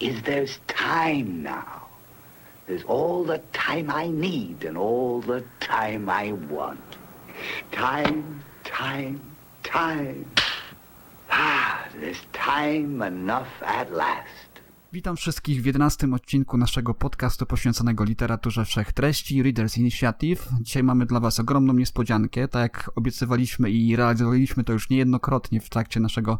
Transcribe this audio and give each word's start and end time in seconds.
is 0.00 0.22
there's 0.22 0.58
time 0.66 1.42
now. 1.42 1.80
There's 2.66 2.84
all 2.84 3.24
the 3.24 3.40
time 3.52 3.90
I 3.90 4.08
need 4.08 4.64
and 4.64 4.78
all 4.78 5.20
the 5.20 5.42
time 5.60 6.08
I 6.08 6.32
want. 6.32 6.80
Time, 7.72 8.42
time, 8.64 9.20
time. 9.62 10.24
Ah, 11.30 11.86
there's 12.00 12.22
time 12.32 13.02
enough 13.02 13.62
at 13.62 13.90
last. 13.90 14.50
Witam 14.92 15.16
wszystkich 15.16 15.62
w 15.62 15.66
11 15.66 16.14
odcinku 16.14 16.56
naszego 16.56 16.94
podcastu 16.94 17.46
poświęconego 17.46 18.04
literaturze 18.04 18.64
wszechtreści 18.64 19.42
Readers 19.42 19.78
Initiative. 19.78 20.48
Dzisiaj 20.60 20.82
mamy 20.82 21.06
dla 21.06 21.20
Was 21.20 21.40
ogromną 21.40 21.72
niespodziankę, 21.72 22.48
tak 22.48 22.62
jak 22.62 22.90
obiecywaliśmy 22.96 23.70
i 23.70 23.96
realizowaliśmy 23.96 24.64
to 24.64 24.72
już 24.72 24.90
niejednokrotnie 24.90 25.60
w 25.60 25.68
trakcie 25.68 26.00
naszego 26.00 26.38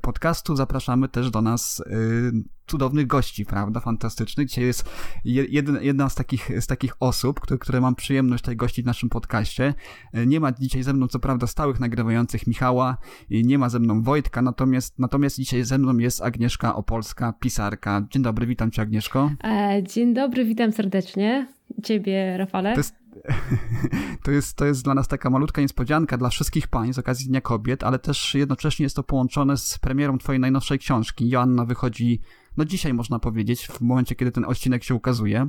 podcastu. 0.00 0.56
Zapraszamy 0.56 1.08
też 1.08 1.30
do 1.30 1.42
nas 1.42 1.80
y, 1.80 2.32
cudownych 2.66 3.06
gości, 3.06 3.44
prawda? 3.46 3.80
Fantastycznych. 3.80 4.48
Dzisiaj 4.48 4.64
jest 4.64 4.90
jedna, 5.24 5.80
jedna 5.80 6.08
z, 6.08 6.14
takich, 6.14 6.50
z 6.60 6.66
takich 6.66 6.92
osób, 7.00 7.40
które, 7.40 7.58
które 7.58 7.80
mam 7.80 7.94
przyjemność 7.94 8.42
tutaj 8.42 8.56
gościć 8.56 8.84
w 8.84 8.86
naszym 8.86 9.08
podcaście. 9.08 9.74
Y, 10.16 10.26
nie 10.26 10.40
ma 10.40 10.52
dzisiaj 10.52 10.82
ze 10.82 10.92
mną, 10.92 11.08
co 11.08 11.18
prawda, 11.18 11.46
stałych 11.46 11.80
nagrywających 11.80 12.46
Michała, 12.46 12.96
nie 13.30 13.58
ma 13.58 13.68
ze 13.68 13.78
mną 13.78 14.02
Wojtka, 14.02 14.42
natomiast, 14.42 14.98
natomiast 14.98 15.36
dzisiaj 15.36 15.64
ze 15.64 15.78
mną 15.78 15.98
jest 15.98 16.22
Agnieszka 16.22 16.76
Opolska, 16.76 17.32
pisarka. 17.32 18.06
Dzień 18.10 18.22
dobry, 18.22 18.46
witam 18.46 18.70
Cię 18.70 18.82
Agnieszko. 18.82 19.30
E, 19.44 19.82
dzień 19.82 20.14
dobry, 20.14 20.44
witam 20.44 20.72
serdecznie. 20.72 21.46
Ciebie, 21.82 22.36
Rafale. 22.36 22.72
To 22.72 22.80
jest, 22.80 22.94
to 24.24 24.30
jest, 24.30 24.56
to 24.56 24.64
jest 24.64 24.84
dla 24.84 24.94
nas 24.94 25.08
taka 25.08 25.30
malutka 25.30 25.62
niespodzianka 25.62 26.18
dla 26.18 26.28
wszystkich 26.28 26.68
pań 26.68 26.92
z 26.92 26.98
okazji 26.98 27.28
Dnia 27.28 27.40
Kobiet, 27.40 27.84
ale 27.84 27.98
też 27.98 28.34
jednocześnie 28.34 28.82
jest 28.82 28.96
to 28.96 29.02
połączone 29.02 29.56
z 29.56 29.78
premierą 29.78 30.18
Twojej 30.18 30.40
najnowszej 30.40 30.78
książki. 30.78 31.28
Joanna 31.28 31.64
wychodzi 31.64 32.20
no 32.56 32.64
dzisiaj 32.64 32.94
można 32.94 33.18
powiedzieć, 33.18 33.66
w 33.66 33.80
momencie, 33.80 34.14
kiedy 34.14 34.32
ten 34.32 34.44
odcinek 34.44 34.84
się 34.84 34.94
ukazuje. 34.94 35.48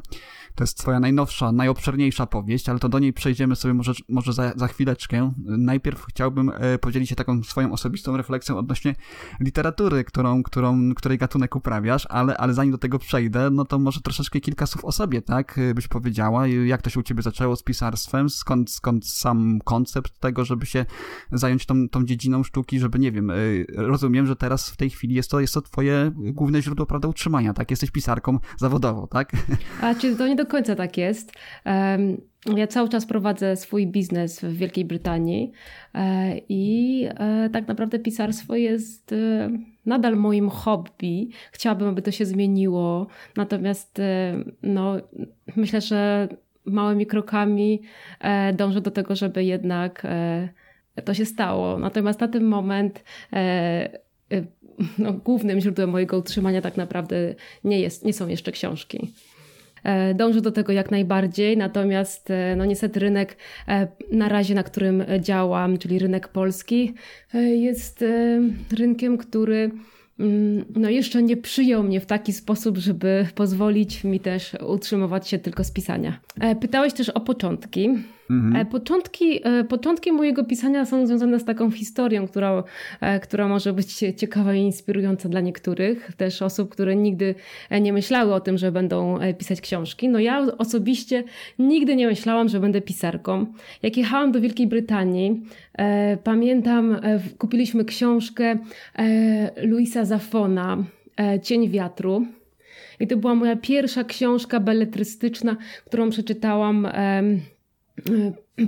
To 0.55 0.63
jest 0.63 0.77
twoja 0.77 0.99
najnowsza, 0.99 1.51
najobszerniejsza 1.51 2.25
powieść, 2.25 2.69
ale 2.69 2.79
to 2.79 2.89
do 2.89 2.99
niej 2.99 3.13
przejdziemy 3.13 3.55
sobie 3.55 3.73
może, 3.73 3.93
może 4.09 4.33
za, 4.33 4.53
za 4.55 4.67
chwileczkę. 4.67 5.33
Najpierw 5.45 6.05
chciałbym 6.05 6.51
e, 6.55 6.77
podzielić 6.77 7.09
się 7.09 7.15
taką 7.15 7.43
swoją 7.43 7.71
osobistą 7.71 8.17
refleksją 8.17 8.57
odnośnie 8.57 8.95
literatury, 9.39 10.03
którą, 10.03 10.43
którą, 10.43 10.95
której 10.95 11.17
gatunek 11.17 11.55
uprawiasz, 11.55 12.07
ale, 12.09 12.37
ale 12.37 12.53
zanim 12.53 12.71
do 12.71 12.77
tego 12.77 12.99
przejdę, 12.99 13.49
no 13.49 13.65
to 13.65 13.79
może 13.79 14.01
troszeczkę 14.01 14.39
kilka 14.39 14.65
słów 14.65 14.85
o 14.85 14.91
sobie, 14.91 15.21
tak? 15.21 15.57
E, 15.57 15.73
byś 15.73 15.87
powiedziała, 15.87 16.47
jak 16.47 16.81
to 16.81 16.89
się 16.89 16.99
u 16.99 17.03
ciebie 17.03 17.21
zaczęło 17.21 17.55
z 17.55 17.63
pisarstwem, 17.63 18.29
skąd, 18.29 18.71
skąd 18.71 19.07
sam 19.07 19.59
koncept 19.63 20.19
tego, 20.19 20.45
żeby 20.45 20.65
się 20.65 20.85
zająć 21.31 21.65
tą, 21.65 21.89
tą 21.89 22.05
dziedziną 22.05 22.43
sztuki, 22.43 22.79
żeby, 22.79 22.99
nie 22.99 23.11
wiem, 23.11 23.29
e, 23.29 23.35
rozumiem, 23.75 24.27
że 24.27 24.35
teraz 24.35 24.69
w 24.69 24.77
tej 24.77 24.89
chwili 24.89 25.15
jest 25.15 25.31
to, 25.31 25.39
jest 25.39 25.53
to 25.53 25.61
twoje 25.61 26.11
główne 26.15 26.61
źródło 26.61 26.85
prawda, 26.97 27.09
utrzymania, 27.09 27.53
tak? 27.53 27.71
Jesteś 27.71 27.91
pisarką 27.91 28.39
zawodową, 28.57 29.07
tak? 29.07 29.31
A 29.81 29.95
czy 29.95 30.15
to 30.15 30.27
nie 30.27 30.35
do 30.35 30.45
końca 30.45 30.75
tak 30.75 30.97
jest? 30.97 31.31
Ja 32.55 32.67
cały 32.67 32.89
czas 32.89 33.05
prowadzę 33.05 33.55
swój 33.55 33.87
biznes 33.87 34.39
w 34.39 34.53
Wielkiej 34.53 34.85
Brytanii 34.85 35.51
e, 35.93 36.37
i 36.49 37.03
e, 37.09 37.49
tak 37.49 37.67
naprawdę 37.67 37.99
pisarstwo 37.99 38.55
jest 38.55 39.13
e, 39.13 39.49
nadal 39.85 40.15
moim 40.15 40.49
hobby. 40.49 41.29
Chciałabym, 41.51 41.87
aby 41.87 42.01
to 42.01 42.11
się 42.11 42.25
zmieniło, 42.25 43.07
natomiast 43.35 44.01
no, 44.63 44.95
myślę, 45.55 45.81
że 45.81 46.27
małymi 46.65 47.05
krokami 47.05 47.81
dążę 48.53 48.81
do 48.81 48.91
tego, 48.91 49.15
żeby 49.15 49.43
jednak 49.43 50.07
to 51.05 51.13
się 51.13 51.25
stało. 51.25 51.79
Natomiast 51.79 52.19
na 52.19 52.27
ten 52.27 52.43
moment 52.43 53.03
no, 54.97 55.13
głównym 55.13 55.59
źródłem 55.59 55.89
mojego 55.89 56.17
utrzymania 56.17 56.61
tak 56.61 56.77
naprawdę 56.77 57.35
nie, 57.63 57.79
jest, 57.79 58.05
nie 58.05 58.13
są 58.13 58.27
jeszcze 58.27 58.51
książki. 58.51 59.13
E, 59.83 60.13
dążę 60.13 60.41
do 60.41 60.51
tego 60.51 60.73
jak 60.73 60.91
najbardziej, 60.91 61.57
natomiast 61.57 62.31
e, 62.31 62.55
no 62.55 62.65
niestety 62.65 62.99
rynek 62.99 63.37
e, 63.67 63.87
na 64.11 64.29
razie, 64.29 64.55
na 64.55 64.63
którym 64.63 65.03
działam, 65.19 65.77
czyli 65.77 65.99
rynek 65.99 66.27
polski, 66.27 66.93
jest 67.53 68.03
rynkiem, 68.77 69.17
który 69.17 69.71
mm, 70.19 70.65
no 70.75 70.89
jeszcze 70.89 71.23
nie 71.23 71.37
przyjął 71.37 71.83
mnie 71.83 71.99
w 71.99 72.05
taki 72.05 72.33
sposób, 72.33 72.77
żeby 72.77 73.27
pozwolić 73.35 74.03
mi 74.03 74.19
też 74.19 74.55
utrzymywać 74.67 75.27
się 75.27 75.39
tylko 75.39 75.63
z 75.63 75.71
pisania. 75.71 76.19
Pytałeś 76.61 76.93
też 76.93 77.09
o 77.09 77.19
początki. 77.19 77.89
Mhm. 78.29 78.55
E, 78.55 78.65
początki, 78.65 79.39
e, 79.43 79.63
początki 79.63 80.11
mojego 80.11 80.43
pisania 80.43 80.85
są 80.85 81.07
związane 81.07 81.39
z 81.39 81.45
taką 81.45 81.71
historią, 81.71 82.27
która, 82.27 82.63
e, 83.01 83.19
która 83.19 83.47
może 83.47 83.73
być 83.73 83.99
ciekawa 84.17 84.53
i 84.53 84.61
inspirująca 84.61 85.29
dla 85.29 85.41
niektórych, 85.41 86.11
też 86.17 86.41
osób, 86.41 86.69
które 86.69 86.95
nigdy 86.95 87.35
nie 87.81 87.93
myślały 87.93 88.33
o 88.33 88.39
tym, 88.39 88.57
że 88.57 88.71
będą 88.71 89.19
pisać 89.37 89.61
książki. 89.61 90.09
No 90.09 90.19
ja 90.19 90.47
osobiście 90.57 91.23
nigdy 91.59 91.95
nie 91.95 92.07
myślałam, 92.07 92.49
że 92.49 92.59
będę 92.59 92.81
pisarką. 92.81 93.45
Jak 93.83 93.97
jechałam 93.97 94.31
do 94.31 94.41
Wielkiej 94.41 94.67
Brytanii, 94.67 95.41
pamiętam, 96.23 96.97
kupiliśmy 97.37 97.85
książkę 97.85 98.57
Luisa 99.63 100.05
Zafona, 100.05 100.77
Cień 101.43 101.69
wiatru. 101.69 102.25
I 102.99 103.07
to 103.07 103.17
była 103.17 103.35
moja 103.35 103.55
pierwsza 103.55 104.03
książka 104.03 104.59
beletrystyczna, 104.59 105.57
którą 105.85 106.09
przeczytałam 106.09 106.87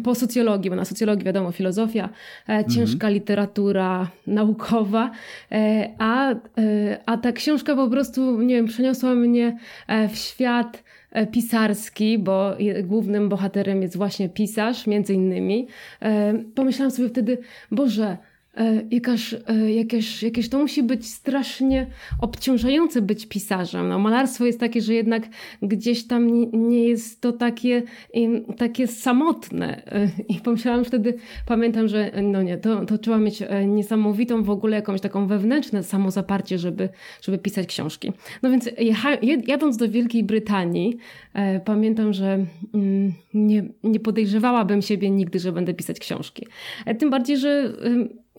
po 0.03 0.16
socjologii, 0.16 0.69
bo 0.69 0.75
na 0.75 0.85
socjologii 0.85 1.25
wiadomo 1.25 1.51
filozofia, 1.51 2.09
e, 2.50 2.66
ciężka 2.66 3.07
mhm. 3.07 3.13
literatura 3.13 4.12
naukowa, 4.28 5.12
e, 5.51 5.90
a, 5.97 6.31
e, 6.31 6.35
a 7.06 7.17
ta 7.17 7.31
książka 7.31 7.75
po 7.75 7.90
prostu, 7.90 8.41
nie 8.41 8.56
wiem, 8.56 8.67
przeniosła 8.67 9.16
mnie 9.16 9.57
w 10.09 10.16
świat 10.16 10.84
pisarski, 11.31 12.19
bo 12.19 12.56
głównym 12.84 13.29
bohaterem 13.29 13.81
jest 13.81 13.97
właśnie 13.97 14.29
pisarz, 14.29 14.88
między 14.88 15.13
innymi. 15.13 15.67
Pomyślałam 16.56 16.91
sobie 16.91 17.09
wtedy, 17.09 17.38
Boże, 17.72 18.17
E, 18.57 18.81
jakaż, 18.91 19.35
e, 19.47 19.71
jakieś, 19.73 20.23
jakieś 20.23 20.49
to 20.49 20.59
musi 20.59 20.83
być 20.83 21.07
strasznie 21.07 21.87
obciążające 22.21 23.01
być 23.01 23.25
pisarzem. 23.25 23.89
No, 23.89 23.99
malarstwo 23.99 24.45
jest 24.45 24.59
takie, 24.59 24.81
że 24.81 24.93
jednak 24.93 25.23
gdzieś 25.61 26.07
tam 26.07 26.27
nie, 26.27 26.47
nie 26.47 26.87
jest 26.87 27.21
to 27.21 27.31
takie, 27.31 27.83
takie 28.57 28.87
samotne. 28.87 29.85
E, 29.85 30.09
I 30.29 30.35
pomyślałam 30.35 30.85
wtedy, 30.85 31.13
pamiętam, 31.45 31.87
że 31.87 32.11
no 32.23 32.41
nie, 32.41 32.57
to, 32.57 32.85
to 32.85 32.97
trzeba 32.97 33.17
mieć 33.17 33.43
niesamowitą 33.67 34.43
w 34.43 34.49
ogóle 34.49 34.75
jakąś 34.75 35.01
taką 35.01 35.27
wewnętrzne 35.27 35.83
samozaparcie, 35.83 36.57
żeby, 36.57 36.89
żeby 37.21 37.37
pisać 37.37 37.67
książki. 37.67 38.11
No 38.41 38.49
więc 38.49 38.69
jecha, 38.77 39.09
jadąc 39.47 39.77
do 39.77 39.89
Wielkiej 39.89 40.23
Brytanii, 40.23 40.97
pamiętam, 41.66 42.13
że 42.13 42.45
mm, 42.73 43.13
nie, 43.33 43.63
nie 43.83 43.99
podejrzewałabym 43.99 44.81
siebie 44.81 45.09
nigdy, 45.09 45.39
że 45.39 45.51
będę 45.51 45.73
pisać 45.73 45.99
książki. 45.99 46.47
Tym 46.99 47.09
bardziej, 47.09 47.37
że 47.37 47.73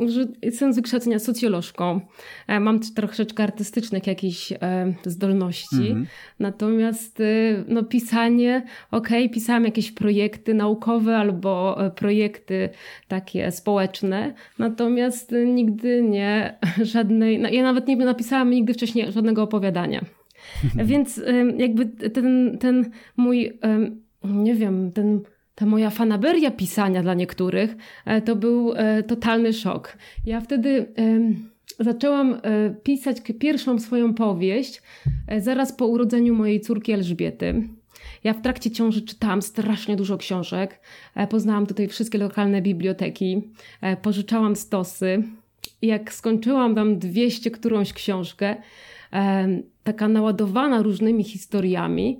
że 0.08 0.26
jestem 0.42 0.72
z 0.72 0.76
wykształcenia 0.76 1.18
socjolożką. 1.18 2.00
E, 2.48 2.60
mam 2.60 2.80
troszeczkę 2.80 3.42
artystycznych 3.42 4.06
jakichś 4.06 4.52
e, 4.52 4.58
zdolności. 5.04 5.76
Mhm. 5.76 6.06
Natomiast 6.38 7.20
e, 7.20 7.24
no, 7.68 7.82
pisanie, 7.82 8.62
okej, 8.90 9.24
okay, 9.24 9.34
pisałam 9.34 9.64
jakieś 9.64 9.92
projekty 9.92 10.54
naukowe 10.54 11.16
albo 11.16 11.78
projekty 11.96 12.68
takie 13.08 13.52
społeczne, 13.52 14.34
natomiast 14.58 15.34
nigdy 15.46 16.02
nie 16.02 16.58
żadnej, 16.82 17.38
no, 17.38 17.48
ja 17.48 17.62
nawet 17.62 17.88
nie 17.88 17.96
napisałam 17.96 18.50
nigdy 18.50 18.74
wcześniej 18.74 19.12
żadnego 19.12 19.42
opowiadania. 19.42 20.04
Więc 20.84 21.20
jakby 21.56 21.86
ten, 21.86 22.58
ten 22.60 22.90
mój, 23.16 23.58
nie 24.24 24.54
wiem, 24.54 24.92
ten 24.92 25.20
ta 25.60 25.66
moja 25.66 25.90
fanaberia 25.90 26.50
pisania 26.50 27.02
dla 27.02 27.14
niektórych 27.14 27.76
e, 28.04 28.22
to 28.22 28.36
był 28.36 28.72
e, 28.72 29.02
totalny 29.02 29.52
szok. 29.52 29.98
Ja 30.26 30.40
wtedy 30.40 30.86
zaczęłam 31.80 32.34
e, 32.34 32.70
pisać 32.82 33.16
pierwszą 33.38 33.78
swoją 33.78 34.14
powieść 34.14 34.82
zaraz 35.38 35.72
po 35.72 35.86
urodzeniu 35.86 36.34
mojej 36.34 36.60
córki 36.60 36.92
Elżbiety. 36.92 37.62
Ja 38.24 38.34
w 38.34 38.42
trakcie 38.42 38.70
ciąży 38.70 39.02
czytałam 39.02 39.42
strasznie 39.42 39.96
dużo 39.96 40.18
książek. 40.18 40.80
Poznałam 41.30 41.66
tutaj 41.66 41.88
wszystkie 41.88 42.18
lokalne 42.18 42.62
biblioteki. 42.62 43.42
Pożyczałam 44.02 44.56
stosy. 44.56 45.22
Jak 45.82 46.12
skończyłam 46.12 46.74
tam 46.74 46.98
200 46.98 47.50
którąś 47.50 47.92
książkę, 47.92 48.56
taka 49.84 50.08
naładowana 50.08 50.82
różnymi 50.82 51.24
historiami, 51.24 52.18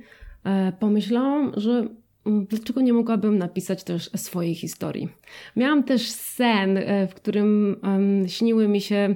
pomyślałam, 0.81 1.53
że 1.57 1.89
dlaczego 2.27 2.81
nie 2.81 2.93
mogłabym 2.93 3.39
napisać 3.39 3.85
też 3.85 4.11
swojej 4.17 4.55
historii. 4.55 5.09
Miałam 5.57 5.83
też 5.83 6.11
sen, 6.11 6.79
w 7.11 7.15
którym 7.15 7.77
śniły 8.27 8.69
mi 8.69 8.81
się 8.81 9.15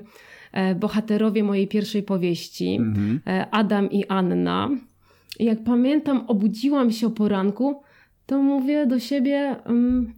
bohaterowie 0.80 1.44
mojej 1.44 1.68
pierwszej 1.68 2.02
powieści, 2.02 2.74
mhm. 2.74 3.20
Adam 3.50 3.90
i 3.90 4.06
Anna. 4.06 4.70
I 5.38 5.44
jak 5.44 5.64
pamiętam, 5.64 6.24
obudziłam 6.28 6.92
się 6.92 7.06
o 7.06 7.10
poranku 7.10 7.82
to 8.26 8.42
mówię 8.42 8.86
do 8.86 8.98
siebie, 8.98 9.56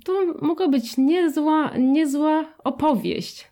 to 0.05 0.13
mogła 0.43 0.69
być 0.69 0.97
niezła, 0.97 1.71
niezła 1.79 2.45
opowieść. 2.65 3.51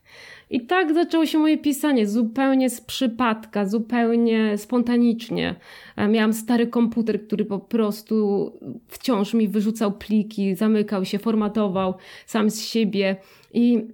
I 0.54 0.60
tak 0.60 0.94
zaczęło 0.94 1.26
się 1.26 1.38
moje 1.38 1.58
pisanie, 1.58 2.06
zupełnie 2.06 2.70
z 2.70 2.80
przypadka, 2.80 3.66
zupełnie 3.66 4.58
spontanicznie. 4.58 5.54
E, 5.96 6.08
miałam 6.08 6.32
stary 6.32 6.66
komputer, 6.66 7.26
który 7.26 7.44
po 7.44 7.58
prostu 7.58 8.52
wciąż 8.88 9.34
mi 9.34 9.48
wyrzucał 9.48 9.92
pliki, 9.92 10.54
zamykał 10.54 11.04
się, 11.04 11.18
formatował 11.18 11.94
sam 12.26 12.50
z 12.50 12.60
siebie. 12.60 13.16
I 13.52 13.88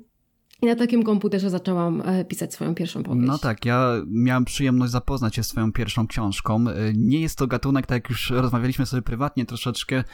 i 0.62 0.66
na 0.66 0.76
takim 0.76 1.02
komputerze 1.02 1.50
zaczęłam 1.50 2.02
e, 2.04 2.24
pisać 2.24 2.54
swoją 2.54 2.74
pierwszą 2.74 3.02
powieść. 3.02 3.26
No 3.26 3.38
tak, 3.38 3.64
ja 3.64 3.92
miałem 4.06 4.44
przyjemność 4.44 4.92
zapoznać 4.92 5.34
się 5.34 5.42
z 5.42 5.46
swoją 5.46 5.72
pierwszą 5.72 6.06
książką. 6.06 6.68
E, 6.68 6.92
nie 6.94 7.20
jest 7.20 7.38
to 7.38 7.46
gatunek, 7.46 7.86
tak 7.86 7.96
jak 7.96 8.10
już 8.10 8.30
rozmawialiśmy 8.30 8.86
sobie 8.86 9.02
prywatnie, 9.02 9.46
troszeczkę 9.46 10.04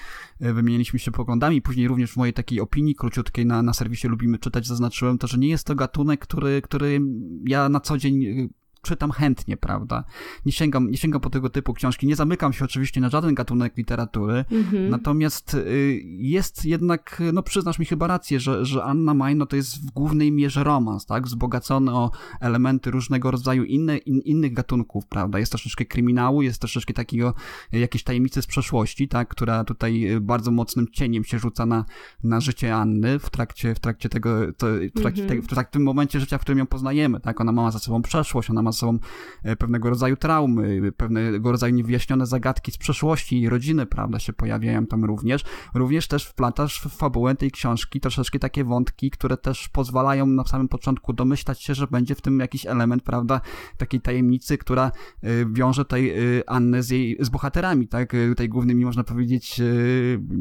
e, 0.41 0.53
wymieniliśmy 0.53 0.99
się 0.99 1.11
poglądami. 1.11 1.63
Później 1.63 1.89
również 1.89 2.13
w 2.13 2.17
mojej 2.17 2.35
takiej 2.35 2.61
opinii 2.61 2.95
króciutkiej 2.95 3.47
na, 3.47 3.63
na 3.63 3.73
serwisie 3.73 4.09
Lubimy 4.09 4.39
Czytać 4.39 4.67
zaznaczyłem 4.67 5.19
to, 5.19 5.27
że 5.27 5.39
nie 5.39 5.49
jest 5.49 5.67
to 5.67 5.75
gatunek, 5.75 6.21
który, 6.21 6.63
który 6.63 7.01
ja 7.45 7.69
na 7.69 7.81
co 7.81 7.99
dzień 7.99 8.49
czytam 8.87 9.11
chętnie, 9.11 9.57
prawda? 9.57 10.05
Nie 10.47 10.53
sięgam, 10.53 10.91
nie 10.91 10.97
sięgam 10.97 11.21
po 11.21 11.31
tego 11.31 11.51
typu 11.51 11.75
książki. 11.75 12.07
Nie 12.07 12.17
zamykam 12.17 12.53
się 12.53 12.65
oczywiście 12.65 13.01
na 13.01 13.09
żaden 13.09 13.35
gatunek 13.35 13.77
literatury, 13.77 14.45
mhm. 14.51 14.91
natomiast 14.91 15.55
y, 15.55 16.01
jest 16.05 16.65
jednak, 16.65 17.23
no 17.33 17.43
przyznasz 17.43 17.79
mi 17.79 17.87
chyba 17.87 18.07
rację, 18.07 18.41
że, 18.41 18.65
że 18.65 18.85
Anna 18.85 19.15
Majno 19.15 19.47
to 19.47 19.57
jest 19.57 19.87
w 19.87 19.91
głównej 19.91 20.33
mierze 20.33 20.65
romans, 20.65 21.07
tak? 21.07 21.25
Wzbogacony 21.25 21.95
o 21.95 22.11
elementy 22.41 22.91
różnego 22.91 23.31
rodzaju 23.31 23.65
inne, 23.65 23.97
in, 23.97 24.21
innych 24.21 24.53
gatunków, 24.53 25.07
prawda? 25.07 25.39
Jest 25.39 25.53
troszeczkę 25.53 25.85
kryminału, 25.85 26.43
jest 26.43 26.61
troszeczkę 26.61 26.95
takiego 26.95 27.35
y, 27.75 27.79
jakiejś 27.79 28.05
tajemnicy 28.05 28.43
z 28.43 28.47
przeszłości, 28.47 29.09
tak? 29.09 29.29
Która 29.29 29.65
tutaj 29.65 30.13
y, 30.13 30.21
bardzo 30.21 30.51
mocnym 30.51 30.87
cieniem 30.93 31.25
się 31.25 31.39
rzuca 31.39 31.67
na, 31.67 31.85
na 32.25 32.41
życie 32.41 32.75
Anny 32.75 33.19
w 33.19 33.31
trakcie, 33.31 33.75
w 33.75 33.81
trakcie 33.81 34.09
tego, 34.09 34.53
to, 34.53 34.67
w, 34.67 35.01
trakcie 35.01 35.23
mhm. 35.23 35.43
te, 35.43 35.65
w 35.65 35.71
tym 35.71 35.83
momencie 35.83 36.21
życia, 36.21 36.39
w 36.39 36.41
którym 36.41 36.59
ją 36.59 36.67
poznajemy, 36.67 37.21
tak? 37.21 37.41
Ona 37.41 37.53
ma 37.53 37.71
za 37.71 37.79
sobą 37.79 38.03
przeszłość, 38.03 38.51
ona 38.51 38.63
ma 38.63 38.73
są 38.77 38.99
e, 39.43 39.57
pewnego 39.57 39.91
rodzaju 39.91 40.17
traumy, 40.17 40.93
pewnego 40.93 41.53
rodzaju 41.53 41.75
niewyjaśnione 41.75 42.27
zagadki 42.27 42.73
z 42.73 42.79
przeszłości 42.79 43.41
i 43.41 43.49
rodziny, 43.49 43.87
prawda, 43.87 44.19
się 44.19 44.33
pojawiają 44.33 44.87
tam 44.87 45.05
również. 45.05 45.45
Również 45.75 46.09
też 46.09 46.25
wplatasz 46.27 46.81
w 46.81 46.89
fabułę 46.97 47.35
tej 47.35 47.51
książki 47.51 48.01
troszeczkę 48.01 48.39
takie 48.39 48.65
wątki, 48.65 49.11
które 49.11 49.37
też 49.37 49.69
pozwalają 49.69 50.27
na 50.27 50.45
samym 50.45 50.69
początku 50.69 51.13
domyślać 51.13 51.63
się, 51.63 51.75
że 51.75 51.87
będzie 51.87 52.15
w 52.15 52.21
tym 52.21 52.41
jakiś 52.41 52.67
element, 52.67 53.03
prawda, 53.03 53.41
takiej 53.77 54.01
tajemnicy, 54.01 54.59
która 54.59 54.93
e, 55.23 55.29
wiąże 55.53 55.85
tej 55.85 56.11
e, 56.11 56.15
Annę 56.47 56.83
z 56.83 56.91
jej, 56.91 57.17
z 57.21 57.29
bohaterami, 57.29 57.89
tak, 57.89 58.13
tej 58.37 58.49
głównymi, 58.49 58.85
można 58.85 59.05
powiedzieć, 59.05 59.61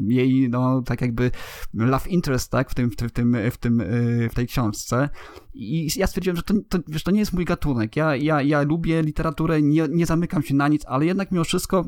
jej, 0.07 0.49
no, 0.49 0.81
tak 0.81 1.01
jakby 1.01 1.31
love 1.73 2.09
interest, 2.09 2.51
tak, 2.51 2.71
w 2.71 2.75
tym, 2.75 2.91
w 2.91 2.95
tym, 2.95 3.09
w 3.09 3.11
tym, 3.11 3.37
w, 3.51 3.57
tym, 3.57 3.83
w 4.29 4.33
tej 4.35 4.47
książce. 4.47 5.09
I 5.53 5.87
ja 5.95 6.07
stwierdziłem, 6.07 6.37
że 6.37 6.43
to, 6.43 6.53
to, 6.69 6.79
wiesz, 6.87 7.03
to 7.03 7.11
nie 7.11 7.19
jest 7.19 7.33
mój 7.33 7.45
gatunek. 7.45 7.95
Ja, 7.95 8.15
ja, 8.25 8.41
ja 8.41 8.61
lubię 8.61 9.01
literaturę, 9.01 9.61
nie, 9.61 9.87
nie 9.89 10.05
zamykam 10.05 10.43
się 10.43 10.55
na 10.55 10.67
nic, 10.67 10.85
ale 10.85 11.05
jednak 11.05 11.31
mimo 11.31 11.43
wszystko 11.43 11.85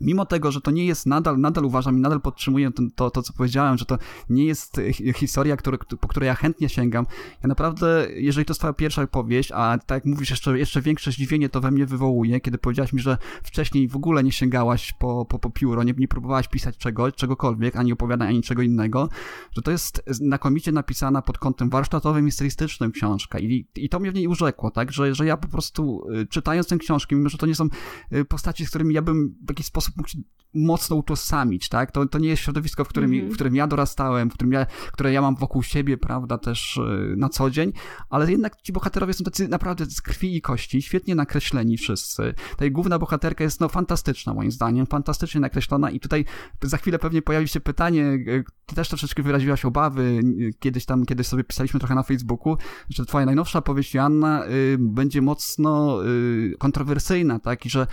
mimo 0.00 0.26
tego, 0.26 0.52
że 0.52 0.60
to 0.60 0.70
nie 0.70 0.86
jest 0.86 1.06
nadal, 1.06 1.40
nadal 1.40 1.64
uważam 1.64 1.98
i 1.98 2.00
nadal 2.00 2.20
podtrzymuję 2.20 2.70
to, 2.72 2.82
to, 2.94 3.10
to 3.10 3.22
co 3.22 3.32
powiedziałem, 3.32 3.78
że 3.78 3.84
to 3.84 3.98
nie 4.30 4.44
jest 4.44 4.80
historia, 5.16 5.56
który, 5.56 5.78
po 5.78 6.08
której 6.08 6.26
ja 6.26 6.34
chętnie 6.34 6.68
sięgam. 6.68 7.06
Ja 7.42 7.48
naprawdę, 7.48 8.06
jeżeli 8.14 8.44
to 8.44 8.50
jest 8.50 8.60
twoja 8.60 8.72
pierwsza 8.72 9.06
powieść, 9.06 9.52
a 9.52 9.78
tak 9.86 9.96
jak 9.96 10.04
mówisz, 10.04 10.30
jeszcze, 10.30 10.58
jeszcze 10.58 10.82
większe 10.82 11.12
zdziwienie 11.12 11.48
to 11.48 11.60
we 11.60 11.70
mnie 11.70 11.86
wywołuje, 11.86 12.40
kiedy 12.40 12.58
powiedziałaś 12.58 12.92
mi, 12.92 13.00
że 13.00 13.18
wcześniej 13.42 13.88
w 13.88 13.96
ogóle 13.96 14.24
nie 14.24 14.32
sięgałaś 14.32 14.92
po, 14.92 15.24
po, 15.24 15.38
po 15.38 15.50
pióro, 15.50 15.82
nie, 15.82 15.94
nie 15.98 16.08
próbowałaś 16.08 16.48
pisać 16.48 16.76
czegoś, 16.76 17.14
czegokolwiek, 17.14 17.76
ani 17.76 17.92
opowiadać, 17.92 18.28
ani 18.28 18.42
czego 18.42 18.62
innego, 18.62 19.08
że 19.52 19.62
to 19.62 19.70
jest 19.70 20.02
znakomicie 20.06 20.72
napisana 20.72 21.22
pod 21.22 21.38
kątem 21.38 21.70
warsztatowym 21.70 22.28
i 22.28 22.30
stylistycznym 22.30 22.92
książka 22.92 23.38
i, 23.38 23.66
i 23.76 23.88
to 23.88 24.00
mnie 24.00 24.12
w 24.12 24.14
niej 24.14 24.26
urzekło, 24.26 24.70
tak, 24.70 24.92
że, 24.92 25.14
że 25.14 25.26
ja 25.26 25.36
po 25.36 25.48
prostu 25.48 26.08
y, 26.10 26.26
czytając 26.26 26.68
tę 26.68 26.76
książkę, 26.76 27.16
mimo 27.16 27.28
że 27.28 27.38
to 27.38 27.46
nie 27.46 27.54
są 27.54 27.68
y, 28.12 28.24
postaci, 28.24 28.66
z 28.66 28.68
którymi 28.68 28.94
ja 28.94 29.02
bym 29.02 29.34
w 29.46 29.48
jakiś 29.48 29.66
sposób 29.66 29.77
mógł 29.96 30.08
się 30.08 30.18
mocno 30.54 30.96
utożsamić, 30.96 31.68
tak? 31.68 31.92
To, 31.92 32.06
to 32.06 32.18
nie 32.18 32.28
jest 32.28 32.42
środowisko, 32.42 32.84
w 32.84 32.88
którym, 32.88 33.12
mm 33.12 33.26
-hmm. 33.26 33.30
w 33.30 33.34
którym 33.34 33.56
ja 33.56 33.66
dorastałem, 33.66 34.30
w 34.30 34.34
którym 34.34 34.52
ja, 34.52 34.66
które 34.92 35.12
ja 35.12 35.20
mam 35.20 35.36
wokół 35.36 35.62
siebie, 35.62 35.96
prawda, 35.98 36.38
też 36.38 36.80
yy, 37.08 37.16
na 37.16 37.28
co 37.28 37.50
dzień, 37.50 37.72
ale 38.10 38.30
jednak 38.30 38.56
ci 38.62 38.72
bohaterowie 38.72 39.12
są 39.12 39.24
tacy 39.24 39.48
naprawdę 39.48 39.86
z 39.86 40.02
krwi 40.02 40.36
i 40.36 40.40
kości, 40.40 40.82
świetnie 40.82 41.14
nakreśleni 41.14 41.76
wszyscy. 41.76 42.34
Ta 42.56 42.70
główna 42.70 42.98
bohaterka 42.98 43.44
jest, 43.44 43.60
no, 43.60 43.68
fantastyczna 43.68 44.34
moim 44.34 44.50
zdaniem, 44.50 44.86
fantastycznie 44.86 45.40
nakreślona 45.40 45.90
i 45.90 46.00
tutaj 46.00 46.24
za 46.62 46.76
chwilę 46.76 46.98
pewnie 46.98 47.22
pojawi 47.22 47.48
się 47.48 47.60
pytanie, 47.60 48.00
yy, 48.00 48.44
ty 48.66 48.74
też 48.74 48.88
troszeczkę 48.88 49.22
wyraziłaś 49.22 49.64
obawy, 49.64 50.20
yy, 50.38 50.50
kiedyś 50.58 50.84
tam, 50.84 51.06
kiedyś 51.06 51.26
sobie 51.26 51.44
pisaliśmy 51.44 51.80
trochę 51.80 51.94
na 51.94 52.02
Facebooku, 52.02 52.56
że 52.88 53.06
twoja 53.06 53.26
najnowsza 53.26 53.62
powieść 53.62 53.94
Joanna 53.94 54.44
yy, 54.46 54.76
będzie 54.80 55.22
mocno 55.22 56.02
yy, 56.02 56.54
kontrowersyjna, 56.58 57.38
tak? 57.38 57.66
I 57.66 57.70
że 57.70 57.86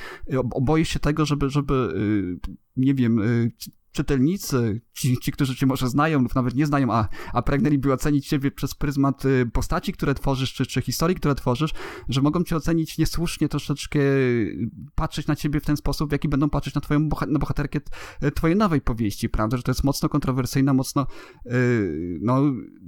boisz 0.62 0.90
się 0.90 1.00
tego, 1.00 1.26
żeby, 1.26 1.50
żeby 1.50 1.75
nie 2.78 2.94
wiem, 2.94 3.20
y, 3.20 3.52
czytelnicy, 3.96 4.82
ci, 4.94 5.18
ci, 5.18 5.32
którzy 5.32 5.56
cię 5.56 5.66
może 5.66 5.90
znają 5.90 6.22
lub 6.22 6.36
nawet 6.36 6.56
nie 6.56 6.66
znają, 6.66 6.94
a, 6.94 7.08
a 7.34 7.42
pragnęliby 7.42 7.94
ocenić 7.94 8.28
ciebie 8.28 8.52
przez 8.52 8.76
pryzmat 8.76 9.26
y, 9.26 9.50
postaci, 9.54 9.94
które 9.94 10.16
tworzysz, 10.16 10.54
czy, 10.54 10.66
czy 10.66 10.82
historii, 10.82 11.16
które 11.16 11.36
tworzysz, 11.36 11.72
że 12.10 12.22
mogą 12.22 12.44
cię 12.44 12.56
ocenić 12.56 12.98
niesłusznie, 12.98 13.50
troszeczkę 13.50 14.00
patrzeć 14.96 15.28
na 15.28 15.36
ciebie 15.36 15.60
w 15.60 15.66
ten 15.66 15.78
sposób, 15.78 16.10
w 16.10 16.12
jaki 16.12 16.30
będą 16.30 16.50
patrzeć 16.50 16.76
na 16.76 16.82
twoją 16.82 17.10
na 17.28 17.40
bohaterkę 17.40 17.80
twojej 18.36 18.58
nowej 18.58 18.82
powieści, 18.82 19.30
prawda, 19.30 19.58
że 19.58 19.64
to 19.64 19.72
jest 19.72 19.84
mocno 19.84 20.10
kontrowersyjna, 20.10 20.74
mocno 20.74 21.08
yy, 21.46 22.20
no, 22.22 22.42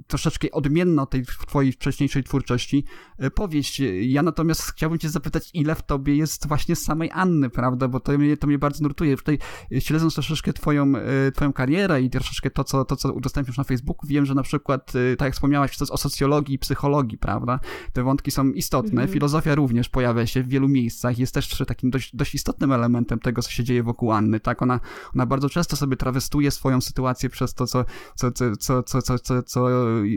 troszeczkę 0.06 0.50
odmienna 0.50 1.02
od 1.02 1.10
tej 1.10 1.24
twojej 1.46 1.72
wcześniejszej 1.72 2.24
twórczości 2.24 2.84
yy, 3.18 3.30
powieść. 3.30 3.82
Ja 4.00 4.22
natomiast 4.22 4.62
chciałbym 4.62 4.98
cię 4.98 5.08
zapytać, 5.08 5.50
ile 5.54 5.74
w 5.74 5.82
tobie 5.82 6.16
jest 6.16 6.48
właśnie 6.48 6.76
samej 6.76 7.10
Anny, 7.12 7.50
prawda, 7.50 7.88
bo 7.88 8.00
to 8.00 8.18
mnie, 8.18 8.36
to 8.36 8.46
mnie 8.46 8.58
bardzo 8.58 8.82
nurtuje. 8.82 9.16
Tutaj 9.16 9.38
śledząc 9.78 10.14
troszeczkę 10.14 10.52
twoją 10.52 10.97
Y, 10.97 10.97
twoją 11.34 11.52
karierę 11.52 12.02
i 12.02 12.10
troszeczkę 12.10 12.50
to, 12.50 12.64
co, 12.64 12.84
to, 12.84 12.96
co 12.96 13.12
udostępniasz 13.12 13.58
na 13.58 13.64
Facebooku, 13.64 14.08
wiem, 14.08 14.26
że 14.26 14.34
na 14.34 14.42
przykład, 14.42 14.94
y, 14.94 15.16
tak 15.16 15.26
jak 15.26 15.34
wspomniałaś, 15.34 15.82
o 15.90 15.96
socjologii 15.96 16.54
i 16.54 16.58
psychologii, 16.58 17.18
prawda? 17.18 17.60
Te 17.92 18.02
wątki 18.02 18.30
są 18.30 18.50
istotne. 18.50 19.06
-hmm. 19.06 19.12
Filozofia 19.12 19.54
również 19.54 19.88
pojawia 19.88 20.26
się 20.26 20.42
w 20.42 20.48
wielu 20.48 20.68
miejscach. 20.68 21.18
Jest 21.18 21.34
też 21.34 21.62
takim 21.66 21.90
dość, 21.90 22.16
dość 22.16 22.34
istotnym 22.34 22.72
elementem 22.72 23.18
tego, 23.18 23.42
co 23.42 23.50
się 23.50 23.64
dzieje 23.64 23.82
wokół 23.82 24.12
Anny, 24.12 24.40
tak? 24.40 24.62
Ona, 24.62 24.80
ona 25.14 25.26
bardzo 25.26 25.48
często 25.48 25.76
sobie 25.76 25.96
trawestuje 25.96 26.50
swoją 26.50 26.80
sytuację 26.80 27.28
przez 27.28 27.54
to, 27.54 27.66
co, 27.66 27.84
co, 28.14 28.32
co, 28.32 28.56
co, 28.56 28.82
co, 28.82 29.02
co, 29.02 29.18
co, 29.18 29.42
co, 29.42 29.68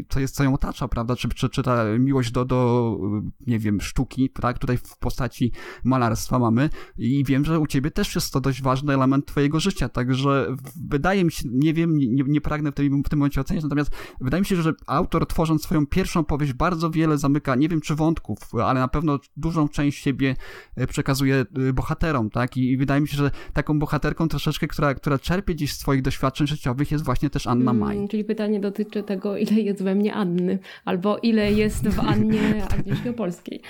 co 0.10 0.20
jest, 0.20 0.36
co 0.36 0.44
ją 0.44 0.54
otacza, 0.54 0.88
prawda? 0.88 1.16
Czy, 1.16 1.30
czy, 1.30 1.50
czy 1.50 1.64
ta 1.64 1.84
miłość 2.00 2.32
do, 2.32 2.46
do, 2.46 2.98
nie 3.48 3.60
wiem, 3.60 3.82
sztuki, 3.82 4.30
tak? 4.30 4.60
Tutaj 4.60 4.78
w 4.78 4.98
postaci 4.98 5.52
malarstwa 5.84 6.40
mamy 6.40 6.70
i 6.98 7.24
wiem, 7.24 7.46
że 7.46 7.60
u 7.60 7.68
ciebie 7.68 7.92
też 7.92 8.16
jest 8.16 8.34
to 8.34 8.42
dość 8.42 8.62
ważny 8.62 8.94
element 8.94 9.26
twojego 9.26 9.60
życia, 9.60 9.90
także 9.90 10.56
wydaje 10.90 11.24
mi 11.24 11.32
się, 11.32 11.44
nie 11.52 11.74
wiem, 11.74 11.98
nie, 11.98 12.24
nie 12.28 12.42
pragnę 12.42 12.72
w 12.72 12.76
tym, 12.76 13.04
w 13.04 13.10
tym 13.10 13.20
momencie 13.20 13.42
oceniać, 13.42 13.64
natomiast 13.64 13.92
wydaje 14.22 14.42
mi 14.42 14.46
się, 14.46 14.56
że 14.56 14.74
autor 14.88 15.28
tworząc 15.28 15.64
swoją 15.64 15.86
pierwszą 15.86 16.24
powieść 16.24 16.54
bardzo 16.54 16.90
wiele 16.90 17.18
zamyka, 17.18 17.56
nie 17.56 17.70
wiem 17.70 17.82
czy 17.82 17.96
wątków, 17.96 18.38
ale 18.54 18.80
na 18.80 18.88
pewno 18.88 19.20
dużą 19.38 19.70
część 19.70 20.04
siebie 20.04 20.36
e, 20.76 20.88
przekazuje 20.88 21.36
e, 21.70 21.74
bohaterom, 21.74 22.30
tak? 22.30 22.58
I, 22.58 22.72
i 22.72 22.78
wydaje 22.78 23.02
mi 23.02 23.08
się, 23.08 23.18
że 23.18 23.32
taką 23.54 23.80
bohaterką 23.80 24.28
troszeczkę, 24.28 24.68
która, 24.68 24.94
która 24.94 25.20
czerpie 25.20 25.54
gdzieś 25.56 25.74
z 25.74 25.80
swoich 25.80 26.02
doświadczeń 26.02 26.48
życiowych 26.48 26.92
jest 26.92 27.06
właśnie 27.06 27.30
też 27.30 27.48
Anna 27.48 27.74
Maj. 27.74 27.90
Hmm, 27.90 28.08
czyli 28.08 28.24
pytanie 28.24 28.60
dotyczy 28.60 29.04
tego, 29.04 29.38
ile 29.38 29.62
jest 29.62 29.84
we 29.84 29.96
mnie 29.96 30.14
Anny, 30.14 30.60
albo 30.86 31.18
ile 31.18 31.52
jest 31.52 31.88
w 31.88 32.00
Annie 32.00 32.42
Agnieszki 32.74 33.10
Opolskiej. 33.10 33.62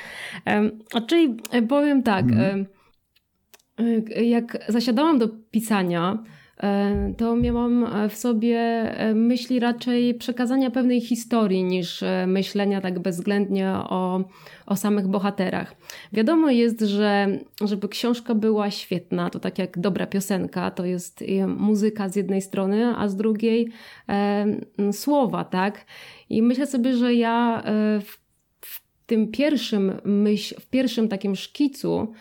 Um, 0.46 0.72
a 0.93 1.01
czyli 1.01 1.38
e, 1.51 1.62
powiem 1.62 2.03
tak, 2.03 2.25
hmm. 2.31 2.65
jak 4.25 4.58
zasiadałam 4.67 5.20
do 5.20 5.27
pisania, 5.27 6.24
to 7.18 7.36
miałam 7.36 7.84
e, 7.84 8.10
w 8.10 8.15
sobie 8.15 8.58
e, 8.58 9.13
myśli 9.13 9.60
raczej 9.60 10.13
przekazania 10.13 10.72
pewnej 10.72 11.01
historii 11.01 11.63
niż 11.63 12.03
myślenia 12.27 12.82
tak 12.82 13.00
bezwzględnie 13.00 13.70
o, 13.70 14.24
o 14.65 14.75
samych 14.75 15.08
bohaterach. 15.08 15.75
Wiadomo 16.13 16.50
jest, 16.50 16.82
że 16.82 17.27
żeby 17.63 17.89
książka 17.89 18.36
była 18.36 18.72
świetna, 18.72 19.30
to 19.30 19.39
tak 19.39 19.60
jak 19.60 19.80
dobra 19.80 20.06
piosenka, 20.06 20.72
to 20.72 20.86
jest 20.86 21.24
muzyka 21.48 22.10
z 22.10 22.15
jednej 22.15 22.41
strony, 22.41 22.96
a 22.98 23.08
z 23.08 23.15
drugiej 23.15 23.70
e, 24.10 24.46
słowa, 24.91 25.44
tak? 25.44 25.86
I 26.30 26.41
myślę 26.41 26.68
sobie, 26.68 26.94
że 26.94 27.13
ja 27.13 27.63
w 28.01 28.22
tym 29.12 29.32
pierwszym 29.32 30.01
myśl, 30.03 30.56
w 30.60 30.70
pierwszym 30.70 31.08
takim 31.08 31.36
szkicu 31.36 32.13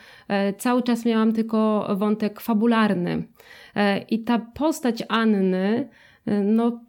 cały 0.57 0.83
czas 0.83 1.05
miałam 1.05 1.33
tylko 1.33 1.87
wątek 1.95 2.41
fabularny. 2.41 3.23
I 4.09 4.23
ta 4.23 4.39
postać 4.39 5.03
Anny, 5.09 5.89
no 6.43 6.81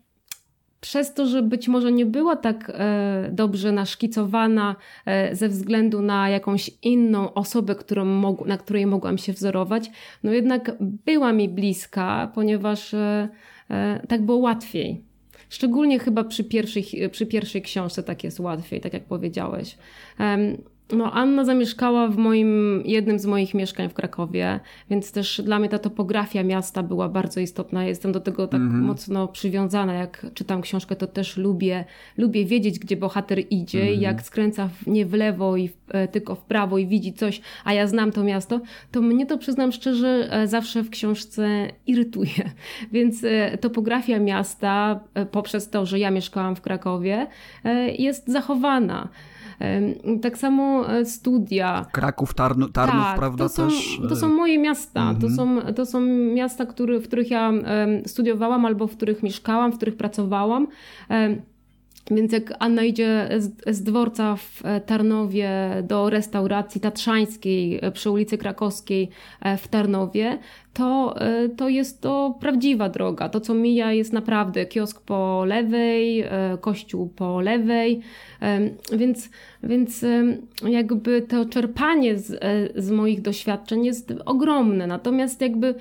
przez 0.81 1.15
to, 1.15 1.27
że 1.27 1.43
być 1.43 1.69
może 1.69 1.93
nie 1.93 2.07
była 2.07 2.37
tak 2.37 2.73
e, 2.75 3.29
dobrze 3.33 3.73
naszkicowana 3.73 4.77
e, 5.07 5.37
ze 5.37 5.49
względu 5.49 6.03
na 6.03 6.29
jakąś 6.29 6.71
inną 6.83 7.35
osobę, 7.35 7.75
którą 7.75 8.35
na 8.47 8.59
której 8.59 8.87
mogłam 8.87 9.19
się 9.19 9.33
wzorować, 9.33 9.91
no 10.23 10.33
jednak 10.33 10.73
była 10.81 11.33
mi 11.33 11.49
bliska, 11.49 12.33
ponieważ 12.35 12.95
e, 12.95 13.29
e 13.71 14.07
tak 14.09 14.23
było 14.23 14.39
łatwiej. 14.39 15.12
Szczególnie 15.53 15.99
chyba 15.99 16.25
przy 16.25 16.45
pierwszej, 16.45 16.85
przy 17.11 17.27
pierwszej 17.27 17.63
książce 17.63 18.03
tak 18.03 18.25
jest 18.25 18.41
łatwiej, 18.41 18.81
tak 18.81 18.93
jak 18.93 19.05
powiedziałeś. 19.05 19.77
No, 20.93 21.13
Anna 21.13 21.45
zamieszkała 21.45 22.09
w 22.09 22.17
moim, 22.17 22.83
jednym 22.87 23.19
z 23.19 23.27
moich 23.27 23.55
mieszkań 23.55 23.89
w 23.89 23.95
Krakowie, 23.95 24.61
więc 24.91 25.13
też 25.13 25.43
dla 25.45 25.59
mnie 25.59 25.69
ta 25.69 25.79
topografia 25.79 26.43
miasta 26.43 26.83
była 26.83 27.09
bardzo 27.09 27.41
istotna. 27.41 27.85
Jestem 27.85 28.13
do 28.13 28.21
tego 28.21 28.47
tak 28.47 28.61
mm 28.61 28.73
-hmm. 28.73 28.85
mocno 28.85 29.29
przywiązana. 29.29 29.95
Jak 29.95 30.27
czytam 30.35 30.63
książkę, 30.63 30.97
to 30.97 31.07
też 31.07 31.37
lubię, 31.37 31.85
lubię 32.17 32.45
wiedzieć, 32.45 32.79
gdzie 32.79 32.97
bohater 32.97 33.39
idzie 33.51 33.83
mm 33.83 33.95
-hmm. 33.95 34.03
jak 34.03 34.23
skręca 34.23 34.69
w, 34.69 34.87
nie 34.87 35.07
w 35.07 35.13
lewo 35.13 35.57
i 35.57 35.69
w, 35.69 35.75
e, 35.89 36.09
tylko 36.09 36.35
w 36.35 36.45
prawo 36.45 36.79
i 36.79 36.87
widzi 36.87 37.13
coś, 37.13 37.41
a 37.65 37.73
ja 37.73 37.87
znam 37.87 38.13
to 38.13 38.25
miasto, 38.25 38.61
to 38.91 39.01
mnie 39.01 39.27
to 39.27 39.39
przyznam 39.39 39.73
szczerze 39.73 40.29
e, 40.31 40.49
zawsze 40.49 40.83
w 40.83 40.91
książce 40.91 41.69
irytuje. 41.87 42.51
Więc 42.93 43.25
e, 43.25 43.59
topografia 43.59 44.19
miasta 44.19 45.01
poprzez 45.31 45.71
to, 45.71 45.87
że 45.87 45.99
ja 45.99 46.11
mieszkałam 46.11 46.57
w 46.57 46.61
Krakowie 46.61 47.27
jest 47.99 48.29
zachowana. 48.29 49.09
Tak 50.23 50.39
samo 50.39 50.93
e, 50.93 51.05
studia. 51.05 51.87
Kraków, 51.93 52.35
Tarnów, 52.35 52.73
Tarnów 52.73 53.05
tak, 53.05 53.19
prawda 53.19 53.45
to 53.45 53.49
są, 53.49 53.69
też? 53.69 54.01
To 54.09 54.17
są 54.17 54.29
moje 54.29 54.59
miasta. 54.59 55.01
Mhm. 55.01 55.21
To, 55.21 55.29
są, 55.37 55.61
to 55.75 55.87
są 55.87 56.01
miasta, 56.35 56.67
który, 56.67 57.01
w 57.01 57.05
których 57.09 57.31
ja 57.31 57.53
studiowałam 58.07 58.65
albo 58.65 58.87
w 58.87 58.97
których 58.97 59.23
mieszkałam, 59.23 59.73
w 59.73 59.77
których 59.77 59.97
pracowałam. 59.97 60.67
Więc 62.15 62.33
jak 62.33 62.55
Anna 62.59 62.83
idzie 62.85 63.29
z, 63.39 63.77
z, 63.77 63.83
dworca 63.83 64.37
w 64.37 64.63
e, 64.65 64.81
Tarnowie 64.81 65.51
do 65.83 66.11
restauracji 66.11 66.81
tatrzańskiej 66.81 67.79
e, 67.83 67.91
przy 67.91 68.11
ulicy 68.11 68.39
Krakowskiej 68.39 69.09
w 69.59 69.69
Tarnowie, 69.69 70.39
to, 70.75 71.15
to 71.57 71.69
jest 71.69 72.01
to 72.01 72.39
prawdziwa 72.41 72.89
droga. 72.89 73.29
To, 73.29 73.41
co 73.41 73.55
mija, 73.55 73.93
jest 73.93 74.13
naprawdę 74.13 74.67
kiosk 74.67 75.01
po 75.01 75.45
lewej, 75.45 76.25
kościół 76.61 77.09
po 77.09 77.41
lewej. 77.41 78.01
Więc 78.93 79.31
więc 79.63 80.05
jakby 80.69 81.23
to 81.23 81.45
czerpanie 81.45 82.19
z, 82.19 82.31
e, 82.31 82.83
z 82.83 82.91
moich 82.91 83.23
doświadczeń 83.23 83.85
jest 83.85 84.13
ogromne. 84.25 84.87
Natomiast 84.87 85.41
jakby 85.41 85.75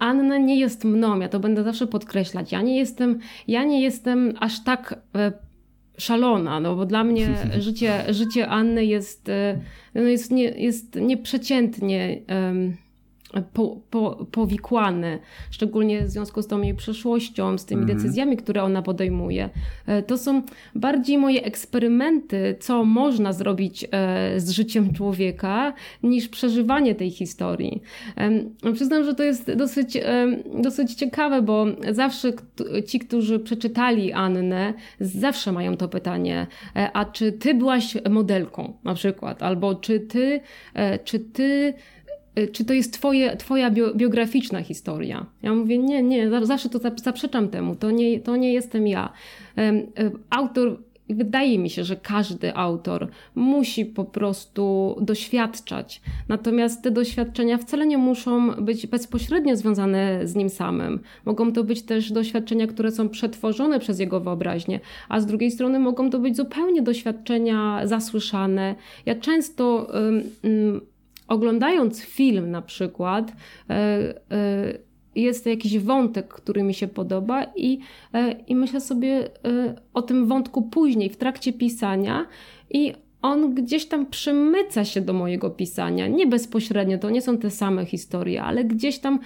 Anna 0.00 0.38
nie 0.38 0.60
jest 0.60 0.84
mną, 0.84 1.20
ja 1.20 1.28
to 1.28 1.40
będę 1.40 1.64
zawsze 1.64 1.86
podkreślać. 1.86 2.52
Ja 2.52 2.62
nie 2.62 2.78
jestem, 2.78 3.18
ja 3.48 3.64
nie 3.64 3.82
jestem 3.82 4.34
aż 4.40 4.64
tak 4.64 4.94
e, 5.14 5.32
szalona, 5.98 6.60
no 6.60 6.76
bo 6.76 6.86
dla 6.86 7.04
mnie 7.04 7.28
życie, 7.58 8.14
życie 8.14 8.48
Anny 8.48 8.84
jest, 8.84 9.28
e, 9.28 9.60
no 9.94 10.02
jest, 10.02 10.30
nie, 10.30 10.44
jest 10.44 10.96
nieprzeciętnie 10.96 12.20
po, 13.52 13.76
po, 13.90 14.26
powikłany, 14.30 15.18
szczególnie 15.50 16.02
w 16.02 16.10
związku 16.10 16.42
z 16.42 16.46
tą 16.46 16.62
jej 16.62 16.74
przeszłością, 16.74 17.58
z 17.58 17.64
tymi 17.64 17.82
mm. 17.82 17.96
decyzjami, 17.96 18.36
które 18.36 18.62
ona 18.62 18.82
podejmuje. 18.82 19.50
E, 19.86 20.02
to 20.02 20.18
są 20.18 20.42
bardziej 20.74 21.18
moje 21.18 21.44
eksperymenty, 21.44 22.56
co 22.60 22.84
można 22.84 23.32
zrobić 23.32 23.84
e, 23.84 24.40
z 24.40 24.50
życiem 24.50 24.92
człowieka, 24.92 25.72
niż 26.02 26.28
przeżywanie 26.28 26.94
tej 26.94 27.10
historii. 27.10 27.82
Przyznam, 28.74 29.04
że 29.04 29.14
to 29.14 29.22
jest 29.22 29.52
dosyć, 29.52 29.98
dosyć 30.62 30.94
ciekawe, 30.94 31.42
bo 31.42 31.66
zawsze 31.90 32.32
ci, 32.86 32.98
którzy 32.98 33.38
przeczytali 33.38 34.12
Annę, 34.12 34.74
zawsze 35.00 35.52
mają 35.52 35.76
to 35.76 35.88
pytanie, 35.88 36.46
e, 36.76 36.90
a 36.92 37.04
czy 37.04 37.32
ty 37.32 37.54
byłaś 37.54 37.96
modelką 38.10 38.72
na 38.84 38.94
przykład, 38.94 39.42
albo 39.42 39.74
czy 39.74 40.00
ty, 40.00 40.40
czy 41.04 41.20
ty 41.20 41.74
czy 42.52 42.64
to 42.64 42.74
jest 42.74 42.92
twoje, 42.92 43.36
twoja 43.36 43.70
biograficzna 43.94 44.62
historia? 44.62 45.26
Ja 45.42 45.54
mówię, 45.54 45.78
nie, 45.78 46.02
nie, 46.02 46.30
zawsze 46.42 46.68
to 46.68 46.78
zaprzeczam 47.02 47.48
temu, 47.48 47.76
to 47.76 47.90
nie, 47.90 48.20
to 48.20 48.36
nie 48.36 48.52
jestem 48.52 48.86
ja. 48.86 49.12
Y, 49.58 50.12
autor, 50.30 50.78
wydaje 51.08 51.58
mi 51.58 51.70
się, 51.70 51.84
że 51.84 51.96
każdy 51.96 52.54
autor 52.54 53.08
musi 53.34 53.86
po 53.86 54.04
prostu 54.04 54.96
doświadczać, 55.00 56.00
natomiast 56.28 56.82
te 56.82 56.90
doświadczenia 56.90 57.58
wcale 57.58 57.86
nie 57.86 57.98
muszą 57.98 58.50
być 58.50 58.86
bezpośrednio 58.86 59.56
związane 59.56 60.20
z 60.26 60.34
nim 60.34 60.48
samym. 60.48 61.00
Mogą 61.24 61.52
to 61.52 61.64
być 61.64 61.82
też 61.82 62.12
doświadczenia, 62.12 62.66
które 62.66 62.90
są 62.90 63.08
przetworzone 63.08 63.80
przez 63.80 64.00
jego 64.00 64.20
wyobraźnię, 64.20 64.80
a 65.08 65.20
z 65.20 65.26
drugiej 65.26 65.50
strony 65.50 65.78
mogą 65.78 66.10
to 66.10 66.18
być 66.18 66.36
zupełnie 66.36 66.82
doświadczenia 66.82 67.80
zasłyszane. 67.84 68.74
Ja 69.06 69.14
często 69.14 69.92
oglądając 71.30 72.02
film 72.02 72.50
na 72.50 72.62
przykład, 72.62 73.32
e, 73.70 73.74
e, 74.30 74.78
jest 75.14 75.46
jakiś 75.46 75.78
wątek, 75.78 76.28
który 76.28 76.62
mi 76.62 76.74
się 76.74 76.88
podoba, 76.88 77.46
i, 77.56 77.78
e, 78.14 78.32
i 78.32 78.56
myślę 78.56 78.80
sobie 78.80 79.28
o 79.94 80.02
tym 80.02 80.26
wątku 80.26 80.62
później, 80.62 81.10
w 81.10 81.16
trakcie 81.16 81.52
pisania, 81.52 82.26
i 82.70 82.92
on 83.22 83.54
gdzieś 83.54 83.86
tam 83.86 84.06
przymyca 84.06 84.84
się 84.84 85.00
do 85.00 85.12
mojego 85.12 85.50
pisania. 85.50 86.08
Nie 86.08 86.26
bezpośrednio, 86.26 86.98
to 86.98 87.10
nie 87.10 87.22
są 87.22 87.38
te 87.38 87.50
same 87.50 87.86
historie, 87.86 88.42
ale 88.42 88.64
gdzieś 88.64 88.98
tam 88.98 89.18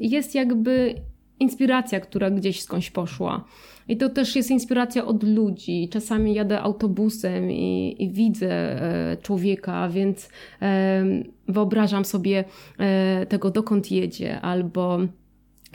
jest 0.00 0.34
jakby 0.34 0.94
inspiracja, 1.40 2.00
która 2.00 2.30
gdzieś 2.30 2.62
skądś 2.62 2.90
poszła. 2.90 3.44
I 3.88 3.96
to 3.96 4.08
też 4.08 4.36
jest 4.36 4.50
inspiracja 4.50 5.04
od 5.04 5.22
ludzi. 5.22 5.88
Czasami 5.92 6.34
jadę 6.34 6.60
autobusem 6.60 7.50
i, 7.50 7.96
i 7.98 8.10
widzę 8.10 8.50
e, 8.50 9.16
człowieka, 9.16 9.88
więc 9.88 10.28
wyobrażam 11.48 12.04
sobie 12.04 12.44
e, 12.78 13.26
tego, 13.26 13.50
dokąd 13.50 13.90
jedzie, 13.90 14.40
albo 14.40 14.98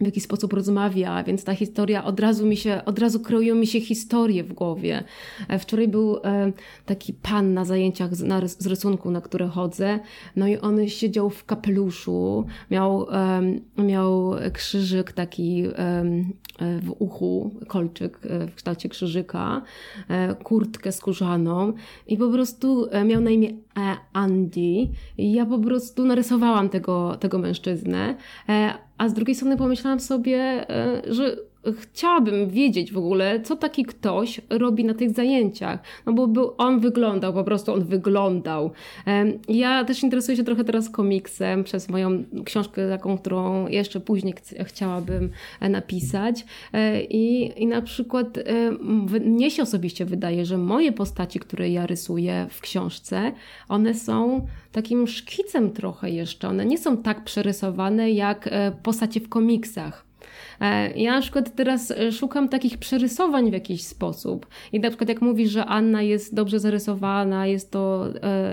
w 0.02 0.06
jaki 0.06 0.22
sposób 0.22 0.54
rozmawia, 0.54 1.24
więc 1.24 1.44
ta 1.44 1.56
historia 1.56 2.04
od 2.04 2.20
razu 2.20 2.46
mi 2.46 2.58
się, 2.58 2.82
od 2.86 3.00
razu 3.00 3.20
kreują 3.20 3.56
mi 3.56 3.68
się 3.68 3.82
historie 3.82 4.44
w 4.44 4.54
głowie. 4.54 5.04
E, 5.48 5.60
wczoraj 5.60 5.88
był 5.88 6.18
e, 6.18 6.52
taki 6.86 7.14
pan 7.14 7.54
na 7.54 7.66
zajęciach 7.66 8.16
z, 8.16 8.24
na, 8.24 8.48
z 8.48 8.68
rysunku, 8.68 9.12
na 9.12 9.22
które 9.22 9.48
chodzę, 9.48 10.00
no 10.36 10.48
i 10.48 10.58
on 10.58 10.88
siedział 10.88 11.30
w 11.30 11.46
kapeluszu, 11.46 12.46
miał, 12.72 13.08
miał 13.78 14.32
krzyżyk 14.54 15.12
taki 15.12 15.64
w 16.82 16.92
uchu, 17.00 17.56
kolczyk 17.68 18.20
e, 18.24 18.48
w 18.48 18.56
kształcie 18.56 18.90
krzyżyka, 18.90 19.62
kurtkę 20.44 20.92
skórzaną 20.92 21.74
i 22.08 22.18
po 22.18 22.30
prostu 22.30 22.88
miał 23.06 23.22
na 23.22 23.30
imię 23.30 23.50
Andy. 24.14 24.88
I 25.18 25.34
ja 25.34 25.46
po 25.46 25.60
prostu 25.60 26.06
narysowałam 26.06 26.70
tego, 26.70 27.16
tego 27.20 27.38
mężczyznę, 27.38 28.16
a 29.00 29.10
z 29.10 29.14
drugiej 29.14 29.36
strony 29.36 29.58
pomyślałam 29.58 30.00
sobie, 30.00 30.38
e, 30.70 31.02
że 31.14 31.38
chciałabym 31.80 32.50
wiedzieć 32.50 32.92
w 32.92 32.98
ogóle, 32.98 33.42
co 33.42 33.56
taki 33.56 33.84
ktoś 33.84 34.42
robi 34.50 34.86
na 34.86 34.94
tych 34.94 35.12
zajęciach. 35.12 35.80
No 36.06 36.14
bo 36.14 36.28
był, 36.28 36.54
on 36.58 36.80
wyglądał, 36.80 37.34
po 37.34 37.44
prostu 37.44 37.74
on 37.74 37.84
wyglądał. 37.84 38.72
Ja 39.48 39.84
też 39.84 40.04
interesuję 40.04 40.38
się 40.38 40.44
trochę 40.44 40.64
teraz 40.64 40.90
komiksem 40.90 41.64
przez 41.64 41.90
moją 41.90 42.24
książkę 42.46 42.90
taką, 42.90 43.18
którą 43.18 43.68
jeszcze 43.68 44.00
później 44.00 44.34
chciałabym 44.66 45.30
e, 45.60 45.70
napisać. 45.70 46.46
E, 46.74 47.04
I, 47.04 47.54
i 47.64 47.68
na 47.68 47.82
przykład 47.82 48.40
mnie 49.26 49.52
się 49.52 49.64
osobiście 49.64 50.06
wydaje, 50.06 50.46
że 50.46 50.58
moje 50.58 50.92
postaci, 50.92 51.40
które 51.40 51.70
ja 51.70 51.88
rysuję 51.88 52.48
w 52.50 52.62
książce, 52.62 53.32
one 53.70 53.94
są 53.94 54.48
takim 54.72 55.08
szkicem 55.08 55.72
trochę 55.72 56.10
jeszcze. 56.10 56.48
One 56.48 56.66
nie 56.66 56.78
są 56.78 56.98
tak 56.98 57.24
przerysowane 57.24 58.12
jak 58.12 58.48
e, 58.52 58.72
postacie 58.84 59.20
w 59.20 59.30
komiksach. 59.30 60.09
E, 60.62 60.92
ja 61.00 61.16
na 61.16 61.22
przykład 61.22 61.56
teraz 61.56 61.92
e, 61.92 62.12
szukam 62.12 62.50
takich 62.50 62.78
przerysowań 62.78 63.50
w 63.50 63.54
jakiś 63.54 63.84
sposób. 63.84 64.48
I 64.72 64.80
na 64.80 64.90
przykład 64.90 65.10
jak 65.10 65.22
mówisz, 65.22 65.52
że 65.52 65.66
Anna 65.66 66.02
jest 66.02 66.36
dobrze 66.36 66.60
zarysowana, 66.60 67.48
jest 67.48 67.72
to, 67.72 68.06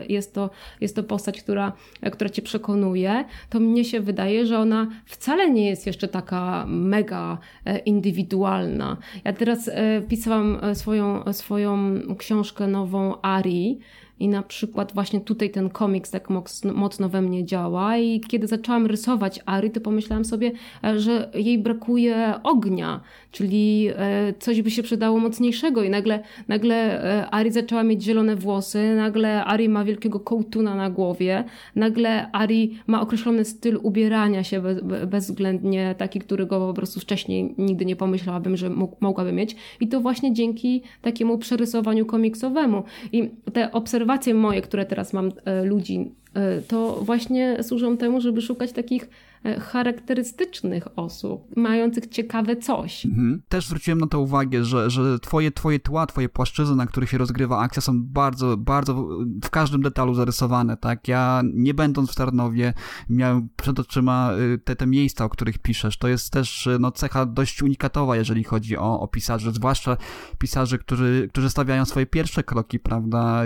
jest 0.08 0.34
to, 0.34 0.50
jest 0.80 0.96
to 0.96 1.02
postać, 1.02 1.42
która, 1.42 1.72
która 2.12 2.30
cię 2.30 2.42
przekonuje, 2.42 3.24
to 3.50 3.60
mnie 3.60 3.84
się 3.84 4.00
wydaje, 4.00 4.46
że 4.46 4.58
ona 4.58 4.86
wcale 5.04 5.50
nie 5.50 5.68
jest 5.68 5.86
jeszcze 5.86 6.08
taka 6.08 6.64
mega 6.68 7.38
indywidualna. 7.84 8.96
Ja 9.24 9.32
teraz 9.32 9.70
pisałam 10.08 10.58
swoją, 10.74 11.32
swoją 11.32 12.00
książkę 12.18 12.66
nową 12.66 13.20
Ari 13.22 13.78
I 14.20 14.28
na 14.28 14.42
przykład 14.42 14.94
właśnie 14.94 15.20
tutaj 15.20 15.50
ten 15.50 15.70
komiks 15.70 16.10
tak 16.10 16.28
mocno 16.74 17.08
we 17.08 17.22
mnie 17.22 17.44
działa. 17.44 17.96
I 17.98 18.20
kiedy 18.20 18.46
zaczęłam 18.46 18.86
rysować 18.86 19.40
Ari, 19.46 19.70
to 19.70 19.80
pomyślałam 19.80 20.24
sobie, 20.24 20.52
e, 20.84 21.00
że 21.00 21.30
jej 21.34 21.58
brakuje 21.58 22.34
ognia, 22.42 23.00
czyli 23.30 23.88
e, 23.96 24.34
coś 24.38 24.62
by 24.62 24.70
się 24.70 24.82
przydało 24.82 25.18
mocniejszego. 25.18 25.82
I 25.82 25.90
nagle, 25.90 26.22
nagle 26.48 27.04
e, 27.04 27.30
Ari 27.30 27.52
zaczęła 27.52 27.82
mieć 27.82 28.02
zielone 28.02 28.36
włosy, 28.36 28.94
nagle 28.96 29.44
Ari 29.44 29.68
ma 29.68 29.84
wielkiego 29.84 30.20
kołtuna 30.20 30.74
na 30.74 30.90
głowie, 30.90 31.44
nagle 31.74 32.32
Ari 32.32 32.78
ma 32.86 33.00
określony 33.00 33.44
styl 33.44 33.78
ubierania 33.82 34.44
się 34.44 34.60
bez, 34.60 34.80
bezwzględnie 35.06 35.94
taki, 35.98 36.18
którego 36.18 36.66
po 36.66 36.74
prostu 36.74 37.00
wcześniej 37.00 37.54
nigdy 37.58 37.84
nie 37.84 37.96
pomyślałabym, 37.96 38.56
że 38.56 38.70
mogłaby 39.00 39.32
mieć. 39.32 39.56
I 39.80 39.88
to 39.88 40.00
właśnie 40.00 40.32
dzięki 40.32 40.82
takiemu 41.02 41.38
przerysowaniu 41.38 42.06
komiksowemu. 42.06 42.84
I 43.12 43.30
te 43.52 43.72
obserwacje 43.72 44.05
obserwacje 44.06 44.34
moje, 44.34 44.62
które 44.62 44.86
teraz 44.86 45.12
mam 45.12 45.30
e, 45.44 45.64
ludzi, 45.64 46.14
e, 46.34 46.62
to 46.62 47.00
właśnie 47.02 47.62
służą 47.62 47.96
temu, 47.96 48.20
żeby 48.20 48.42
szukać 48.42 48.72
takich 48.72 49.08
e, 49.44 49.60
charakterystycznych 49.60 50.88
osób, 50.96 51.56
mających 51.56 52.06
ciekawe 52.06 52.56
coś. 52.56 53.06
Mhm. 53.06 53.42
Też 53.48 53.66
zwróciłem 53.66 53.98
na 53.98 54.06
to 54.06 54.20
uwagę, 54.20 54.64
że, 54.64 54.90
że 54.90 55.18
twoje, 55.18 55.50
twoje 55.50 55.80
tła, 55.80 56.06
twoje 56.06 56.28
płaszczyzny, 56.28 56.76
na 56.76 56.86
których 56.86 57.10
się 57.10 57.18
rozgrywa 57.18 57.58
akcja 57.58 57.82
są 57.82 58.02
bardzo, 58.04 58.56
bardzo 58.56 59.08
w 59.44 59.50
każdym 59.50 59.82
detalu 59.82 60.14
zarysowane, 60.14 60.76
tak? 60.76 61.08
Ja 61.08 61.42
nie 61.54 61.74
będąc 61.74 62.12
w 62.12 62.14
Tarnowie 62.14 62.72
miałem 63.08 63.48
przed 63.56 63.78
oczyma 63.78 64.30
te, 64.64 64.76
te 64.76 64.86
miejsca, 64.86 65.24
o 65.24 65.28
których 65.28 65.58
piszesz. 65.58 65.98
To 65.98 66.08
jest 66.08 66.32
też 66.32 66.68
no, 66.80 66.92
cecha 66.92 67.26
dość 67.26 67.62
unikatowa, 67.62 68.16
jeżeli 68.16 68.44
chodzi 68.44 68.76
o, 68.76 69.00
o 69.00 69.08
pisarzy, 69.08 69.52
zwłaszcza 69.52 69.96
pisarzy, 70.38 70.78
którzy, 70.78 71.28
którzy 71.30 71.50
stawiają 71.50 71.84
swoje 71.84 72.06
pierwsze 72.06 72.42
kroki, 72.42 72.78
prawda? 72.78 73.42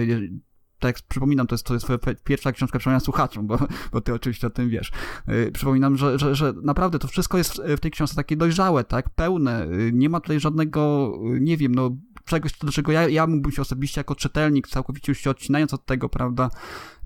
Tak 0.81 0.97
jak 0.97 1.07
przypominam, 1.09 1.47
to 1.47 1.55
jest, 1.55 1.67
to 1.67 1.75
jest 1.75 1.87
twoja 1.87 1.99
pierwsza 2.25 2.53
książka 2.53 2.79
przypominam 2.79 3.01
słuchaczom, 3.01 3.47
bo, 3.47 3.59
bo 3.93 4.01
ty 4.01 4.15
oczywiście 4.15 4.47
o 4.47 4.51
tym 4.51 4.69
wiesz. 4.69 4.93
Yy, 5.27 5.53
przypominam, 5.53 5.97
że, 5.97 6.19
że, 6.19 6.35
że 6.35 6.53
naprawdę 6.63 6.99
to 6.99 7.09
wszystko 7.09 7.39
jest 7.39 7.63
w 7.77 7.81
tej 7.81 7.91
książce 7.91 8.17
takie 8.17 8.37
dojrzałe, 8.37 8.85
tak, 8.85 9.11
pełne. 9.11 9.67
Yy, 9.71 9.93
nie 9.93 10.09
ma 10.09 10.21
tutaj 10.21 10.41
żadnego, 10.41 11.13
nie 11.41 11.57
wiem, 11.57 11.75
no 11.75 11.91
czegoś, 12.31 12.59
do 12.59 12.73
czego 12.73 12.93
ja, 12.93 13.09
ja 13.09 13.27
mógłbym 13.27 13.53
się 13.53 13.63
osobiście 13.63 14.01
jako 14.01 14.15
czytelnik, 14.15 14.69
całkowicie 14.69 15.15
się 15.15 15.31
odcinając 15.31 15.75
od 15.75 15.87
tego, 15.87 16.09
prawda, 16.09 16.51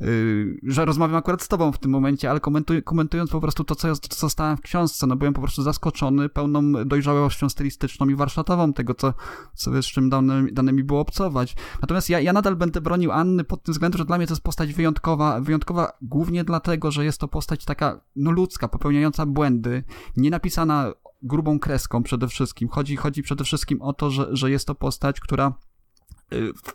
yy, 0.00 0.58
że 0.62 0.84
rozmawiam 0.84 1.16
akurat 1.16 1.42
z 1.42 1.48
tobą 1.48 1.72
w 1.72 1.78
tym 1.78 1.90
momencie, 1.90 2.30
ale 2.30 2.40
komentuj, 2.40 2.82
komentując 2.82 3.30
po 3.30 3.40
prostu 3.40 3.64
to, 3.64 3.74
co, 3.74 3.88
ja, 3.88 3.94
zostałem 4.16 4.56
w 4.56 4.60
książce, 4.60 5.06
no 5.06 5.16
byłem 5.16 5.34
po 5.34 5.40
prostu 5.40 5.62
zaskoczony 5.62 6.28
pełną 6.28 6.72
dojrzałością 6.86 7.48
stylistyczną 7.48 8.08
i 8.08 8.14
warsztatową 8.14 8.72
tego, 8.72 8.94
co, 8.94 9.14
co 9.54 9.82
z 9.82 9.86
czym 9.86 10.10
dane, 10.10 10.46
dane 10.52 10.72
mi 10.72 10.84
było 10.84 11.00
obcować. 11.00 11.56
Natomiast 11.82 12.10
ja, 12.10 12.20
ja 12.20 12.32
nadal 12.32 12.56
będę 12.56 12.80
bronił 12.80 13.12
Anny 13.12 13.44
pod 13.44 13.62
tym 13.62 13.72
względem, 13.72 13.98
że 13.98 14.04
dla 14.04 14.18
mnie 14.18 14.26
to 14.26 14.32
jest 14.32 14.42
postać 14.42 14.74
wyjątkowa, 14.74 15.40
wyjątkowa 15.40 15.92
głównie 16.02 16.44
dlatego, 16.44 16.90
że 16.90 17.04
jest 17.04 17.20
to 17.20 17.28
postać 17.28 17.64
taka, 17.64 18.00
no 18.16 18.30
ludzka, 18.30 18.68
popełniająca 18.68 19.26
błędy, 19.26 19.84
nie 20.16 20.30
napisana 20.30 20.92
grubą 21.24 21.58
kreską 21.58 22.02
przede 22.02 22.28
wszystkim. 22.28 22.68
Chodzi, 22.68 22.96
chodzi 22.96 23.22
przede 23.22 23.44
wszystkim 23.44 23.82
o 23.82 23.92
to, 23.92 24.10
że, 24.10 24.28
że 24.36 24.50
jest 24.50 24.66
to 24.66 24.74
postać, 24.74 25.20
która 25.20 25.52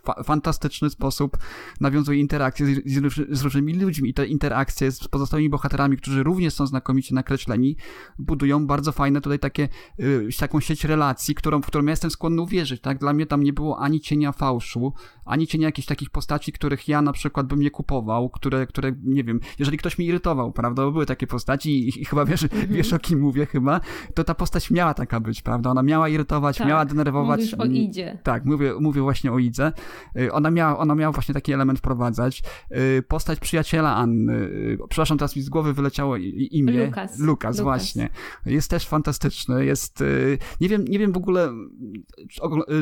Fa 0.04 0.22
fantastyczny 0.22 0.90
sposób 0.90 1.38
nawiązuje 1.80 2.20
interakcje 2.20 2.66
z, 2.66 2.84
z, 2.84 3.38
z, 3.38 3.42
różnymi 3.42 3.74
ludźmi 3.74 4.10
i 4.10 4.14
te 4.14 4.26
interakcje 4.26 4.90
z 4.90 5.08
pozostałymi 5.08 5.48
bohaterami, 5.48 5.96
którzy 5.96 6.22
również 6.22 6.54
są 6.54 6.66
znakomicie 6.66 7.14
nakreśleni, 7.14 7.76
budują 8.18 8.66
bardzo 8.66 8.92
fajne 8.92 9.20
tutaj 9.20 9.38
takie, 9.38 9.68
y, 10.00 10.28
taką 10.40 10.60
sieć 10.60 10.84
relacji, 10.84 11.34
którą, 11.34 11.62
w 11.62 11.66
którą 11.66 11.84
ja 11.84 11.90
jestem 11.90 12.10
skłonny 12.10 12.42
uwierzyć, 12.42 12.80
tak? 12.80 12.98
Dla 12.98 13.12
mnie 13.12 13.26
tam 13.26 13.42
nie 13.42 13.52
było 13.52 13.78
ani 13.78 14.00
cienia 14.00 14.32
fałszu, 14.32 14.92
ani 15.24 15.46
cienia 15.46 15.68
jakichś 15.68 15.88
takich 15.88 16.10
postaci, 16.10 16.52
których 16.52 16.88
ja 16.88 17.02
na 17.02 17.12
przykład 17.12 17.46
bym 17.46 17.60
nie 17.60 17.70
kupował, 17.70 18.30
które, 18.30 18.66
które 18.66 18.92
nie 19.04 19.24
wiem, 19.24 19.40
jeżeli 19.58 19.78
ktoś 19.78 19.98
mi 19.98 20.06
irytował, 20.06 20.52
prawda, 20.52 20.82
bo 20.82 20.92
były 20.92 21.06
takie 21.06 21.26
postaci 21.26 21.88
i, 21.88 22.00
i 22.00 22.04
chyba 22.04 22.24
wiesz, 22.24 22.42
mm 22.42 22.66
-hmm. 22.66 22.72
wiesz 22.72 22.92
o 22.92 22.98
kim 22.98 23.20
mówię 23.20 23.46
chyba, 23.46 23.80
to 24.14 24.24
ta 24.24 24.34
postać 24.34 24.70
miała 24.70 24.94
taka 24.94 25.20
być, 25.20 25.42
prawda? 25.42 25.70
Ona 25.70 25.82
miała 25.82 26.08
irytować, 26.08 26.58
tak, 26.58 26.68
miała 26.68 26.84
denerwować. 26.84 27.40
Mówisz 27.40 27.54
o 27.54 27.64
Idzie. 27.64 28.18
Tak, 28.22 28.44
mówię, 28.44 28.74
mówię 28.80 29.00
właśnie 29.00 29.32
o 29.32 29.38
Idzie. 29.38 29.49
Y, 30.16 30.32
ona 30.32 30.50
miała, 30.50 30.78
ona 30.78 30.94
miała 30.94 31.12
właśnie 31.12 31.34
taki 31.34 31.52
element 31.52 31.78
wprowadzać. 31.78 32.42
Y, 32.98 33.02
postać 33.08 33.40
przyjaciela 33.40 33.96
Anny, 33.96 34.34
y, 34.34 34.78
przepraszam, 34.88 35.18
teraz 35.18 35.36
mi 35.36 35.42
z 35.42 35.48
głowy 35.48 35.72
wyleciało 35.72 36.16
imię. 36.16 36.86
Lukas. 36.86 37.18
Lukas, 37.18 37.60
właśnie. 37.60 38.08
Jest 38.46 38.70
też 38.70 38.86
fantastyczny, 38.86 39.64
jest, 39.64 40.04
nie 40.60 40.68
wiem, 40.68 40.84
nie 40.84 40.98
wiem 40.98 41.12
w 41.12 41.16
ogóle, 41.16 41.52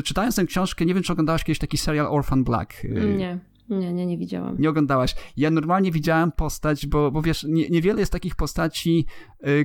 czytając 0.03 0.35
tę 0.35 0.45
książkę, 0.45 0.85
nie 0.85 0.93
wiem, 0.93 1.03
czy 1.03 1.13
oglądałaś 1.13 1.43
kiedyś 1.43 1.59
taki 1.59 1.77
serial 1.77 2.07
Orphan 2.07 2.43
Black. 2.43 2.83
Nie. 3.17 3.39
Nie, 3.69 3.93
nie, 3.93 4.05
nie 4.05 4.17
widziałam. 4.17 4.55
Nie 4.59 4.69
oglądałaś. 4.69 5.15
Ja 5.37 5.51
normalnie 5.51 5.91
widziałem 5.91 6.31
postać, 6.31 6.87
bo, 6.87 7.11
bo 7.11 7.21
wiesz, 7.21 7.45
nie, 7.49 7.69
niewiele 7.69 7.99
jest 7.99 8.11
takich 8.11 8.35
postaci, 8.35 9.05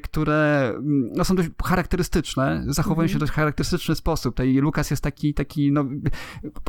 które 0.02 0.68
mm, 0.76 1.10
no, 1.16 1.24
są 1.24 1.36
dość 1.36 1.48
charakterystyczne, 1.64 2.64
zachowują 2.68 3.08
się 3.08 3.16
w 3.16 3.20
dość 3.20 3.32
charakterystyczny 3.32 3.94
sposób. 3.94 4.34
Tutaj 4.34 4.54
Lukas 4.54 4.90
jest 4.90 5.02
taki, 5.02 5.34
taki, 5.34 5.72
no 5.72 5.84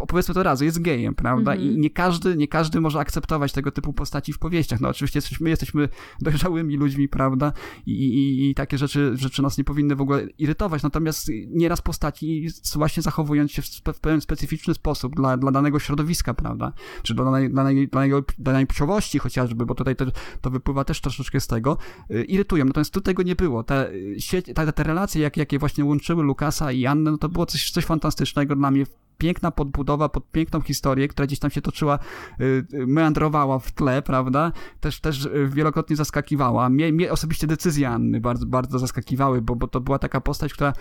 powiedzmy 0.08 0.34
to 0.34 0.44
razu, 0.44 0.66
jest 0.66 0.82
gejem, 0.82 1.16
prawda? 1.16 1.52
Mm 1.52 1.64
-hmm. 1.64 1.66
I 1.66 1.68
mhm. 1.68 1.82
nie 1.82 1.90
każdy, 1.90 2.38
nie 2.38 2.48
każdy 2.48 2.82
może 2.82 3.00
akceptować 3.00 3.52
tego 3.52 3.72
typu 3.72 3.94
postaci 3.94 4.34
w 4.34 4.40
powieściach. 4.40 4.82
No 4.82 4.90
oczywiście 4.90 5.18
jesteśmy, 5.18 5.50
jesteśmy 5.50 5.90
dojrzałymi 6.22 6.78
ludźmi, 6.78 7.10
prawda? 7.10 7.54
I, 7.86 7.92
i, 7.92 8.50
i 8.50 8.56
takie 8.56 8.78
rzeczy, 8.78 9.12
rzeczy 9.16 9.42
nas 9.42 9.58
nie 9.58 9.64
powinny 9.64 9.96
w 9.96 10.02
ogóle 10.02 10.28
irytować. 10.38 10.84
Natomiast 10.84 11.32
nieraz 11.48 11.82
postaci 11.82 12.48
właśnie 12.76 13.04
zachowując 13.04 13.52
się 13.52 13.62
w 13.62 14.00
pewien 14.00 14.22
specyficzny 14.22 14.74
sposób 14.74 15.16
dla, 15.16 15.38
dla 15.38 15.52
danego 15.52 15.80
środowiska, 15.80 16.34
prawda? 16.34 16.74
Czy 17.04 17.14
dla 17.14 17.26
danej, 17.26 17.54
danej, 17.54 17.88
danej, 17.88 18.12
danej 18.38 18.68
płciowości 18.68 19.20
chociażby, 19.20 19.66
bo 19.66 19.76
tutaj 19.76 19.96
to, 19.96 20.06
to 20.42 20.50
wypływa 20.50 20.84
też 20.84 21.02
troszeczkę 21.02 21.40
z 21.40 21.48
tego, 21.48 21.78
y, 22.12 22.24
irytują. 22.24 22.66
Natomiast 22.66 22.95
tu 22.96 23.02
tego 23.02 23.24
nie 23.24 23.36
było. 23.36 23.64
Te, 23.64 23.94
y, 23.94 24.16
sieć, 24.20 24.46
te, 24.56 24.74
te 24.74 24.84
relacje, 24.84 25.22
jak, 25.22 25.38
jakie 25.38 25.60
właśnie 25.60 25.86
łączyły 25.86 26.24
Lukasa 26.24 26.72
i 26.72 26.86
Annę, 26.86 27.12
no 27.12 27.18
to 27.18 27.30
było 27.30 27.46
coś, 27.46 27.72
coś 27.72 27.86
fantastycznego 27.86 28.56
dla 28.56 28.72
mnie 28.72 28.86
piękna 29.18 29.52
podbudowa 29.52 30.10
pod 30.10 30.32
piękną 30.32 30.62
historię, 30.62 31.08
która 31.08 31.26
gdzieś 31.26 31.40
tam 31.40 31.52
się 31.52 31.62
toczyła, 31.62 32.00
y, 32.42 32.66
meandrowała 32.88 33.60
w 33.60 33.72
tle, 33.72 34.02
prawda? 34.02 34.52
Też, 34.80 35.00
też 35.00 35.30
wielokrotnie 35.48 35.96
zaskakiwała. 35.96 36.70
Mnie, 36.70 36.94
mnie 36.94 37.12
osobiście 37.12 37.48
decyzje 37.48 37.90
Anny 37.90 38.22
bardzo, 38.22 38.46
bardzo 38.46 38.80
zaskakiwały, 38.80 39.42
bo, 39.42 39.56
bo 39.56 39.68
to 39.68 39.82
była 39.82 40.00
taka 40.00 40.22
postać, 40.22 40.54
która 40.54 40.74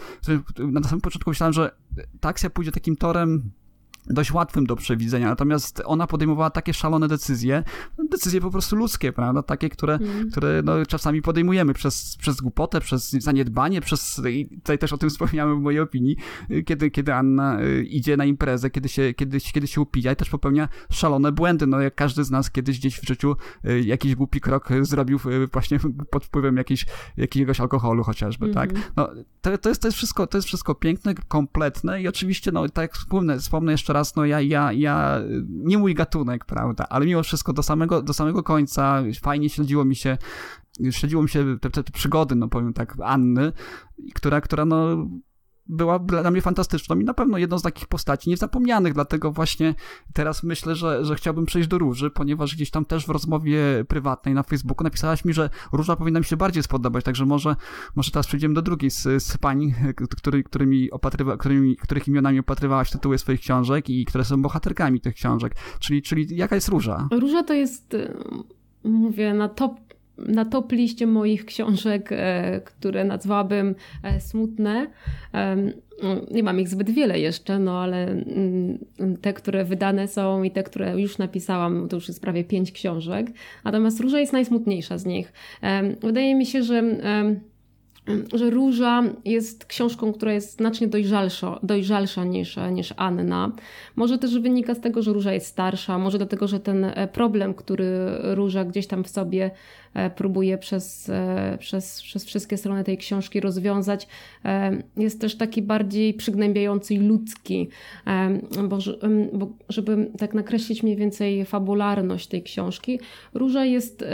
na 0.58 0.82
samym 0.82 1.00
początku 1.00 1.30
myślałem, 1.30 1.52
że 1.52 1.70
ta 2.20 2.28
akcja 2.28 2.50
pójdzie 2.50 2.72
takim 2.72 2.96
torem 2.96 3.50
dość 4.06 4.32
łatwym 4.32 4.66
do 4.66 4.76
przewidzenia, 4.76 5.28
natomiast 5.28 5.82
ona 5.84 6.06
podejmowała 6.06 6.50
takie 6.50 6.74
szalone 6.74 7.08
decyzje, 7.08 7.64
decyzje 8.10 8.40
po 8.40 8.50
prostu 8.50 8.76
ludzkie, 8.76 9.12
prawda, 9.12 9.42
takie, 9.42 9.68
które, 9.68 9.94
mm. 9.94 10.30
które 10.30 10.62
no, 10.64 10.86
czasami 10.86 11.22
podejmujemy 11.22 11.74
przez, 11.74 12.16
przez 12.16 12.40
głupotę, 12.40 12.80
przez 12.80 13.10
zaniedbanie, 13.10 13.80
przez, 13.80 14.22
i 14.30 14.58
tutaj 14.58 14.78
też 14.78 14.92
o 14.92 14.98
tym 14.98 15.10
wspomniałem 15.14 15.58
w 15.58 15.62
mojej 15.62 15.80
opinii, 15.80 16.16
kiedy, 16.66 16.90
kiedy 16.90 17.14
Anna 17.14 17.60
y, 17.60 17.84
idzie 17.84 18.16
na 18.16 18.24
imprezę, 18.24 18.70
kiedy 18.70 18.88
się, 18.88 19.14
kiedy, 19.14 19.40
kiedy 19.40 19.66
się 19.66 19.80
upija 19.80 20.12
i 20.12 20.16
też 20.16 20.30
popełnia 20.30 20.68
szalone 20.90 21.32
błędy, 21.32 21.66
no 21.66 21.80
jak 21.80 21.94
każdy 21.94 22.24
z 22.24 22.30
nas 22.30 22.50
kiedyś 22.50 22.78
gdzieś 22.78 23.00
w 23.00 23.06
życiu 23.06 23.36
y, 23.64 23.80
jakiś 23.80 24.14
głupi 24.14 24.40
krok 24.40 24.68
zrobił 24.80 25.18
y, 25.26 25.46
właśnie 25.46 25.78
pod 26.10 26.24
wpływem 26.24 26.56
jakiejś, 26.56 26.86
jakiegoś 27.16 27.60
alkoholu 27.60 28.04
chociażby, 28.04 28.44
mm 28.44 28.54
tak, 28.54 28.70
mhm. 28.70 28.92
no 28.96 29.08
to, 29.40 29.58
to, 29.58 29.68
jest, 29.68 29.82
to 29.82 29.88
jest 29.88 29.96
wszystko, 29.96 30.26
to 30.26 30.38
jest 30.38 30.48
wszystko 30.48 30.74
piękne, 30.74 31.14
kompletne 31.28 32.02
i 32.02 32.08
oczywiście, 32.08 32.52
no 32.52 32.68
tak 32.68 32.82
jak 32.82 32.92
wspomnę, 32.92 33.38
wspomnę 33.38 33.72
jeszcze 33.72 33.92
raz, 33.94 34.16
no 34.16 34.24
ja, 34.24 34.40
ja, 34.40 34.72
ja, 34.72 35.20
nie 35.48 35.78
mój 35.78 35.94
gatunek, 35.94 36.44
prawda, 36.44 36.86
ale 36.88 37.06
mimo 37.06 37.22
wszystko 37.22 37.52
do 37.52 37.62
samego, 37.62 38.02
do 38.02 38.12
samego 38.12 38.42
końca 38.42 39.02
fajnie 39.22 39.50
śledziło 39.50 39.84
mi 39.84 39.96
się, 39.96 40.18
śledziło 40.90 41.22
mi 41.22 41.28
się 41.28 41.58
te, 41.60 41.70
te, 41.70 41.82
przygody, 41.82 42.34
no 42.34 42.48
powiem 42.48 42.72
tak, 42.72 42.96
Anny, 43.02 43.52
która, 44.14 44.40
która 44.40 44.64
no 44.64 45.08
była 45.66 45.98
dla 45.98 46.30
mnie 46.30 46.42
fantastyczną 46.42 46.98
i 46.98 47.04
na 47.04 47.14
pewno 47.14 47.38
jedną 47.38 47.58
z 47.58 47.62
takich 47.62 47.86
postaci 47.88 48.30
niezapomnianych, 48.30 48.94
dlatego 48.94 49.32
właśnie 49.32 49.74
teraz 50.12 50.42
myślę, 50.42 50.74
że, 50.74 51.04
że 51.04 51.14
chciałbym 51.14 51.46
przejść 51.46 51.68
do 51.68 51.78
Róży, 51.78 52.10
ponieważ 52.10 52.54
gdzieś 52.54 52.70
tam 52.70 52.84
też 52.84 53.06
w 53.06 53.10
rozmowie 53.10 53.84
prywatnej 53.88 54.34
na 54.34 54.42
Facebooku 54.42 54.84
napisałaś 54.84 55.24
mi, 55.24 55.32
że 55.32 55.50
Róża 55.72 55.96
powinna 55.96 56.18
mi 56.18 56.24
się 56.24 56.36
bardziej 56.36 56.62
spodobać, 56.62 57.04
także 57.04 57.26
może, 57.26 57.56
może 57.96 58.10
teraz 58.10 58.26
przejdziemy 58.26 58.54
do 58.54 58.62
drugiej 58.62 58.90
z, 58.90 59.02
z 59.22 59.38
pań, 59.38 59.74
który, 60.10 60.42
którymi 60.42 60.90
opatrywa, 60.90 61.36
którymi, 61.36 61.76
których 61.76 62.08
imionami 62.08 62.38
opatrywałaś 62.38 62.90
tytuły 62.90 63.18
swoich 63.18 63.40
książek 63.40 63.90
i 63.90 64.04
które 64.04 64.24
są 64.24 64.42
bohaterkami 64.42 65.00
tych 65.00 65.14
książek, 65.14 65.54
czyli, 65.80 66.02
czyli 66.02 66.36
jaka 66.36 66.54
jest 66.54 66.68
Róża? 66.68 67.08
Róża 67.20 67.42
to 67.42 67.54
jest 67.54 67.96
mówię, 68.84 69.34
na 69.34 69.48
top 69.48 69.93
na 70.18 70.44
top 70.44 70.72
liście 70.72 71.06
moich 71.06 71.44
książek, 71.44 72.08
e, 72.12 72.60
które 72.64 73.04
nazwałabym 73.04 73.74
e, 74.02 74.20
smutne. 74.20 74.86
Nie 76.30 76.42
mam 76.42 76.60
ich 76.60 76.68
zbyt 76.68 76.90
wiele 76.90 77.18
jeszcze, 77.18 77.58
no 77.58 77.80
ale 77.80 78.06
mm, 78.06 78.78
te, 79.20 79.32
które 79.32 79.64
wydane 79.64 80.08
są 80.08 80.42
i 80.42 80.50
te, 80.50 80.62
które 80.62 81.00
już 81.00 81.18
napisałam, 81.18 81.88
to 81.88 81.96
już 81.96 82.08
jest 82.08 82.20
prawie 82.20 82.44
pięć 82.44 82.72
książek. 82.72 83.26
Natomiast 83.64 84.00
Róża 84.00 84.20
jest 84.20 84.32
najsmutniejsza 84.32 84.98
z 84.98 85.06
nich. 85.06 85.32
Wydaje 86.00 86.34
mi 86.34 86.46
się, 86.46 86.62
że 86.62 86.82
że 88.34 88.50
Róża 88.50 89.02
jest 89.24 89.64
książką, 89.64 90.12
która 90.12 90.32
jest 90.32 90.56
znacznie 90.56 90.88
dojrzalsza, 90.88 91.58
dojrzalsza 91.62 92.24
niż, 92.24 92.56
niż 92.72 92.94
Anna. 92.96 93.52
Może 93.96 94.18
też 94.18 94.38
wynika 94.38 94.74
z 94.74 94.80
tego, 94.80 95.02
że 95.02 95.12
Róża 95.12 95.32
jest 95.32 95.46
starsza, 95.46 95.98
może 95.98 96.18
dlatego, 96.18 96.48
że 96.48 96.60
ten 96.60 96.84
e, 96.84 97.08
problem, 97.08 97.54
który 97.54 97.88
Róża 98.20 98.64
gdzieś 98.64 98.86
tam 98.86 99.04
w 99.04 99.08
sobie 99.08 99.50
e, 99.94 100.10
próbuje 100.10 100.58
przez, 100.58 101.08
e, 101.08 101.56
przez, 101.60 102.02
przez 102.02 102.24
wszystkie 102.24 102.56
strony 102.56 102.84
tej 102.84 102.98
książki 102.98 103.40
rozwiązać, 103.40 104.08
jest 104.96 105.20
też 105.20 105.36
taki 105.36 105.62
bardziej 105.62 106.14
przygnębiający 106.14 106.94
i 106.94 106.98
ludzki, 106.98 107.68
bo, 108.68 108.78
bo 109.32 109.48
żeby 109.68 110.10
tak 110.18 110.34
nakreślić 110.34 110.82
mniej 110.82 110.96
więcej 110.96 111.44
fabularność 111.44 112.26
tej 112.26 112.42
książki, 112.42 113.00
Róża 113.34 113.64
jest 113.64 114.04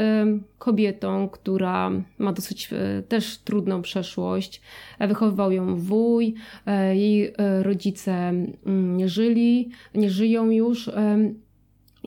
kobietą, 0.59 1.29
która 1.29 1.91
ma 2.19 2.33
dosyć 2.33 2.71
też 3.09 3.39
trudną 3.39 3.80
przeszłość. 3.83 4.61
Wychowywał 5.01 5.53
ją 5.53 5.77
wuj, 5.77 6.35
e, 6.67 6.97
jej 6.97 7.33
e, 7.39 7.63
rodzice 7.63 8.13
mm, 8.13 8.97
nie 8.97 9.09
żyli, 9.09 9.71
nie 9.95 10.11
żyją 10.11 10.51
już. 10.51 10.91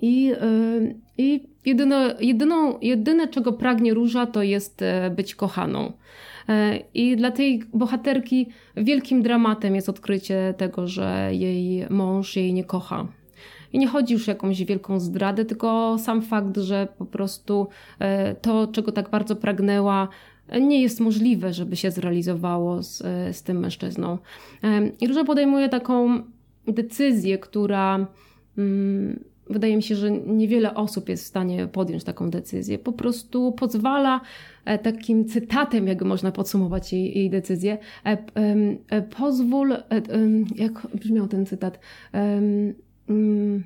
I, 0.01 0.31
e, 0.31 0.93
i 1.17 1.43
jedyne, 1.65 2.15
jedyną, 2.19 2.79
jedyne, 2.79 3.27
czego 3.27 3.53
pragnie 3.53 3.93
Róża, 3.93 4.25
to 4.25 4.43
jest 4.43 4.83
być 5.15 5.35
kochaną. 5.35 5.93
I 6.93 7.15
dla 7.15 7.31
tej 7.31 7.63
bohaterki 7.73 8.49
wielkim 8.77 9.21
dramatem 9.21 9.75
jest 9.75 9.89
odkrycie 9.89 10.53
tego, 10.57 10.87
że 10.87 11.29
jej 11.31 11.85
mąż 11.89 12.35
jej 12.35 12.53
nie 12.53 12.63
kocha. 12.63 13.07
I 13.73 13.79
nie 13.79 13.87
chodzi 13.87 14.13
już 14.13 14.27
o 14.27 14.31
jakąś 14.31 14.63
wielką 14.63 14.99
zdradę, 14.99 15.45
tylko 15.45 15.97
sam 15.99 16.21
fakt, 16.21 16.57
że 16.57 16.87
po 16.97 17.05
prostu 17.05 17.67
to, 18.41 18.67
czego 18.67 18.91
tak 18.91 19.09
bardzo 19.09 19.35
pragnęła, 19.35 20.07
nie 20.61 20.81
jest 20.81 20.99
możliwe, 20.99 21.53
żeby 21.53 21.75
się 21.75 21.91
zrealizowało 21.91 22.83
z, 22.83 22.97
z 23.37 23.43
tym 23.43 23.59
mężczyzną. 23.59 24.17
I 25.01 25.07
Róża 25.07 25.23
podejmuje 25.23 25.69
taką 25.69 26.21
decyzję, 26.67 27.37
która 27.37 28.07
mm, 28.57 29.19
wydaje 29.49 29.75
mi 29.75 29.83
się, 29.83 29.95
że 29.95 30.11
niewiele 30.11 30.75
osób 30.75 31.09
jest 31.09 31.23
w 31.23 31.27
stanie 31.27 31.67
podjąć 31.67 32.03
taką 32.03 32.29
decyzję. 32.29 32.79
Po 32.79 32.93
prostu 32.93 33.51
pozwala 33.51 34.21
e, 34.65 34.77
takim 34.77 35.25
cytatem, 35.25 35.87
jak 35.87 36.01
można 36.01 36.31
podsumować 36.31 36.93
jej, 36.93 37.17
jej 37.17 37.29
decyzję, 37.29 37.77
e, 38.05 38.17
e, 38.89 39.01
pozwól, 39.01 39.75
jak 40.55 40.87
brzmiał 40.95 41.27
ten 41.27 41.45
cytat, 41.45 41.79
mm, 42.13 43.63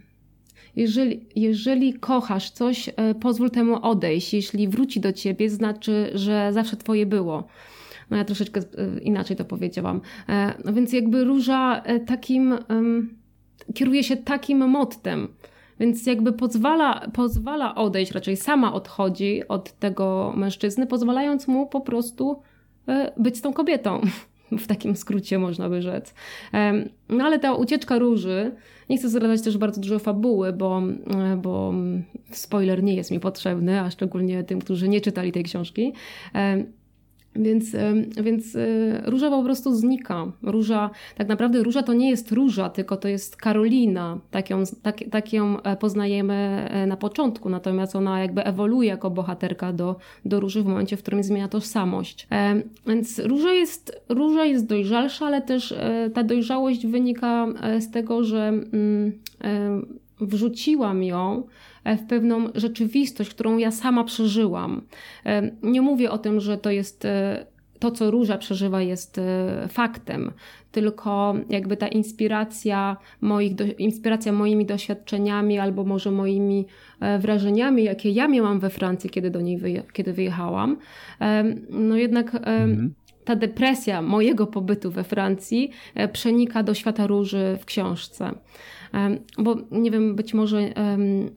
jeżeli, 0.77 1.25
jeżeli 1.35 1.93
kochasz 1.93 2.49
coś, 2.49 2.89
e, 2.89 3.15
pozwól 3.15 3.51
temu 3.51 3.79
odejść. 3.81 4.33
Jeśli 4.33 4.67
wróci 4.67 4.99
do 4.99 5.13
ciebie, 5.13 5.49
znaczy, 5.49 6.11
że 6.13 6.53
zawsze 6.53 6.77
twoje 6.77 7.05
było. 7.05 7.47
No 8.09 8.17
ja 8.17 8.25
troszeczkę 8.25 8.59
e, 8.59 8.99
inaczej 8.99 9.37
to 9.37 9.45
powiedziałam. 9.45 10.01
E, 10.29 10.53
no 10.65 10.73
więc 10.73 10.93
jakby 10.93 11.23
róża 11.23 11.83
takim, 12.05 12.57
kieruje 13.73 14.03
się 14.03 14.17
takim 14.17 14.69
mottem. 14.69 15.27
Więc 15.79 16.05
jakby 16.05 16.33
pozwala, 16.33 17.07
pozwala 17.13 17.75
odejść, 17.75 18.11
raczej 18.11 18.37
sama 18.37 18.73
odchodzi 18.73 19.47
od 19.47 19.79
tego 19.79 20.33
mężczyzny, 20.35 20.87
pozwalając 20.87 21.47
mu 21.47 21.67
po 21.67 21.81
prostu 21.81 22.41
być 23.17 23.41
tą 23.41 23.53
kobietą. 23.53 24.01
W 24.51 24.67
takim 24.67 24.95
skrócie 24.95 25.39
można 25.39 25.69
by 25.69 25.81
rzec. 25.81 26.13
No 27.10 27.23
ale 27.23 27.39
ta 27.39 27.53
ucieczka 27.53 27.99
róży 27.99 28.51
nie 28.89 28.97
chcę 28.97 29.10
zdradzać 29.10 29.41
też 29.41 29.57
bardzo 29.57 29.81
dużo 29.81 29.99
fabuły, 29.99 30.53
bo, 30.53 30.81
e, 31.33 31.38
bo 31.38 31.73
spoiler 32.31 32.83
nie 32.83 32.93
jest 32.93 33.12
mi 33.12 33.19
potrzebny, 33.19 33.81
a 33.81 33.91
szczególnie 33.91 34.43
tym, 34.43 34.60
którzy 34.60 34.89
nie 34.89 35.01
czytali 35.01 35.31
tej 35.31 35.43
książki. 35.43 35.93
E, 37.38 37.41
więc, 37.43 37.76
e, 37.76 37.93
więc 38.23 38.58
róża 39.06 39.30
po 39.30 39.43
prostu 39.43 39.76
znika. 39.76 40.32
Róża, 40.43 40.89
tak 41.17 41.28
naprawdę 41.28 41.63
róża 41.63 41.84
to 41.84 41.93
nie 41.93 42.10
jest 42.10 42.32
róża, 42.32 42.69
tylko 42.69 42.97
to 42.97 43.08
jest 43.08 43.36
Karolina. 43.36 44.19
Tak 44.32 44.50
ją, 44.50 44.63
tak, 44.82 44.97
tak 45.12 45.34
ją 45.34 45.58
poznajemy 45.80 46.69
na 46.88 46.97
początku, 46.97 47.50
natomiast 47.50 47.95
ona 47.95 48.19
jakby 48.21 48.43
ewoluuje 48.43 48.89
jako 48.89 49.10
bohaterka 49.10 49.73
do, 49.73 49.95
do 50.26 50.39
róży 50.39 50.63
w 50.63 50.65
momencie, 50.65 50.97
w 50.97 51.02
którym 51.02 51.23
zmienia 51.23 51.47
tożsamość. 51.47 52.28
Więc 52.88 53.19
róża 53.19 53.54
jest, 53.54 54.02
róża 54.10 54.45
jest 54.45 54.65
dojrzalsza, 54.65 55.26
ale 55.26 55.41
też 55.41 55.76
ta 56.13 56.23
dojrzałość 56.23 56.88
wynika 56.88 57.47
z 57.80 57.91
tego, 57.91 58.23
że 58.23 58.47
mm, 58.47 59.19
wrzuciłam 60.21 61.03
ją 61.03 61.43
E, 61.88 61.97
w 61.97 62.08
pewną 62.08 62.47
rzeczywistość, 62.56 63.30
którą 63.30 63.58
ja 63.58 63.71
sama 63.71 64.03
przeżyłam. 64.03 64.82
E, 65.25 65.51
nie 65.63 65.82
mówię 65.82 66.12
o 66.12 66.17
tym, 66.17 66.39
że 66.39 66.58
to 66.58 66.71
jest 66.71 67.06
e, 67.06 67.45
to, 67.80 67.91
co 67.91 68.12
Róża 68.12 68.38
przeżywa, 68.38 68.82
jest 68.82 69.21
faktem, 69.67 70.32
tylko 70.71 71.36
jakby 71.49 71.77
ta 71.77 71.88
inspiracja, 71.88 72.97
moich, 73.21 73.51
inspiracja 73.80 74.32
moimi 74.32 74.65
doświadczeniami 74.65 75.60
albo 75.60 75.84
może 75.84 76.12
moimi 76.12 76.65
wrażeniami, 77.19 77.84
jakie 77.84 78.12
ja 78.12 78.27
miałam 78.27 78.60
we 78.60 78.69
Francji, 78.69 79.10
kiedy 79.10 79.30
do 79.30 79.41
niej 79.41 79.58
wyje, 79.58 79.84
kiedy 79.93 80.13
wyjechałam, 80.13 80.77
no 81.69 81.95
jednak 81.95 82.36
mhm. 82.36 82.93
Ta 83.27 83.35
depresja 83.35 84.01
mojego 84.01 84.47
pobytu 84.47 84.91
we 84.91 85.03
Francji 85.03 85.71
przenika 86.13 86.63
do 86.63 86.73
świata 86.73 87.07
róży 87.07 87.57
w 87.59 87.65
książce. 87.65 88.31
Bo 89.37 89.55
nie 89.71 89.91
wiem, 89.91 90.15
być 90.15 90.33
może 90.33 90.57
mm, 90.57 91.31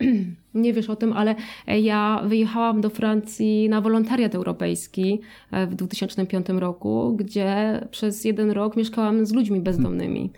nie 0.54 0.72
wiesz 0.72 0.90
o 0.90 0.96
tym, 0.96 1.12
ale 1.12 1.34
ja 1.66 2.22
wyjechałam 2.24 2.80
do 2.80 2.90
Francji 2.90 3.68
na 3.68 3.80
wolontariat 3.80 4.34
europejski 4.34 5.20
e, 5.50 5.66
w 5.66 5.74
2005 5.74 6.46
roku, 6.48 7.16
gdzie 7.16 7.80
przez 7.90 8.24
jeden 8.24 8.50
rok 8.50 8.76
mieszkałam 8.76 9.26
z 9.26 9.32
ludźmi 9.32 9.60
bezdomnymi. 9.60 10.30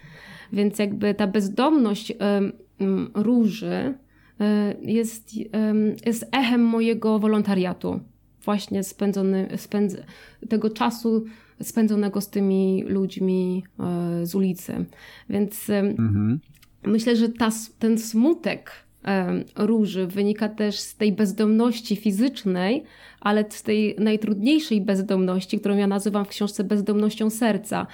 Więc 0.53 0.79
jakby 0.79 1.15
ta 1.15 1.27
bezdomność 1.27 2.13
róży 3.15 3.95
e, 4.41 4.75
jest, 4.83 5.31
jest 6.07 6.29
echem 6.33 6.65
mojego 6.65 7.19
wolontariatu. 7.19 8.01
Właśnie 8.45 8.85
spędzony, 8.85 9.49
spędz, 9.57 9.97
tego 10.49 10.71
czasu 10.71 11.25
spędzonego 11.63 12.21
z 12.21 12.31
tymi 12.31 12.85
ludźmi 12.87 13.65
e, 13.81 14.27
z 14.27 14.35
ulicy. 14.35 14.85
Więc 15.31 15.71
mhm. 15.71 16.41
myślę, 16.83 17.17
że 17.17 17.29
ta, 17.29 17.51
ten 17.79 17.99
smutek 17.99 18.73
róży 19.57 20.07
wynika 20.07 20.49
też 20.49 20.79
z 20.79 20.97
tej 20.97 21.13
bezdomności 21.13 21.97
fizycznej, 21.97 22.85
ale 23.21 23.45
z 23.49 23.63
tej 23.63 23.97
najtrudniejszej 23.99 24.81
bezdomności, 24.81 25.61
którą 25.61 25.77
ja 25.77 25.87
nazywam 25.87 26.25
w 26.25 26.29
książce 26.29 26.65
bezdomnością 26.65 27.31
serca. 27.31 27.87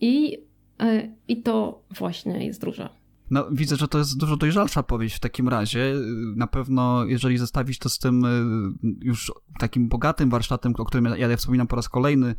I, 0.00 0.38
e, 0.80 1.08
i 1.28 1.42
to 1.42 1.82
właśnie 1.90 2.46
jest 2.46 2.62
róża. 2.62 3.03
No, 3.30 3.46
widzę, 3.52 3.76
że 3.76 3.88
to 3.88 3.98
jest 3.98 4.18
dużo 4.18 4.36
dojrzalsza 4.36 4.82
powieść 4.82 5.16
w 5.16 5.20
takim 5.20 5.48
razie. 5.48 5.94
Na 6.36 6.46
pewno, 6.46 7.04
jeżeli 7.04 7.38
zestawić 7.38 7.78
to 7.78 7.88
z 7.88 7.98
tym 7.98 8.24
y, 8.24 8.96
już 9.00 9.32
takim 9.58 9.88
bogatym 9.88 10.30
warsztatem, 10.30 10.74
o 10.78 10.84
którym 10.84 11.04
ja, 11.04 11.36
wspominam 11.36 11.66
po 11.66 11.76
raz 11.76 11.88
kolejny, 11.88 12.34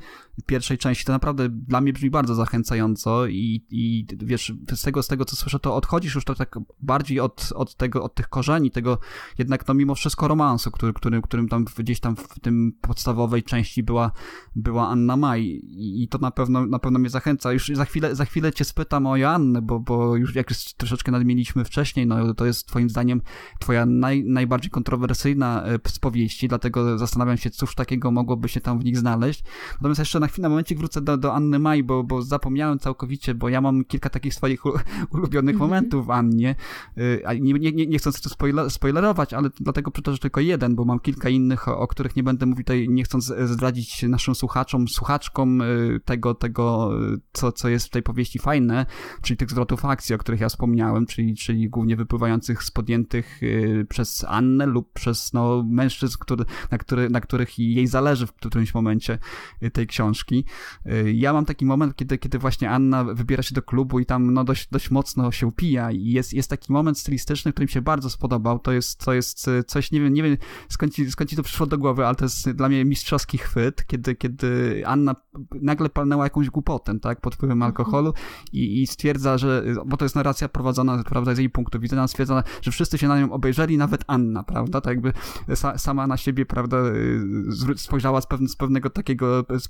pierwszej 0.46 0.78
części, 0.78 1.06
to 1.06 1.14
naprawdę 1.14 1.50
dla 1.50 1.82
mnie 1.82 1.94
brzmi 1.94 2.10
bardzo 2.10 2.36
zachęcająco 2.36 3.28
i, 3.28 3.66
i 3.70 4.08
wiesz, 4.18 4.54
z 4.76 4.82
tego, 4.82 5.04
z 5.04 5.08
tego, 5.08 5.26
co 5.26 5.36
słyszę, 5.36 5.60
to 5.60 5.76
odchodzisz 5.76 6.16
już 6.16 6.26
to 6.26 6.36
tak 6.36 6.60
bardziej 6.82 7.20
od, 7.20 7.50
od 7.56 7.76
tego, 7.76 8.04
od 8.04 8.16
tych 8.16 8.30
korzeni, 8.30 8.72
tego 8.72 8.98
jednak, 9.38 9.68
no 9.68 9.74
mimo 9.74 9.96
wszystko 9.96 10.28
romansu, 10.28 10.72
który, 10.72 10.94
którym, 10.94 11.22
którym 11.22 11.50
tam 11.50 11.66
gdzieś 11.78 12.00
tam 12.00 12.16
w 12.16 12.40
tym 12.40 12.74
podstawowej 12.82 13.44
części 13.44 13.84
była, 13.84 14.12
była 14.56 14.90
Anna 14.90 15.18
Maj 15.18 15.44
i, 15.44 16.04
i 16.04 16.08
to 16.08 16.18
na 16.18 16.32
pewno, 16.32 16.66
na 16.66 16.80
pewno 16.80 17.00
mnie 17.00 17.10
zachęca. 17.10 17.54
Już 17.54 17.68
za 17.68 17.86
chwilę, 17.86 18.16
za 18.16 18.26
chwilę 18.26 18.54
cię 18.54 18.66
spytam 18.66 19.08
o 19.08 19.18
Joannę, 19.18 19.62
bo, 19.62 19.80
bo 19.80 20.16
już 20.16 20.36
jak 20.36 20.50
jest 20.50 20.75
troszeczkę 20.78 21.12
nadmieniliśmy 21.12 21.66
wcześniej, 21.66 22.08
no 22.08 22.34
to 22.34 22.46
jest 22.46 22.68
twoim 22.68 22.90
zdaniem 22.90 23.22
twoja 23.60 23.86
naj, 23.86 24.24
najbardziej 24.24 24.72
kontrowersyjna 24.72 25.64
e, 25.66 25.80
z 25.88 26.00
powieści, 26.00 26.48
dlatego 26.48 26.98
zastanawiam 26.98 27.38
się, 27.38 27.50
cóż 27.50 27.76
takiego 27.76 28.12
mogłoby 28.12 28.50
się 28.50 28.62
tam 28.62 28.80
w 28.80 28.86
nich 28.86 28.98
znaleźć. 28.98 29.44
Natomiast 29.74 30.00
jeszcze 30.00 30.20
na 30.20 30.28
chwilę, 30.28 30.44
na 30.44 30.50
momencie 30.50 30.76
wrócę 30.76 31.02
do, 31.02 31.18
do 31.18 31.34
Anny 31.34 31.60
Maj, 31.60 31.84
bo, 31.84 32.04
bo 32.04 32.22
zapomniałem 32.22 32.80
całkowicie, 32.80 33.36
bo 33.36 33.50
ja 33.50 33.62
mam 33.62 33.86
kilka 33.86 34.10
takich 34.10 34.34
swoich 34.34 34.66
ulubionych 35.14 35.56
-hmm. 35.56 35.60
momentów 35.60 36.06
w 36.06 36.12
Annie, 36.12 36.56
e, 36.98 37.40
nie, 37.40 37.54
nie, 37.54 37.72
nie, 37.72 37.88
nie 37.88 37.98
chcąc 37.98 38.22
to 38.22 38.30
spoiler, 38.30 38.72
spoilerować, 38.72 39.34
ale 39.34 39.50
dlatego 39.60 39.92
przytoczę 39.92 40.18
tylko 40.18 40.40
jeden, 40.40 40.76
bo 40.76 40.86
mam 40.86 41.00
kilka 41.00 41.30
innych, 41.30 41.68
o, 41.68 41.80
o 41.80 41.88
których 41.88 42.16
nie 42.16 42.24
będę 42.24 42.46
mówił 42.46 42.64
tutaj, 42.64 42.90
nie 42.90 43.04
chcąc 43.04 43.34
zdradzić 43.46 44.04
naszym 44.04 44.36
słuchaczom, 44.36 44.88
słuchaczkom 44.88 45.62
e, 45.62 45.66
tego, 46.06 46.34
tego 46.34 46.92
co, 47.34 47.52
co 47.52 47.70
jest 47.70 47.88
w 47.88 47.90
tej 47.90 48.04
powieści 48.04 48.40
fajne, 48.40 48.86
czyli 49.22 49.38
tych 49.38 49.50
zwrotów 49.50 49.86
akcji, 49.86 50.16
o 50.16 50.18
których 50.18 50.42
ja 50.42 50.50
wspomniałem, 50.50 50.65
wspomniałem, 50.66 51.06
czyli, 51.06 51.36
czyli 51.36 51.70
głównie 51.70 51.96
wypływających 51.96 52.64
z 52.64 52.72
podjętych 52.72 53.44
y, 53.44 53.86
przez 53.90 54.26
Annę 54.28 54.66
lub 54.66 54.94
przez 54.94 55.34
no, 55.34 55.64
mężczyzn, 55.68 56.18
który, 56.20 56.46
na, 56.72 56.78
który, 56.78 57.10
na 57.10 57.22
których 57.22 57.60
jej 57.60 57.88
zależy 57.88 58.28
w 58.28 58.34
którymś 58.34 58.74
momencie 58.74 59.18
y, 59.64 59.72
tej 59.72 59.88
książki. 59.88 60.46
Y, 60.86 61.14
ja 61.14 61.34
mam 61.34 61.46
taki 61.46 61.66
moment, 61.66 61.96
kiedy, 61.96 62.18
kiedy 62.18 62.40
właśnie 62.40 62.70
Anna 62.70 63.04
wybiera 63.04 63.44
się 63.44 63.56
do 63.56 63.62
klubu 63.62 64.00
i 64.00 64.06
tam 64.06 64.34
no, 64.34 64.44
dość, 64.44 64.70
dość 64.72 64.92
mocno 64.92 65.32
się 65.32 65.48
upija 65.48 65.92
i 65.92 66.04
jest, 66.06 66.34
jest 66.34 66.50
taki 66.50 66.74
moment 66.74 67.00
stylistyczny, 67.00 67.52
który 67.52 67.66
mi 67.66 67.72
się 67.72 67.82
bardzo 67.82 68.10
spodobał. 68.10 68.60
To 68.60 68.72
jest, 68.72 69.06
to 69.06 69.14
jest 69.14 69.50
coś, 69.68 69.92
nie 69.92 70.02
wiem, 70.02 70.14
nie 70.14 70.24
wiem 70.24 70.38
skąd 70.70 70.94
ci, 70.94 71.12
skąd 71.12 71.30
ci 71.30 71.36
to 71.36 71.44
przyszło 71.44 71.66
do 71.66 71.78
głowy, 71.78 72.06
ale 72.06 72.16
to 72.16 72.26
jest 72.26 72.52
dla 72.52 72.70
mnie 72.70 72.86
mistrzowski 72.86 73.38
chwyt, 73.38 73.86
kiedy, 73.88 74.16
kiedy 74.16 74.82
Anna 74.86 75.16
nagle 75.62 75.90
palnęła 75.90 76.24
jakąś 76.24 76.50
głupotę, 76.50 77.00
tak, 77.00 77.22
pod 77.22 77.36
wpływem 77.36 77.64
alkoholu 77.64 78.14
i, 78.54 78.82
i 78.82 78.88
stwierdza, 78.88 79.38
że, 79.38 79.64
bo 79.86 79.98
to 79.98 80.06
jest 80.06 80.16
narracja 80.16 80.50
prowadzona, 80.56 81.04
prawda, 81.04 81.36
z 81.36 81.38
jej 81.38 81.50
punktu 81.50 81.80
widzenia, 81.80 82.08
stwierdza, 82.08 82.44
że 82.62 82.72
wszyscy 82.72 82.98
się 82.98 83.08
na 83.08 83.20
nią 83.20 83.32
obejrzeli, 83.32 83.78
nawet 83.78 84.04
Anna, 84.08 84.44
prawda, 84.44 84.82
tak 84.82 84.94
jakby 84.94 85.14
sa, 85.56 85.78
sama 85.78 86.08
na 86.08 86.18
siebie, 86.18 86.46
prawda, 86.46 86.78
y, 86.78 87.78
spojrzała 87.78 88.22
z, 88.22 88.28
pewne, 88.28 88.48
z 88.48 88.56
pewnego 88.56 88.90
takiego, 88.90 89.46
z 89.60 89.68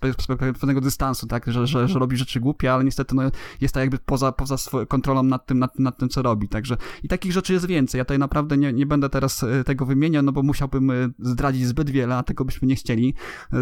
pewnego 0.60 0.82
dystansu, 0.82 1.28
tak, 1.28 1.52
że, 1.52 1.68
że, 1.68 1.88
że 1.88 2.00
robi 2.00 2.18
rzeczy 2.18 2.40
głupie, 2.40 2.74
ale 2.74 2.84
niestety 2.84 3.16
no, 3.16 3.24
jest 3.62 3.74
tak 3.74 3.82
jakby 3.82 3.98
poza, 3.98 4.32
poza 4.32 4.56
kontrolą 4.88 5.24
nad 5.24 5.46
tym, 5.46 5.60
nad, 5.60 5.80
nad 5.80 5.98
tym, 5.98 6.10
co 6.10 6.22
robi, 6.22 6.48
także 6.50 6.78
i 7.04 7.08
takich 7.08 7.32
rzeczy 7.32 7.54
jest 7.54 7.66
więcej, 7.66 8.00
ja 8.00 8.06
tutaj 8.06 8.20
naprawdę 8.20 8.58
nie, 8.58 8.74
nie 8.74 8.86
będę 8.86 9.10
teraz 9.10 9.44
y, 9.44 9.64
tego 9.66 9.86
wymieniał, 9.86 10.24
no 10.24 10.32
bo 10.32 10.44
musiałbym 10.44 10.90
y, 10.90 11.14
zdradzić 11.20 11.68
zbyt 11.68 11.90
wiele, 11.90 12.18
a 12.18 12.24
tego 12.24 12.46
byśmy 12.46 12.68
nie 12.68 12.76
chcieli. 12.76 13.14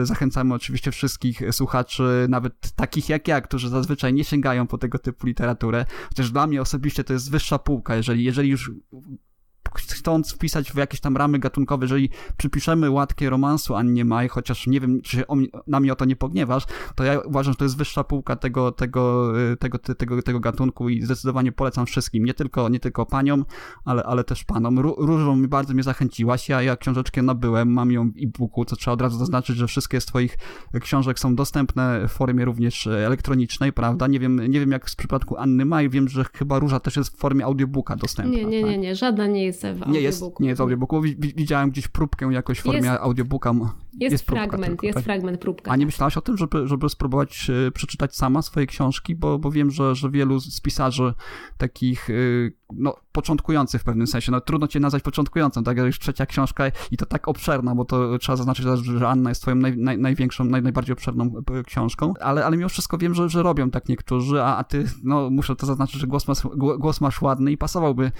Zachęcamy 0.04 0.54
oczywiście 0.54 0.92
wszystkich 0.92 1.42
słuchaczy, 1.52 2.26
nawet 2.30 2.72
takich 2.76 3.10
jak 3.10 3.28
ja, 3.28 3.42
którzy 3.42 3.70
zazwyczaj 3.70 4.14
nie 4.14 4.24
sięgają 4.24 4.68
po 4.68 4.78
tego 4.78 5.00
typu 5.00 5.28
literaturę, 5.28 5.86
chociaż 6.10 6.32
dla 6.32 6.48
mnie 6.48 6.62
osobiście 6.62 7.04
to 7.04 7.13
jest 7.14 7.32
wyższa 7.32 7.60
półka, 7.60 7.96
jeżeli, 7.96 8.24
jeżeli 8.24 8.50
już 8.50 8.72
chcąc 9.72 10.34
wpisać 10.34 10.72
w 10.72 10.76
jakieś 10.76 11.00
tam 11.00 11.18
ramy 11.18 11.40
gatunkowe, 11.40 11.86
jeżeli 11.86 12.10
przypiszemy 12.38 12.90
łatkie 12.90 13.30
romansu 13.30 13.76
Annie 13.76 14.06
Maj, 14.06 14.28
chociaż 14.28 14.68
nie 14.68 14.80
wiem, 14.80 15.02
czy 15.02 15.24
na 15.68 15.80
mnie 15.80 15.94
o 15.94 15.96
to 15.96 16.06
nie 16.06 16.16
pogniewasz, 16.16 16.64
to 16.96 17.04
ja 17.04 17.20
uważam, 17.20 17.54
że 17.54 17.58
to 17.58 17.66
jest 17.66 17.78
wyższa 17.78 18.04
półka 18.04 18.36
tego, 18.36 18.72
tego, 18.72 19.34
y, 19.52 19.58
tego, 19.58 19.80
tego, 19.80 20.22
tego 20.22 20.40
gatunku 20.40 20.90
i 20.90 21.02
zdecydowanie 21.02 21.52
polecam 21.52 21.86
wszystkim, 21.86 22.26
nie 22.26 22.34
tylko, 22.34 22.70
nie 22.70 22.80
tylko 22.80 23.06
paniom, 23.06 23.46
ale, 23.86 24.04
ale 24.04 24.24
też 24.24 24.44
panom. 24.44 24.80
Różą 24.80 25.36
mi 25.36 25.48
bardzo 25.48 25.74
mnie 25.74 25.84
zachęciłaś, 25.84 26.50
ja, 26.50 26.62
ja 26.62 26.78
książeczkę 26.78 27.22
nabyłem, 27.22 27.74
mam 27.74 27.92
ją 27.92 28.12
w 28.12 28.14
e-booku, 28.24 28.66
co 28.66 28.76
trzeba 28.76 28.94
od 28.94 29.02
razu 29.02 29.18
zaznaczyć, 29.18 29.58
że 29.58 29.68
wszystkie 29.68 30.02
z 30.02 30.06
twoich 30.06 30.38
książek 30.82 31.20
są 31.20 31.36
dostępne 31.36 32.08
w 32.08 32.12
formie 32.12 32.46
również 32.46 32.88
elektronicznej, 32.88 33.74
prawda? 33.74 34.08
Nie 34.08 34.20
wiem, 34.20 34.52
nie 34.52 34.60
wiem 34.60 34.72
jak 34.72 34.90
w 34.90 34.96
przypadku 34.96 35.38
Anny 35.38 35.66
Maj, 35.66 35.90
wiem, 35.90 36.10
że 36.10 36.26
chyba 36.34 36.60
Róża 36.60 36.80
też 36.80 36.98
jest 36.98 37.16
w 37.16 37.18
formie 37.18 37.46
audiobooka 37.46 37.96
dostępna. 37.96 38.36
Nie, 38.36 38.46
nie, 38.46 38.62
tak? 38.62 38.72
nie, 38.72 38.78
nie, 38.78 38.96
żadna 38.96 39.28
nie 39.28 39.44
jest 39.46 39.53
w 39.54 39.88
nie 39.88 40.02
jest, 40.02 40.24
nie 40.40 40.50
jest 40.50 40.62
audiobooku. 40.62 41.02
Widziałem 41.18 41.72
gdzieś 41.72 41.88
próbkę 41.88 42.26
jakoś 42.26 42.60
w 42.60 42.64
formie 42.64 42.90
jest, 42.90 43.02
audiobooka. 43.02 43.54
Jest, 44.00 44.12
jest 44.12 44.26
fragment, 44.26 44.66
tylko, 44.66 44.86
jest 44.86 44.96
tak? 44.96 45.04
fragment 45.04 45.40
próbka. 45.40 45.72
A 45.72 45.76
nie 45.76 45.86
myślałaś 45.86 46.18
o 46.18 46.22
tym, 46.22 46.38
żeby, 46.38 46.68
żeby 46.68 46.90
spróbować 46.90 47.50
e, 47.68 47.72
przeczytać 47.72 48.16
sama 48.16 48.42
swoje 48.42 48.68
książki? 48.68 49.16
Bo, 49.16 49.40
bo 49.40 49.52
wiem, 49.52 49.72
że, 49.72 49.96
że 49.96 50.10
wielu 50.10 50.40
z 50.40 50.62
pisarzy 50.62 51.14
takich 51.58 52.10
e, 52.10 52.14
no, 52.74 52.96
początkujących 53.12 53.82
w 53.82 53.84
pewnym 53.84 54.08
sensie, 54.08 54.32
no 54.32 54.42
trudno 54.42 54.68
cię 54.68 54.80
nazwać 54.80 55.04
początkującym, 55.04 55.64
tak, 55.64 55.78
już 55.78 56.00
trzecia 56.00 56.26
książka 56.26 56.64
i 56.92 56.98
to 56.98 57.06
tak 57.06 57.28
obszerna, 57.28 57.76
bo 57.76 57.86
to 57.86 58.18
trzeba 58.18 58.36
zaznaczyć, 58.36 58.66
że 58.84 59.10
Anna 59.10 59.30
jest 59.30 59.42
twoją 59.42 59.56
naj, 59.56 59.78
naj, 59.78 59.98
największą, 59.98 60.44
naj, 60.44 60.62
najbardziej 60.62 60.94
obszerną 60.94 61.34
e, 61.60 61.64
książką, 61.64 62.14
ale, 62.22 62.46
ale 62.46 62.58
mimo 62.58 62.70
wszystko 62.70 62.98
wiem, 62.98 63.14
że, 63.14 63.30
że 63.30 63.44
robią 63.44 63.72
tak 63.72 63.90
niektórzy, 63.90 64.44
a, 64.44 64.58
a 64.58 64.64
ty, 64.64 64.86
no 65.04 65.30
muszę 65.30 65.56
to 65.56 65.66
zaznaczyć, 65.66 66.02
że 66.02 66.08
głos 66.08 66.28
masz, 66.28 66.38
głos 66.56 67.02
masz 67.02 67.22
ładny 67.22 67.52
i 67.52 67.58
pasowałby 67.58 68.12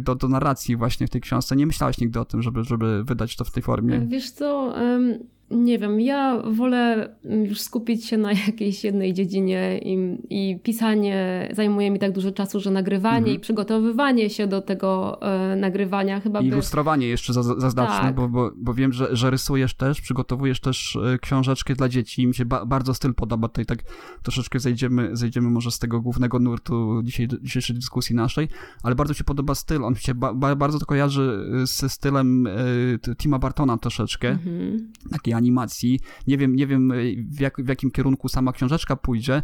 do, 0.00 0.14
do 0.14 0.28
narracji 0.28 0.76
właśnie 0.76 1.06
w 1.06 1.10
tej 1.10 1.20
książce. 1.20 1.56
Nie 1.56 1.66
myślałeś 1.66 1.98
nigdy 1.98 2.20
o 2.20 2.24
tym, 2.24 2.42
żeby, 2.42 2.64
żeby 2.64 3.04
wydać 3.04 3.36
to 3.36 3.44
w 3.44 3.50
tej 3.50 3.62
formie? 3.62 4.06
Wiesz 4.06 4.30
co, 4.30 4.74
um 4.94 5.28
nie 5.54 5.78
wiem, 5.78 6.00
ja 6.00 6.42
wolę 6.50 7.14
już 7.24 7.60
skupić 7.60 8.06
się 8.06 8.18
na 8.18 8.32
jakiejś 8.46 8.84
jednej 8.84 9.12
dziedzinie 9.12 9.80
i, 9.82 10.18
i 10.30 10.58
pisanie 10.62 11.48
zajmuje 11.52 11.90
mi 11.90 11.98
tak 11.98 12.12
dużo 12.12 12.32
czasu, 12.32 12.60
że 12.60 12.70
nagrywanie 12.70 13.16
mhm. 13.16 13.36
i 13.36 13.40
przygotowywanie 13.40 14.30
się 14.30 14.46
do 14.46 14.62
tego 14.62 15.22
e, 15.22 15.56
nagrywania 15.56 16.20
chyba. 16.20 16.40
I 16.40 16.46
ilustrowanie 16.46 17.06
by... 17.06 17.10
jeszcze 17.10 17.32
zaznaczmy, 17.32 18.06
tak. 18.06 18.14
bo, 18.14 18.28
bo, 18.28 18.50
bo 18.56 18.74
wiem, 18.74 18.92
że, 18.92 19.16
że 19.16 19.30
rysujesz 19.30 19.74
też, 19.74 20.00
przygotowujesz 20.00 20.60
też 20.60 20.96
e, 20.96 21.18
książeczkę 21.18 21.74
dla 21.74 21.88
dzieci 21.88 22.22
i 22.22 22.26
mi 22.26 22.34
się 22.34 22.44
ba 22.44 22.66
bardzo 22.66 22.94
styl 22.94 23.14
podoba. 23.14 23.48
Tutaj 23.48 23.66
tak 23.66 23.78
troszeczkę 24.22 24.58
zejdziemy, 24.58 25.10
zejdziemy 25.12 25.50
może 25.50 25.70
z 25.70 25.78
tego 25.78 26.00
głównego 26.00 26.38
nurtu 26.38 27.00
dzisiaj, 27.02 27.28
dzisiejszej 27.42 27.76
dyskusji 27.76 28.16
naszej, 28.16 28.48
ale 28.82 28.94
bardzo 28.94 29.14
się 29.14 29.24
podoba 29.24 29.54
styl. 29.54 29.84
On 29.84 29.94
się 29.94 30.14
ba 30.14 30.34
bardzo 30.56 30.78
to 30.78 30.86
kojarzy 30.86 31.46
e, 31.62 31.66
ze 31.66 31.88
stylem 31.88 32.46
e, 32.46 33.14
Tima 33.16 33.38
Bartona 33.38 33.78
troszeczkę. 33.78 34.28
Mhm. 34.28 34.92
Taki 35.10 35.32
animacji. 35.44 36.00
Nie 36.26 36.38
wiem, 36.38 36.56
nie 36.56 36.66
wiem 36.66 36.92
w, 37.30 37.40
jak, 37.40 37.62
w 37.62 37.68
jakim 37.68 37.90
kierunku 37.90 38.28
sama 38.28 38.52
książeczka 38.52 38.96
pójdzie, 38.96 39.42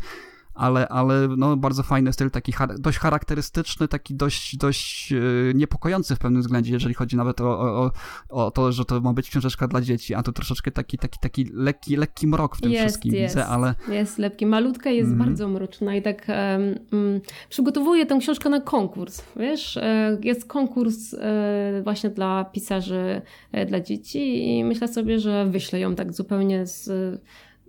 ale, 0.60 0.88
ale 0.88 1.28
no, 1.36 1.56
bardzo 1.56 1.82
fajny 1.82 2.12
styl, 2.12 2.30
taki 2.30 2.52
dość 2.78 2.98
charakterystyczny, 2.98 3.88
taki 3.88 4.14
dość, 4.14 4.56
dość 4.56 5.10
yy, 5.10 5.52
niepokojący 5.54 6.16
w 6.16 6.18
pewnym 6.18 6.42
względzie, 6.42 6.72
jeżeli 6.72 6.94
chodzi 6.94 7.16
nawet 7.16 7.40
o, 7.40 7.60
o, 7.60 7.90
o 8.28 8.50
to, 8.50 8.72
że 8.72 8.84
to 8.84 9.00
ma 9.00 9.12
być 9.12 9.30
książeczka 9.30 9.68
dla 9.68 9.80
dzieci, 9.80 10.14
a 10.14 10.22
to 10.22 10.32
troszeczkę 10.32 10.70
taki, 10.70 10.98
taki, 10.98 11.18
taki 11.18 11.50
lekki, 11.54 11.96
lekki 11.96 12.26
mrok 12.26 12.56
w 12.56 12.60
tym 12.60 12.70
jest, 12.70 12.84
wszystkim 12.84 13.14
jest, 13.14 13.34
widzę, 13.34 13.46
ale... 13.46 13.74
Jest 13.88 14.18
lekki. 14.18 14.46
Malutka 14.46 14.90
jest 14.90 15.12
mm. 15.12 15.18
bardzo 15.18 15.48
mroczna 15.48 15.94
i 15.94 16.02
tak 16.02 16.26
um, 16.28 17.20
przygotowuję 17.48 18.06
tę 18.06 18.18
książkę 18.18 18.48
na 18.48 18.60
konkurs, 18.60 19.22
wiesz? 19.36 19.76
E, 19.76 20.18
jest 20.22 20.46
konkurs 20.46 21.14
e, 21.14 21.80
właśnie 21.84 22.10
dla 22.10 22.44
pisarzy 22.44 23.22
e, 23.52 23.66
dla 23.66 23.80
dzieci 23.80 24.48
i 24.48 24.64
myślę 24.64 24.88
sobie, 24.88 25.18
że 25.18 25.46
wyślę 25.46 25.80
ją 25.80 25.94
tak 25.94 26.12
zupełnie 26.12 26.66
z, 26.66 26.84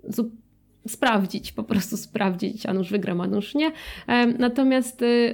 z 0.03 0.31
sprawdzić, 0.87 1.51
po 1.51 1.63
prostu 1.63 1.97
sprawdzić, 1.97 2.65
a 2.65 2.73
nuż 2.73 2.89
wygram, 2.89 3.21
a 3.21 3.27
nuż 3.27 3.55
nie. 3.55 3.71
Natomiast 4.39 5.01
y, 5.01 5.33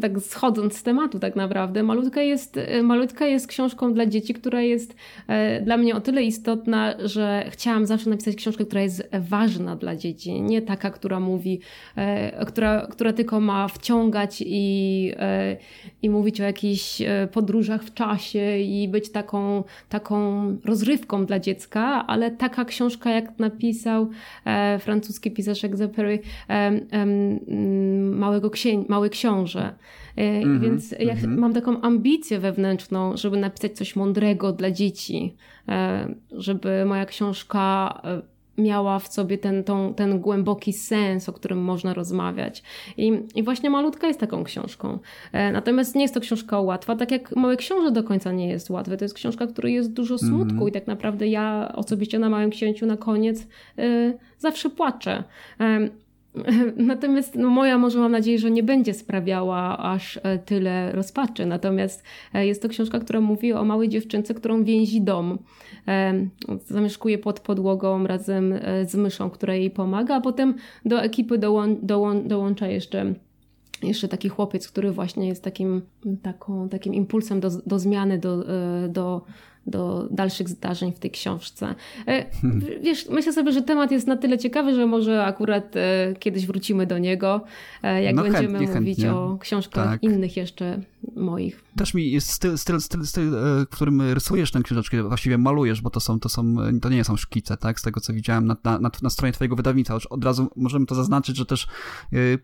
tak 0.00 0.20
schodząc 0.20 0.76
z 0.76 0.82
tematu 0.82 1.18
tak 1.18 1.36
naprawdę, 1.36 1.82
Malutka 1.82 2.22
jest, 2.22 2.56
y, 2.56 2.82
Malutka 2.82 3.26
jest 3.26 3.46
książką 3.46 3.94
dla 3.94 4.06
dzieci, 4.06 4.34
która 4.34 4.60
jest 4.60 4.96
e, 5.28 5.60
dla 5.62 5.76
mnie 5.76 5.96
o 5.96 6.00
tyle 6.00 6.22
istotna, 6.22 6.94
że 7.04 7.44
chciałam 7.50 7.86
zawsze 7.86 8.10
napisać 8.10 8.36
książkę, 8.36 8.64
która 8.64 8.80
jest 8.80 9.08
ważna 9.12 9.76
dla 9.76 9.96
dzieci, 9.96 10.42
nie 10.42 10.62
taka, 10.62 10.90
która 10.90 11.20
mówi, 11.20 11.60
e, 11.96 12.44
która, 12.44 12.86
która 12.86 13.12
tylko 13.12 13.40
ma 13.40 13.68
wciągać 13.68 14.42
i, 14.46 15.12
e, 15.16 15.56
i 16.02 16.10
mówić 16.10 16.40
o 16.40 16.44
jakichś 16.44 17.02
podróżach 17.32 17.84
w 17.84 17.94
czasie 17.94 18.58
i 18.58 18.88
być 18.88 19.12
taką, 19.12 19.64
taką 19.88 20.46
rozrywką 20.64 21.26
dla 21.26 21.40
dziecka, 21.40 22.06
ale 22.06 22.30
taka 22.30 22.64
książka, 22.64 23.10
jak 23.10 23.38
napisał 23.38 24.10
francuski 24.80 25.30
pisarz 25.30 25.64
Exupery 25.64 26.18
Małego 28.10 28.50
księ 28.50 28.84
Mały 28.88 29.10
Książę. 29.10 29.74
Mm 30.16 30.42
-hmm, 30.42 30.62
Więc 30.62 30.90
ja 30.90 30.98
mm 30.98 31.16
-hmm. 31.16 31.38
mam 31.38 31.54
taką 31.54 31.80
ambicję 31.80 32.38
wewnętrzną, 32.38 33.16
żeby 33.16 33.36
napisać 33.36 33.72
coś 33.72 33.96
mądrego 33.96 34.52
dla 34.52 34.70
dzieci, 34.70 35.36
e, 35.68 36.14
żeby 36.32 36.84
moja 36.84 37.06
książka 37.06 38.00
e, 38.04 38.35
miała 38.58 38.98
w 38.98 39.08
sobie 39.08 39.38
ten, 39.38 39.64
tą, 39.64 39.94
ten 39.94 40.20
głęboki 40.20 40.72
sens, 40.72 41.28
o 41.28 41.32
którym 41.32 41.58
można 41.58 41.94
rozmawiać. 41.94 42.62
I, 42.96 43.12
I 43.34 43.42
właśnie 43.42 43.70
Malutka 43.70 44.06
jest 44.06 44.20
taką 44.20 44.44
książką. 44.44 44.98
E, 45.32 45.52
natomiast 45.52 45.94
nie 45.94 46.02
jest 46.02 46.14
to 46.14 46.20
książka 46.20 46.60
łatwa, 46.60 46.96
tak 46.96 47.10
jak 47.10 47.36
Małe 47.36 47.56
Książę 47.56 47.90
do 47.90 48.04
końca 48.04 48.32
nie 48.32 48.48
jest 48.48 48.70
łatwy. 48.70 48.96
To 48.96 49.04
jest 49.04 49.14
książka, 49.14 49.46
w 49.46 49.52
której 49.52 49.74
jest 49.74 49.92
dużo 49.92 50.18
smutku 50.18 50.52
mm 50.52 50.64
-hmm. 50.64 50.68
i 50.68 50.72
tak 50.72 50.86
naprawdę 50.86 51.26
ja 51.26 51.72
osobiście 51.74 52.18
na 52.18 52.30
Małym 52.30 52.50
Księciu 52.50 52.86
na 52.86 52.96
koniec 52.96 53.46
y, 53.78 54.18
zawsze 54.38 54.70
płaczę. 54.70 55.24
Y, 55.60 56.05
Natomiast 56.76 57.34
no, 57.34 57.50
moja 57.50 57.78
może 57.78 57.98
mam 57.98 58.12
nadzieję, 58.12 58.38
że 58.38 58.50
nie 58.50 58.62
będzie 58.62 58.94
sprawiała 58.94 59.78
aż 59.78 60.20
e, 60.22 60.38
tyle 60.38 60.92
rozpaczy. 60.92 61.46
Natomiast 61.46 62.02
e, 62.34 62.46
jest 62.46 62.62
to 62.62 62.68
książka, 62.68 62.98
która 62.98 63.20
mówi 63.20 63.52
o 63.52 63.64
małej 63.64 63.88
dziewczynce, 63.88 64.34
którą 64.34 64.64
więzi 64.64 65.00
dom. 65.00 65.38
E, 65.88 66.28
zamieszkuje 66.66 67.18
pod 67.18 67.40
podłogą 67.40 68.06
razem 68.06 68.54
z 68.86 68.94
myszą, 68.94 69.30
która 69.30 69.54
jej 69.54 69.70
pomaga, 69.70 70.14
a 70.14 70.20
potem 70.20 70.54
do 70.84 71.02
ekipy 71.02 71.38
dołą 71.38 71.76
dołą 71.82 72.28
dołącza 72.28 72.68
jeszcze 72.68 73.14
jeszcze 73.82 74.08
taki 74.08 74.28
chłopiec, 74.28 74.68
który 74.68 74.92
właśnie 74.92 75.28
jest 75.28 75.44
takim, 75.44 75.82
taką, 76.22 76.68
takim 76.68 76.94
impulsem 76.94 77.40
do, 77.40 77.50
do 77.66 77.78
zmiany, 77.78 78.18
do, 78.18 78.44
do 78.88 79.24
do 79.66 80.08
dalszych 80.10 80.48
zdarzeń 80.48 80.92
w 80.92 80.98
tej 80.98 81.10
książce. 81.10 81.74
Hmm. 82.42 82.62
Wiesz, 82.82 83.08
myślę 83.10 83.32
sobie, 83.32 83.52
że 83.52 83.62
temat 83.62 83.90
jest 83.90 84.06
na 84.06 84.16
tyle 84.16 84.38
ciekawy, 84.38 84.74
że 84.74 84.86
może 84.86 85.24
akurat 85.24 85.74
kiedyś 86.18 86.46
wrócimy 86.46 86.86
do 86.86 86.98
niego, 86.98 87.44
jak 87.82 88.14
no 88.14 88.22
będziemy 88.22 88.58
chętnie, 88.58 88.80
mówić 88.80 88.98
chętnie. 88.98 89.14
o 89.14 89.38
książkach 89.38 89.90
tak. 89.90 90.02
innych 90.02 90.36
jeszcze 90.36 90.80
moich. 91.16 91.64
Też 91.76 91.94
mi 91.94 92.10
jest 92.10 92.30
styl, 92.30 92.58
styl, 92.58 92.80
styl, 92.80 93.06
styl, 93.06 93.30
w 93.30 93.66
którym 93.70 94.00
rysujesz 94.00 94.50
tę 94.50 94.62
książeczkę, 94.62 95.02
właściwie 95.02 95.38
malujesz, 95.38 95.82
bo 95.82 95.90
to 95.90 96.00
są, 96.00 96.20
to 96.20 96.28
są, 96.28 96.56
to 96.82 96.88
nie 96.88 97.04
są 97.04 97.16
szkice, 97.16 97.56
tak, 97.56 97.80
z 97.80 97.82
tego 97.82 98.00
co 98.00 98.12
widziałem 98.12 98.46
na, 98.46 98.56
na, 98.64 98.90
na 99.02 99.10
stronie 99.10 99.32
twojego 99.32 99.56
wydawnictwa. 99.56 99.98
Od 100.10 100.24
razu 100.24 100.50
możemy 100.56 100.86
to 100.86 100.94
zaznaczyć, 100.94 101.36
że 101.36 101.46
też 101.46 101.66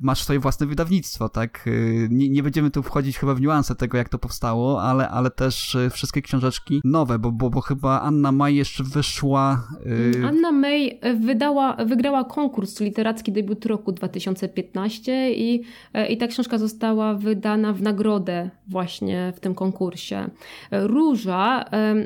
masz 0.01 0.23
swoje 0.23 0.41
własne 0.41 0.67
wydawnictwo, 0.67 1.29
tak, 1.29 1.69
nie, 2.11 2.29
nie 2.29 2.43
będziemy 2.43 2.71
tu 2.71 2.83
wchodzić 2.83 3.19
chyba 3.19 3.35
w 3.35 3.41
niuanse 3.41 3.75
tego, 3.75 3.99
jak 3.99 4.09
to 4.09 4.19
powstało, 4.19 4.83
ale, 4.83 5.09
ale 5.09 5.31
też 5.31 5.77
wszystkie 5.91 6.23
książeczki 6.23 6.81
nowe, 6.85 7.12
bo, 7.19 7.33
bo, 7.33 7.51
bo 7.51 7.61
chyba 7.61 8.01
Anna 8.01 8.33
May 8.33 8.55
jeszcze 8.55 8.85
wyszła... 8.85 9.69
Yy... 9.87 10.27
Anna 10.27 10.53
May 10.53 11.01
wydała, 11.21 11.77
wygrała 11.85 12.25
konkurs 12.25 12.81
literacki 12.81 13.33
debiut 13.33 13.67
roku 13.67 13.93
2015 13.93 15.33
i, 15.33 15.63
i 16.09 16.17
ta 16.17 16.27
książka 16.27 16.59
została 16.59 17.15
wydana 17.15 17.73
w 17.73 17.83
nagrodę 17.83 18.51
właśnie 18.69 19.33
w 19.37 19.41
tym 19.41 19.55
konkursie. 19.55 20.31
Róża, 20.71 21.65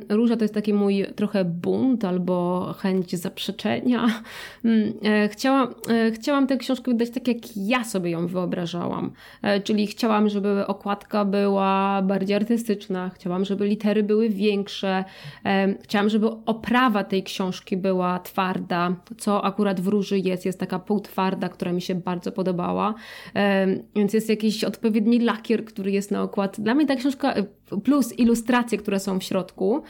Róża 0.08 0.36
to 0.36 0.44
jest 0.44 0.54
taki 0.54 0.74
mój 0.74 1.06
trochę 1.16 1.44
bunt 1.44 2.04
albo 2.04 2.66
chęć 2.78 3.16
zaprzeczenia. 3.16 4.06
E, 5.04 5.28
chciałam, 5.28 5.74
chciałam 6.12 6.46
tę 6.46 6.56
książkę 6.56 6.90
wydać 6.90 7.10
tak, 7.10 7.28
jak 7.28 7.56
ja 7.56 7.84
sobie 7.84 8.10
ją 8.10 8.26
wyobrażałam. 8.26 9.12
Czyli 9.64 9.86
chciałam, 9.86 10.28
żeby 10.28 10.66
okładka 10.66 11.24
była 11.24 12.02
bardziej 12.02 12.36
artystyczna, 12.36 13.10
chciałam, 13.14 13.44
żeby 13.44 13.66
litery 13.66 14.02
były 14.02 14.28
większe, 14.28 14.95
chciałam, 15.82 16.08
żeby 16.08 16.26
oprawa 16.46 17.04
tej 17.04 17.22
książki 17.22 17.76
była 17.76 18.18
twarda, 18.18 18.96
co 19.18 19.44
akurat 19.44 19.80
w 19.80 19.86
Róży 19.86 20.18
jest, 20.18 20.46
jest 20.46 20.60
taka 20.60 20.78
półtwarda, 20.78 21.48
która 21.48 21.72
mi 21.72 21.82
się 21.82 21.94
bardzo 21.94 22.32
podobała, 22.32 22.94
więc 23.96 24.12
jest 24.12 24.28
jakiś 24.28 24.64
odpowiedni 24.64 25.18
lakier, 25.20 25.64
który 25.64 25.90
jest 25.90 26.10
na 26.10 26.22
okład. 26.22 26.60
Dla 26.60 26.74
mnie 26.74 26.86
ta 26.86 26.96
książka 26.96 27.34
plus 27.84 28.18
ilustracje, 28.18 28.78
które 28.78 29.00
są 29.00 29.18
w 29.18 29.24
środku, 29.24 29.82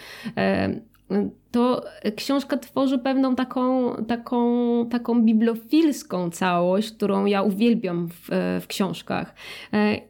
to 1.51 1.85
książka 2.17 2.57
tworzy 2.57 2.99
pewną 2.99 3.37
taką, 3.37 3.95
taką, 4.05 4.87
taką 4.91 5.23
bibliofilską 5.23 6.31
całość, 6.31 6.93
którą 6.93 7.25
ja 7.25 7.43
uwielbiam 7.43 8.09
w, 8.09 8.29
w 8.63 8.67
książkach. 8.67 9.35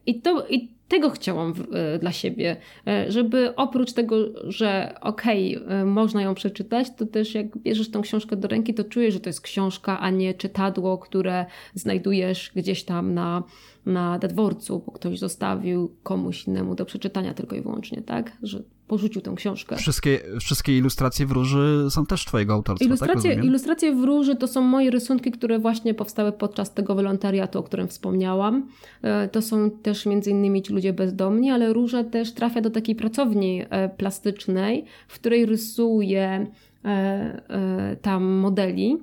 I 0.06 0.20
to, 0.20 0.46
i 0.48 0.75
tego 0.88 1.10
chciałam 1.10 1.54
e, 1.72 1.98
dla 1.98 2.12
siebie, 2.12 2.56
e, 2.86 3.12
żeby 3.12 3.54
oprócz 3.56 3.92
tego, 3.92 4.16
że 4.50 4.94
okej, 5.00 5.56
okay, 5.56 5.68
e, 5.68 5.84
można 5.84 6.22
ją 6.22 6.34
przeczytać, 6.34 6.88
to 6.96 7.06
też 7.06 7.34
jak 7.34 7.58
bierzesz 7.58 7.90
tą 7.90 8.02
książkę 8.02 8.36
do 8.36 8.48
ręki, 8.48 8.74
to 8.74 8.84
czujesz, 8.84 9.14
że 9.14 9.20
to 9.20 9.28
jest 9.28 9.40
książka, 9.40 10.00
a 10.00 10.10
nie 10.10 10.34
czytadło, 10.34 10.98
które 10.98 11.46
znajdujesz 11.74 12.52
gdzieś 12.56 12.84
tam 12.84 13.14
na, 13.14 13.42
na 13.86 14.18
dworcu, 14.18 14.82
bo 14.86 14.92
ktoś 14.92 15.18
zostawił 15.18 15.96
komuś 16.02 16.46
innemu 16.46 16.74
do 16.74 16.84
przeczytania 16.84 17.34
tylko 17.34 17.56
i 17.56 17.60
wyłącznie, 17.60 18.02
tak? 18.02 18.32
Że 18.42 18.62
porzucił 18.88 19.22
tę 19.22 19.32
książkę. 19.36 19.76
Wszystkie, 19.76 20.20
wszystkie 20.40 20.78
ilustracje 20.78 21.26
w 21.26 21.30
róży 21.30 21.86
są 21.90 22.06
też 22.06 22.24
twojego 22.24 22.54
autorstwa, 22.54 22.86
ilustracje, 22.86 23.34
tak 23.36 23.44
Ilustracje 23.44 23.94
w 23.94 24.04
róży 24.04 24.36
to 24.36 24.48
są 24.48 24.60
moje 24.60 24.90
rysunki, 24.90 25.30
które 25.30 25.58
właśnie 25.58 25.94
powstały 25.94 26.32
podczas 26.32 26.74
tego 26.74 26.94
wolontariatu, 26.94 27.58
o 27.58 27.62
którym 27.62 27.88
wspomniałam. 27.88 28.68
E, 29.02 29.28
to 29.28 29.42
są 29.42 29.70
też 29.70 30.06
między 30.06 30.30
innymi 30.30 30.62
ci 30.62 30.72
ludzie 30.72 30.92
bezdomni, 30.92 31.50
ale 31.50 31.72
róża 31.72 32.04
też 32.04 32.32
trafia 32.32 32.60
do 32.60 32.70
takiej 32.70 32.94
pracowni 32.94 33.62
e, 33.70 33.88
plastycznej, 33.88 34.84
w 35.08 35.14
której 35.14 35.46
rysuje 35.46 36.46
e, 36.84 37.96
tam 38.02 38.24
modeli, 38.24 38.96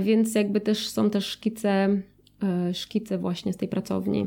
więc 0.00 0.34
jakby 0.34 0.60
też 0.60 0.88
są 0.88 1.10
też 1.10 1.26
szkice, 1.26 2.00
szkice 2.72 3.18
właśnie 3.18 3.52
z 3.52 3.56
tej 3.56 3.68
pracowni. 3.68 4.26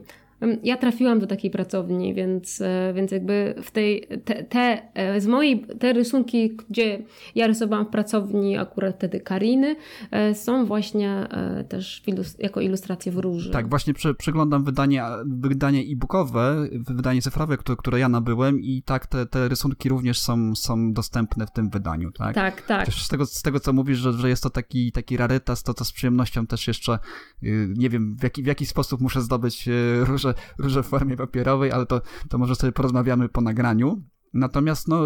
Ja 0.64 0.78
trafiłam 0.78 1.20
do 1.20 1.28
takiej 1.28 1.52
pracowni, 1.52 2.14
więc, 2.14 2.62
e, 2.62 2.94
więc 2.96 3.12
jakby 3.12 3.56
w 3.64 3.72
tej, 3.72 4.08
te, 4.26 4.44
te, 4.44 4.94
e, 4.94 5.22
z 5.22 5.28
mojej, 5.28 5.66
te 5.80 5.94
rysunki, 5.94 6.58
gdzie 6.70 7.04
ja 7.36 7.48
rysowałam 7.48 7.86
w 7.86 7.90
pracowni 7.90 8.58
akurat 8.58 8.96
wtedy 8.96 9.20
Kariny, 9.20 9.76
e, 10.12 10.36
są 10.36 10.66
właśnie 10.66 11.28
też 11.70 12.04
jako 12.40 12.62
ilustracje 12.62 13.12
w 13.12 13.18
róży. 13.18 13.52
Tak, 13.52 13.70
właśnie 13.70 13.94
przeglądam 14.18 14.64
wydanie, 14.64 15.04
wydanie 15.26 15.80
e-bookowe, 15.80 16.68
wydanie 16.72 17.22
cyfrowe, 17.22 17.58
które, 17.58 17.76
które 17.76 18.00
ja 18.00 18.10
nabyłem 18.10 18.62
i 18.62 18.84
tak 18.86 19.08
te, 19.08 19.26
te 19.26 19.48
rysunki 19.48 19.90
również 19.90 20.20
są, 20.20 20.56
są 20.56 20.94
dostępne 20.94 21.48
w 21.48 21.52
tym 21.52 21.70
wydaniu, 21.70 22.12
tak? 22.12 22.36
Tak, 22.36 22.62
tak. 22.62 22.86
Też 22.86 23.04
z 23.04 23.08
tego, 23.08 23.26
z 23.26 23.42
tego 23.42 23.60
co 23.60 23.74
mówisz, 23.74 23.98
że, 23.98 24.14
że 24.14 24.30
jest 24.30 24.44
to 24.44 24.50
taki, 24.50 24.92
taki 24.92 25.18
rarytas, 25.18 25.64
to, 25.64 25.74
to 25.74 25.86
z 25.86 25.92
przyjemnością 25.92 26.48
też 26.48 26.68
jeszcze, 26.68 27.00
y, 27.44 27.74
nie 27.78 27.90
wiem, 27.90 28.16
w 28.16 28.24
jaki, 28.24 28.44
w 28.44 28.46
jaki 28.46 28.66
sposób 28.66 29.02
muszę 29.02 29.22
zdobyć 29.22 29.70
róże 30.00 30.27
róże, 30.28 30.34
róże 30.58 30.84
w 30.84 30.88
formie 30.88 31.18
papierowej, 31.18 31.72
ale 31.72 31.86
to, 31.86 32.02
to 32.30 32.38
może 32.38 32.56
sobie 32.56 32.72
porozmawiamy 32.72 33.30
po 33.30 33.42
nagraniu. 33.42 34.02
Natomiast 34.34 34.88
no, 34.88 35.02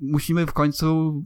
musimy 0.00 0.46
w 0.46 0.52
końcu 0.52 1.22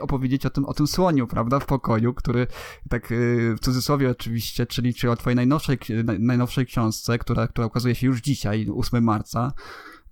opowiedzieć 0.00 0.46
o 0.46 0.50
tym, 0.50 0.64
o 0.64 0.74
tym 0.74 0.86
słoniu, 0.86 1.26
prawda, 1.26 1.60
w 1.60 1.66
pokoju, 1.66 2.14
który 2.14 2.46
tak 2.88 3.12
y, 3.12 3.54
w 3.56 3.60
cudzysłowie 3.60 4.10
oczywiście, 4.10 4.66
czyli, 4.66 4.94
czyli 4.94 5.10
o 5.10 5.16
twojej 5.16 5.36
najnowszej, 5.36 5.78
najnowszej 6.18 6.66
książce, 6.66 7.18
która, 7.18 7.48
która 7.48 7.66
ukazuje 7.66 7.94
się 7.94 8.06
już 8.06 8.20
dzisiaj, 8.20 8.66
8 8.74 9.04
marca. 9.04 9.52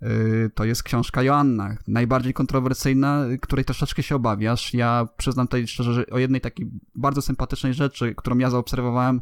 Y, 0.01 0.51
to 0.55 0.65
jest 0.65 0.83
książka 0.83 1.23
Joanna, 1.23 1.77
najbardziej 1.87 2.33
kontrowersyjna, 2.33 3.25
której 3.41 3.65
troszeczkę 3.65 4.03
się 4.03 4.15
obawiasz. 4.15 4.73
Ja 4.73 5.07
przyznam 5.17 5.47
tutaj 5.47 5.67
szczerze, 5.67 5.93
że 5.93 6.05
o 6.05 6.17
jednej 6.17 6.41
takiej 6.41 6.71
bardzo 6.95 7.21
sympatycznej 7.21 7.73
rzeczy, 7.73 8.15
którą 8.15 8.37
ja 8.37 8.49
zaobserwowałem, 8.49 9.21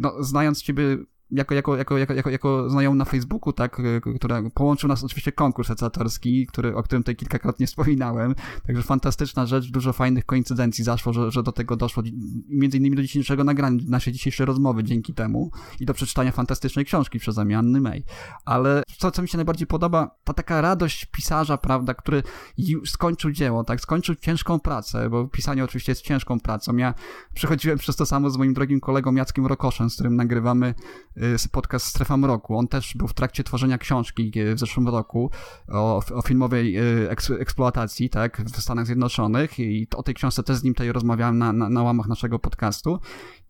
no, 0.00 0.22
znając 0.22 0.62
ciebie 0.62 0.98
jako, 1.34 1.54
jako, 1.54 1.76
jako, 1.76 1.98
jako, 1.98 2.14
jako, 2.14 2.30
jako 2.30 2.70
znajomy 2.70 2.96
na 2.96 3.04
Facebooku, 3.04 3.52
tak, 3.52 3.82
która 4.16 4.42
połączył 4.54 4.88
nas 4.88 5.04
oczywiście 5.04 5.32
konkurs 5.32 5.68
recytatorski, 5.68 6.46
który, 6.46 6.76
o 6.76 6.82
którym 6.82 7.02
tutaj 7.02 7.16
kilkakrotnie 7.16 7.66
wspominałem, 7.66 8.34
także 8.66 8.82
fantastyczna 8.82 9.46
rzecz, 9.46 9.70
dużo 9.70 9.92
fajnych 9.92 10.26
koincydencji 10.26 10.84
zaszło, 10.84 11.12
że, 11.12 11.30
że 11.30 11.42
do 11.42 11.52
tego 11.52 11.76
doszło, 11.76 12.02
między 12.48 12.78
innymi 12.78 12.96
do 12.96 13.02
dzisiejszego 13.02 13.44
nagrania, 13.44 13.82
naszej 13.88 14.12
dzisiejszej 14.12 14.46
rozmowy 14.46 14.84
dzięki 14.84 15.14
temu 15.14 15.50
i 15.80 15.86
do 15.86 15.94
przeczytania 15.94 16.32
fantastycznej 16.32 16.84
książki 16.84 17.18
przez 17.18 17.38
Anny 17.38 17.80
May. 17.80 18.04
Ale 18.44 18.82
co, 18.98 19.10
co 19.10 19.22
mi 19.22 19.28
się 19.28 19.38
najbardziej 19.38 19.66
podoba, 19.66 20.16
ta 20.24 20.32
taka 20.32 20.60
radość 20.60 21.06
pisarza, 21.06 21.58
prawda, 21.58 21.94
który 21.94 22.22
już 22.58 22.90
skończył 22.90 23.30
dzieło, 23.30 23.64
tak, 23.64 23.80
skończył 23.80 24.14
ciężką 24.14 24.60
pracę, 24.60 25.10
bo 25.10 25.28
pisanie 25.28 25.64
oczywiście 25.64 25.92
jest 25.92 26.02
ciężką 26.02 26.40
pracą. 26.40 26.76
Ja 26.76 26.94
przechodziłem 27.34 27.78
przez 27.78 27.96
to 27.96 28.06
samo 28.06 28.30
z 28.30 28.36
moim 28.36 28.54
drogim 28.54 28.80
kolegą 28.80 29.14
Jackiem 29.14 29.46
Rokoszem, 29.46 29.90
z 29.90 29.94
którym 29.94 30.16
nagrywamy 30.16 30.64
Y, 30.64 31.03
podcast 31.52 31.86
Strefa 31.86 32.16
Mroku. 32.16 32.58
On 32.58 32.68
też 32.68 32.94
był 32.96 33.08
w 33.08 33.14
trakcie 33.14 33.44
tworzenia 33.44 33.78
książki 33.78 34.32
y, 34.36 34.54
w 34.54 34.58
zeszłym 34.58 34.88
roku 34.88 35.30
o, 35.68 36.02
o 36.14 36.22
filmowej 36.22 36.78
y, 36.78 37.10
eksploatacji, 37.40 38.10
tak, 38.10 38.42
w 38.42 38.62
Stanach 38.62 38.86
Zjednoczonych 38.86 39.58
i 39.58 39.86
o 39.96 40.02
tej 40.02 40.14
książce 40.14 40.42
też 40.42 40.56
z 40.56 40.62
nim 40.62 40.74
tutaj 40.74 40.92
rozmawiałem 40.92 41.38
na, 41.38 41.52
na, 41.52 41.68
na 41.68 41.82
łamach 41.82 42.06
naszego 42.06 42.38
podcastu 42.38 42.98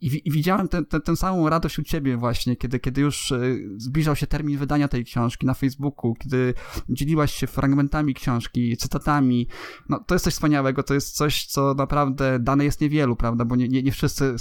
i, 0.04 0.28
i 0.28 0.30
widziałem 0.30 0.68
tę 0.68 0.84
te, 0.84 1.00
te, 1.00 1.16
samą 1.16 1.48
radość 1.48 1.78
u 1.78 1.82
ciebie 1.82 2.16
właśnie, 2.16 2.56
kiedy, 2.56 2.80
kiedy 2.80 3.00
już 3.00 3.32
zbliżał 3.76 4.16
się 4.16 4.26
termin 4.26 4.58
wydania 4.58 4.88
tej 4.88 5.04
książki 5.04 5.46
na 5.46 5.54
Facebooku, 5.54 6.14
kiedy 6.14 6.54
dzieliłaś 6.88 7.34
się 7.34 7.46
fragmentami 7.46 8.14
książki, 8.14 8.76
cytatami. 8.76 9.48
No, 9.88 10.04
to 10.06 10.14
jest 10.14 10.24
coś 10.24 10.34
wspaniałego, 10.34 10.82
to 10.82 10.94
jest 10.94 11.16
coś, 11.16 11.46
co 11.46 11.74
naprawdę 11.74 12.38
dane 12.38 12.64
jest 12.64 12.80
niewielu, 12.80 13.16
prawda, 13.16 13.44
bo 13.44 13.56
nie, 13.56 13.68
nie, 13.68 13.82
nie 13.82 13.92
wszyscy 13.92 14.34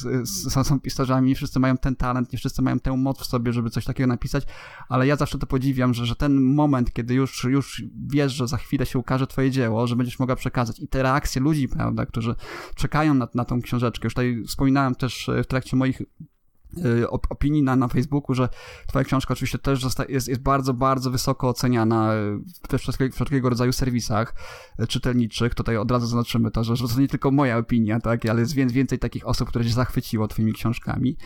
są, 0.50 0.64
są 0.64 0.80
pisarzami, 0.80 1.30
nie 1.30 1.36
wszyscy 1.36 1.60
mają 1.60 1.78
ten 1.78 1.96
talent, 1.96 2.34
nie 2.34 2.40
wszyscy 2.40 2.62
mają 2.62 2.80
tę 2.80 2.98
moc 2.98 3.20
w 3.20 3.26
sobie, 3.26 3.54
żeby 3.54 3.70
coś 3.70 3.86
takiego 3.86 4.08
napisać, 4.08 4.44
ale 4.90 5.08
ja 5.08 5.16
zawsze 5.16 5.38
to 5.38 5.48
podziwiam, 5.48 5.94
że, 5.94 6.06
że 6.06 6.16
ten 6.16 6.42
moment, 6.42 6.94
kiedy 6.94 7.14
już, 7.14 7.44
już 7.44 7.84
wiesz, 8.08 8.34
że 8.34 8.48
za 8.48 8.58
chwilę 8.58 8.86
się 8.86 9.00
ukaże 9.00 9.28
twoje 9.28 9.52
dzieło, 9.52 9.88
że 9.88 9.96
będziesz 9.96 10.20
mogła 10.20 10.36
przekazać 10.36 10.80
i 10.80 10.88
te 10.88 11.04
reakcje 11.04 11.42
ludzi, 11.42 11.68
prawda, 11.68 12.06
którzy 12.06 12.36
czekają 12.76 13.14
na, 13.14 13.28
na 13.34 13.46
tą 13.46 13.62
książeczkę. 13.62 14.06
Już 14.06 14.14
tutaj 14.14 14.44
wspominałem 14.48 14.96
też 14.96 15.30
e, 15.30 15.44
w 15.44 15.48
trakcie 15.54 15.78
moich 15.78 16.02
e, 16.02 17.10
opinii 17.10 17.64
na, 17.64 17.76
na 17.76 17.88
Facebooku, 17.88 18.36
że 18.36 18.50
twoja 18.88 19.06
książka 19.06 19.34
oczywiście 19.34 19.58
też 19.58 19.86
jest, 20.10 20.28
jest 20.28 20.42
bardzo, 20.42 20.74
bardzo 20.74 21.12
wysoko 21.12 21.50
oceniana 21.50 22.14
we 22.70 22.78
wszelkiego, 22.78 23.16
wszelkiego 23.16 23.50
rodzaju 23.50 23.72
serwisach 23.72 24.36
e, 24.80 24.88
czytelniczych. 24.88 25.56
Tutaj 25.56 25.78
od 25.78 25.92
razu 25.92 26.06
zaznaczymy 26.06 26.52
to, 26.52 26.64
że, 26.64 26.76
że 26.76 26.88
to 26.88 27.02
nie 27.02 27.08
tylko 27.08 27.32
moja 27.32 27.58
opinia, 27.58 28.00
tak, 28.00 28.26
ale 28.26 28.40
jest 28.40 28.54
więcej 28.54 29.00
takich 29.00 29.28
osób, 29.28 29.50
które 29.50 29.64
się 29.64 29.74
zachwyciło 29.74 30.28
twoimi 30.28 30.54
książkami. 30.54 31.18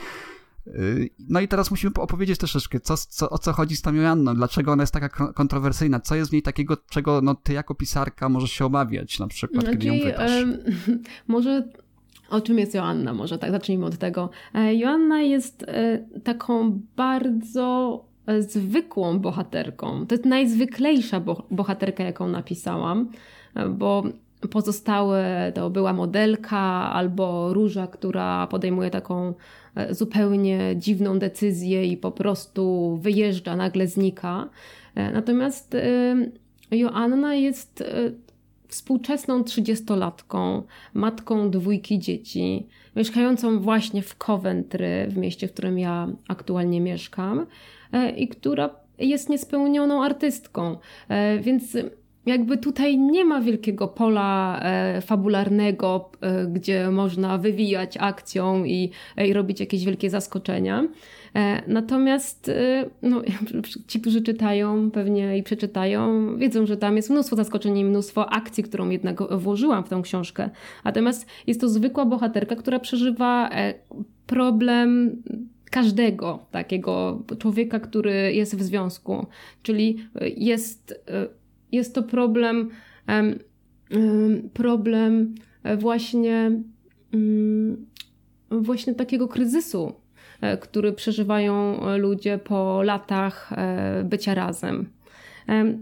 Y, 0.68 1.10
no 1.30 1.40
i 1.40 1.48
teraz 1.48 1.72
musimy 1.72 1.94
opowiedzieć 1.94 2.40
troszeczkę, 2.40 2.80
co, 2.80 2.98
co, 2.98 3.30
o 3.30 3.38
co 3.38 3.54
chodzi 3.54 3.76
z 3.76 3.82
tą 3.82 3.94
Joanną, 3.94 4.36
dlaczego 4.36 4.72
ona 4.72 4.84
jest 4.84 4.94
taka 4.94 5.34
kontrowersyjna, 5.34 6.00
co 6.00 6.16
jest 6.16 6.30
w 6.30 6.34
niej 6.34 6.42
takiego, 6.42 6.78
czego 6.90 7.22
no, 7.22 7.36
ty 7.36 7.54
jako 7.54 7.76
pisarka 7.76 8.30
możesz 8.30 8.52
się 8.52 8.66
obawiać 8.66 9.20
na 9.20 9.28
przykład, 9.28 9.66
kiedy 9.70 9.88
ją 9.88 9.94
wydasz. 10.04 10.32
Um, 10.32 10.58
może 11.28 11.70
o 12.30 12.42
czym 12.42 12.60
jest 12.60 12.76
Joanna? 12.76 13.14
Może 13.14 13.38
tak, 13.38 13.52
zacznijmy 13.52 13.86
od 13.86 13.98
tego. 13.98 14.30
E, 14.56 14.76
Joanna 14.76 15.22
jest 15.22 15.64
e, 15.68 15.98
taką 16.24 16.80
bardzo 16.96 18.04
zwykłą 18.40 19.20
bohaterką. 19.20 20.08
To 20.08 20.16
jest 20.16 20.26
najzwyklejsza 20.26 21.22
bohaterka, 21.52 22.04
jaką 22.04 22.28
napisałam, 22.28 23.10
bo 23.70 24.04
pozostałe 24.50 25.52
to 25.56 25.70
była 25.70 25.94
modelka 25.94 26.60
albo 26.94 27.54
róża, 27.54 27.88
która 27.88 28.48
podejmuje 28.48 28.90
taką 28.90 29.34
e, 29.76 29.94
zupełnie 29.94 30.76
dziwną 30.76 31.20
decyzję 31.20 31.86
i 31.86 31.98
po 31.98 32.12
prostu 32.12 32.98
wyjeżdża, 33.02 33.56
nagle 33.56 33.88
znika. 33.88 34.50
E, 34.96 35.12
natomiast 35.12 35.76
e, 35.76 36.16
Joanna 36.72 37.36
jest 37.36 37.84
współczesną 38.68 39.44
trzydziestolatką, 39.44 40.64
matką 40.94 41.52
dwójki 41.52 42.00
dzieci, 42.00 42.68
mieszkającą 42.96 43.60
właśnie 43.60 44.02
w 44.02 44.16
Coventry, 44.16 45.08
w 45.10 45.18
mieście, 45.18 45.48
w 45.48 45.54
którym 45.54 45.80
ja 45.80 46.08
aktualnie 46.28 46.82
mieszkam, 46.82 47.46
i 48.18 48.28
która 48.28 48.70
jest 49.00 49.30
niespełnioną 49.30 50.04
artystką. 50.04 50.78
Więc 51.42 51.78
jakby 52.28 52.58
tutaj 52.58 52.98
nie 52.98 53.26
ma 53.26 53.42
wielkiego 53.42 53.88
pola 53.88 54.60
e, 54.64 55.02
fabularnego, 55.02 56.10
e, 56.22 56.46
gdzie 56.46 56.92
można 56.92 57.38
wywijać 57.38 57.98
akcją 58.00 58.64
i, 58.64 58.92
e, 59.18 59.28
i 59.28 59.34
robić 59.34 59.60
jakieś 59.60 59.86
wielkie 59.86 60.10
zaskoczenia. 60.10 60.88
Natomiast 61.68 62.52
no, 63.02 63.22
ci, 63.88 64.02
którzy 64.02 64.22
czytają 64.22 64.92
pewnie 64.92 65.38
i 65.38 65.44
przeczytają, 65.44 66.38
wiedzą, 66.38 66.66
że 66.66 66.78
tam 66.78 66.96
jest 66.96 67.10
mnóstwo 67.10 67.36
zaskoczeń 67.36 67.78
i 67.78 67.86
mnóstwo 67.86 68.30
akcji, 68.30 68.64
którą 68.64 68.90
jednak 68.90 69.40
włożyłam 69.40 69.84
w 69.84 69.90
tę 69.90 70.02
książkę. 70.04 70.50
Natomiast 70.86 71.28
jest 71.48 71.62
to 71.62 71.70
zwykła 71.70 72.06
bohaterka, 72.06 72.56
która 72.56 72.80
przeżywa 72.80 73.50
problem 74.28 75.22
każdego 75.72 76.46
takiego 76.52 77.24
człowieka, 77.40 77.80
który 77.80 78.34
jest 78.34 78.56
w 78.56 78.64
związku. 78.64 79.26
Czyli 79.64 79.98
jest 80.38 81.06
jest 81.72 81.96
to 81.96 82.04
problem, 82.04 82.70
problem 84.54 85.36
właśnie, 85.78 86.52
mm, 87.14 87.86
właśnie 88.52 88.96
takiego 88.96 89.28
kryzysu, 89.28 89.94
e, 90.42 90.58
który 90.58 90.94
przeżywają 90.94 91.80
ludzie 91.98 92.38
po 92.38 92.82
latach 92.82 93.54
e, 93.54 94.04
bycia 94.04 94.34
razem. 94.34 94.97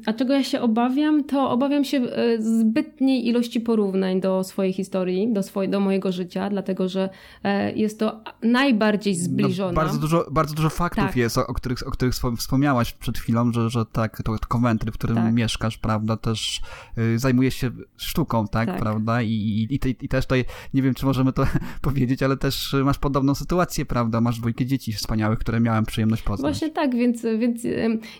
A 0.06 0.14
czego 0.14 0.34
ja 0.34 0.44
się 0.44 0.62
obawiam, 0.62 1.24
to 1.24 1.50
obawiam 1.50 1.84
się 1.84 1.98
e, 1.98 2.42
zbytniej 2.42 3.28
ilości 3.28 3.62
porównań 3.62 4.22
do 4.22 4.44
swojej 4.44 4.74
historii, 4.74 5.34
do, 5.34 5.44
swoje, 5.44 5.68
do 5.70 5.80
mojego 5.80 6.12
życia, 6.12 6.50
dlatego 6.50 6.90
że 6.90 7.10
e, 7.44 7.72
jest 7.74 8.00
to 8.00 8.24
najbardziej 8.44 9.16
zbliżona. 9.16 9.72
No, 9.72 9.76
bardzo, 9.76 10.00
dużo, 10.00 10.26
bardzo 10.32 10.56
dużo 10.56 10.70
faktów 10.70 11.06
tak. 11.06 11.16
jest, 11.16 11.38
o, 11.38 11.48
o, 11.48 11.54
których, 11.54 11.88
o 11.88 11.92
których 11.92 12.14
wspomniałaś 12.38 12.94
przed 12.94 13.18
chwilą, 13.18 13.52
że, 13.52 13.70
że 13.70 13.86
tak, 13.86 14.22
to, 14.24 14.36
konwentry, 14.48 14.92
w 14.92 14.94
którym 14.94 15.16
tak. 15.16 15.34
mieszkasz, 15.34 15.78
prawda, 15.78 16.18
też 16.18 16.62
y, 16.98 17.20
zajmujesz 17.20 17.56
się 17.56 17.72
sztuką, 17.98 18.48
tak, 18.48 18.68
tak. 18.68 18.80
prawda, 18.80 19.22
I, 19.22 19.32
i, 19.32 19.76
i, 19.76 19.80
te, 19.80 19.90
i 19.90 20.10
też 20.10 20.26
tutaj, 20.26 20.46
nie 20.74 20.82
wiem, 20.82 20.94
czy 20.94 21.06
możemy 21.06 21.34
to 21.34 21.48
powiedzieć, 21.82 22.24
ale 22.24 22.38
też 22.38 22.76
masz 22.84 22.98
podobną 22.98 23.36
sytuację, 23.36 23.86
prawda, 23.86 24.22
masz 24.22 24.40
dwójkę 24.40 24.66
dzieci 24.66 24.94
wspaniałych, 24.94 25.40
które 25.40 25.60
miałem 25.60 25.86
przyjemność 25.86 26.24
poznać. 26.24 26.54
Właśnie 26.54 26.70
tak, 26.70 26.96
więc, 26.96 27.26
więc 27.40 27.64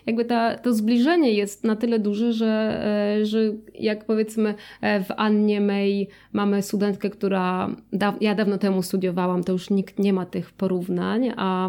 jakby 0.06 0.24
ta, 0.24 0.58
to 0.58 0.74
zbliżenie 0.74 1.35
jest 1.36 1.64
na 1.64 1.76
tyle 1.76 1.98
duży, 1.98 2.32
że, 2.32 2.80
e, 3.20 3.26
że 3.26 3.38
jak 3.74 4.04
powiedzmy 4.04 4.54
e, 4.80 5.04
w 5.04 5.10
Annie 5.16 5.60
May 5.60 6.08
mamy 6.32 6.62
studentkę, 6.62 7.10
która 7.10 7.70
da, 7.92 8.14
ja 8.20 8.34
dawno 8.34 8.58
temu 8.58 8.82
studiowałam, 8.82 9.44
to 9.44 9.52
już 9.52 9.70
nikt 9.70 9.98
nie 9.98 10.12
ma 10.12 10.26
tych 10.26 10.52
porównań, 10.52 11.32
a, 11.36 11.68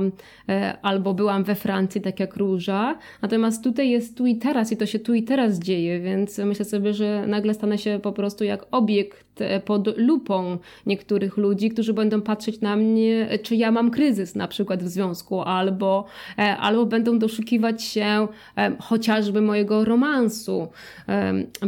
e, 0.50 0.78
albo 0.82 1.14
byłam 1.14 1.44
we 1.44 1.56
Francji, 1.56 2.02
tak 2.02 2.20
jak 2.20 2.36
Róża, 2.36 2.98
natomiast 3.22 3.64
tutaj 3.64 3.90
jest 3.90 4.18
tu 4.18 4.26
i 4.26 4.36
teraz 4.36 4.72
i 4.72 4.78
to 4.78 4.86
się 4.86 5.00
tu 5.00 5.14
i 5.14 5.24
teraz 5.24 5.60
dzieje, 5.60 6.00
więc 6.00 6.38
myślę 6.38 6.66
sobie, 6.66 6.94
że 6.94 7.28
nagle 7.28 7.54
stanę 7.54 7.78
się 7.78 8.00
po 8.04 8.12
prostu 8.12 8.44
jak 8.44 8.66
obiekt 8.72 9.27
pod 9.66 9.98
lupą 9.98 10.58
niektórych 10.86 11.38
ludzi, 11.38 11.70
którzy 11.70 11.94
będą 11.94 12.22
patrzeć 12.22 12.62
na 12.62 12.76
mnie, 12.76 13.30
czy 13.44 13.56
ja 13.56 13.72
mam 13.72 13.92
kryzys 13.92 14.36
na 14.36 14.48
przykład 14.48 14.84
w 14.84 14.88
związku, 14.88 15.42
albo, 15.42 16.06
albo 16.60 16.86
będą 16.86 17.20
doszukiwać 17.20 17.84
się 17.84 18.28
chociażby 18.80 19.42
mojego 19.42 19.86
romansu, 19.86 20.68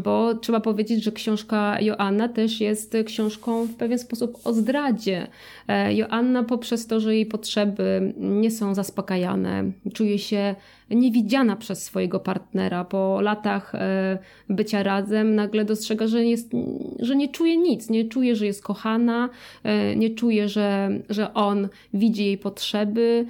bo 0.04 0.36
trzeba 0.36 0.60
powiedzieć, 0.60 1.04
że 1.04 1.12
książka 1.12 1.82
Joanna 1.82 2.28
też 2.28 2.62
jest 2.62 2.98
książką 3.06 3.66
w 3.66 3.76
pewien 3.76 4.00
sposób 4.00 4.38
o 4.44 4.54
zdradzie. 4.54 5.28
E, 5.68 5.94
Joanna 5.94 6.44
poprzez 6.44 6.88
to, 6.88 7.00
że 7.00 7.16
jej 7.16 7.26
potrzeby 7.26 8.14
nie 8.18 8.52
są 8.52 8.76
zaspokajane, 8.76 9.72
czuje 9.94 10.20
się 10.20 10.56
niewidziana 10.92 11.56
przez 11.56 11.84
swojego 11.84 12.20
partnera. 12.20 12.86
Po 12.86 13.22
latach 13.22 13.76
e, 13.76 14.18
bycia 14.50 14.84
razem 14.84 15.36
nagle 15.36 15.66
dostrzega, 15.66 16.08
że, 16.08 16.26
jest, 16.26 16.52
że 17.00 17.16
nie 17.16 17.30
czuje 17.30 17.58
nic, 17.58 17.90
nie 17.90 18.06
czuje, 18.06 18.36
że 18.36 18.46
jest 18.46 18.64
kochana, 18.64 19.30
e, 19.64 19.96
nie 19.96 20.10
czuje, 20.10 20.50
że, 20.50 20.90
że 21.10 21.34
on 21.34 21.70
widzi 21.94 22.26
jej 22.26 22.38
potrzeby 22.38 23.26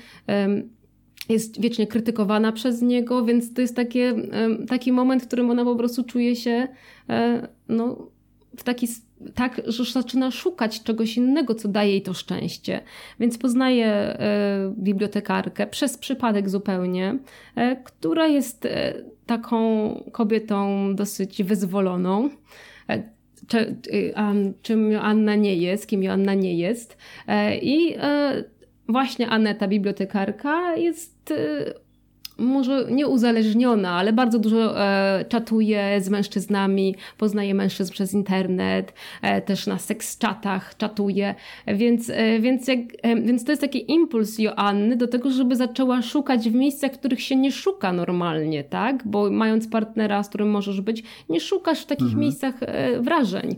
jest 1.30 1.62
wiecznie 1.62 1.88
krytykowana 1.88 2.52
przez 2.52 2.82
niego, 2.82 3.26
więc 3.26 3.54
to 3.54 3.62
jest 3.62 3.76
takie, 3.76 4.16
taki 4.68 4.92
moment, 4.92 5.24
w 5.24 5.28
którym 5.28 5.50
ona 5.50 5.66
po 5.66 5.76
prostu 5.76 6.04
czuje 6.04 6.36
się 6.36 6.68
e, 7.10 7.48
no, 7.70 8.10
w 8.58 8.64
taki 8.64 8.88
tak, 9.36 9.62
że 9.66 9.84
zaczyna 9.84 10.32
szukać 10.32 10.84
czegoś 10.84 11.18
innego, 11.18 11.56
co 11.56 11.68
daje 11.68 11.92
jej 11.92 12.02
to 12.02 12.14
szczęście. 12.14 12.82
Więc 13.20 13.38
poznaje 13.38 13.86
e, 13.86 14.74
bibliotekarkę 14.78 15.68
przez 15.68 15.98
przypadek 15.98 16.50
zupełnie, 16.50 17.18
e, 17.56 17.76
która 17.76 18.28
jest 18.28 18.68
taką 19.26 19.94
kobietą 20.12 20.96
dosyć 20.96 21.44
wyzwoloną. 21.44 22.30
czym 24.62 24.92
Joanna 24.92 25.36
nie 25.36 25.56
jest, 25.56 25.88
kim 25.88 26.04
Joanna 26.04 26.34
nie 26.34 26.54
jest. 26.54 26.98
I 27.62 27.96
właśnie 28.88 29.30
Aneta, 29.30 29.68
bibliotekarka, 29.68 30.76
jest 30.76 31.34
może 32.40 32.86
nie 32.92 33.08
uzależniona, 33.08 33.92
ale 33.92 34.14
bardzo 34.14 34.40
dużo 34.40 34.82
e, 34.82 35.26
czatuje 35.30 36.02
z 36.02 36.10
mężczyznami, 36.10 36.96
poznaje 37.18 37.54
mężczyzn 37.54 37.94
przez 37.94 38.14
internet, 38.14 38.94
e, 39.22 39.42
też 39.42 39.68
na 39.68 39.78
seks 39.78 40.20
chatach 40.22 40.78
czatuje, 40.78 41.36
więc, 41.68 42.10
e, 42.10 42.40
więc, 42.40 42.68
jak, 42.68 42.80
e, 43.02 43.16
więc 43.22 43.44
to 43.44 43.52
jest 43.52 43.62
taki 43.62 43.92
impuls 43.92 44.40
Joanny 44.40 44.96
do 44.96 45.08
tego, 45.08 45.32
żeby 45.32 45.56
zaczęła 45.56 46.02
szukać 46.02 46.50
w 46.50 46.54
miejscach, 46.54 46.92
których 46.92 47.22
się 47.22 47.36
nie 47.36 47.52
szuka 47.52 47.94
normalnie, 47.94 48.64
tak? 48.64 49.08
Bo 49.08 49.32
mając 49.32 49.68
partnera, 49.68 50.24
z 50.24 50.30
którym 50.30 50.50
możesz 50.50 50.82
być, 50.82 51.04
nie 51.30 51.40
szukasz 51.40 51.82
w 51.82 51.86
takich 51.86 52.04
mhm. 52.04 52.22
miejscach 52.22 52.56
e, 52.62 53.02
wrażeń. 53.02 53.56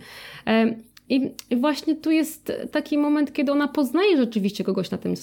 E, 0.48 0.76
i 1.10 1.32
właśnie 1.58 1.96
tu 1.96 2.12
jest 2.12 2.52
taki 2.72 2.98
moment, 2.98 3.34
kiedy 3.34 3.52
ona 3.52 3.68
poznaje 3.68 4.18
rzeczywiście 4.18 4.64
kogoś 4.64 4.92
na 4.92 4.98
tym, 4.98 5.14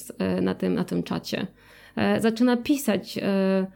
na 0.42 0.54
tym, 0.54 0.74
na 0.74 0.84
tym 0.84 1.02
czacie. 1.02 1.46
E, 1.99 2.20
zaczyna 2.20 2.57
pisać 2.57 3.18
e, 3.18 3.66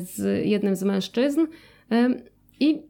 z 0.00 0.46
jednym 0.46 0.76
z 0.76 0.82
mężczyzn 0.82 1.40
i 2.60 2.82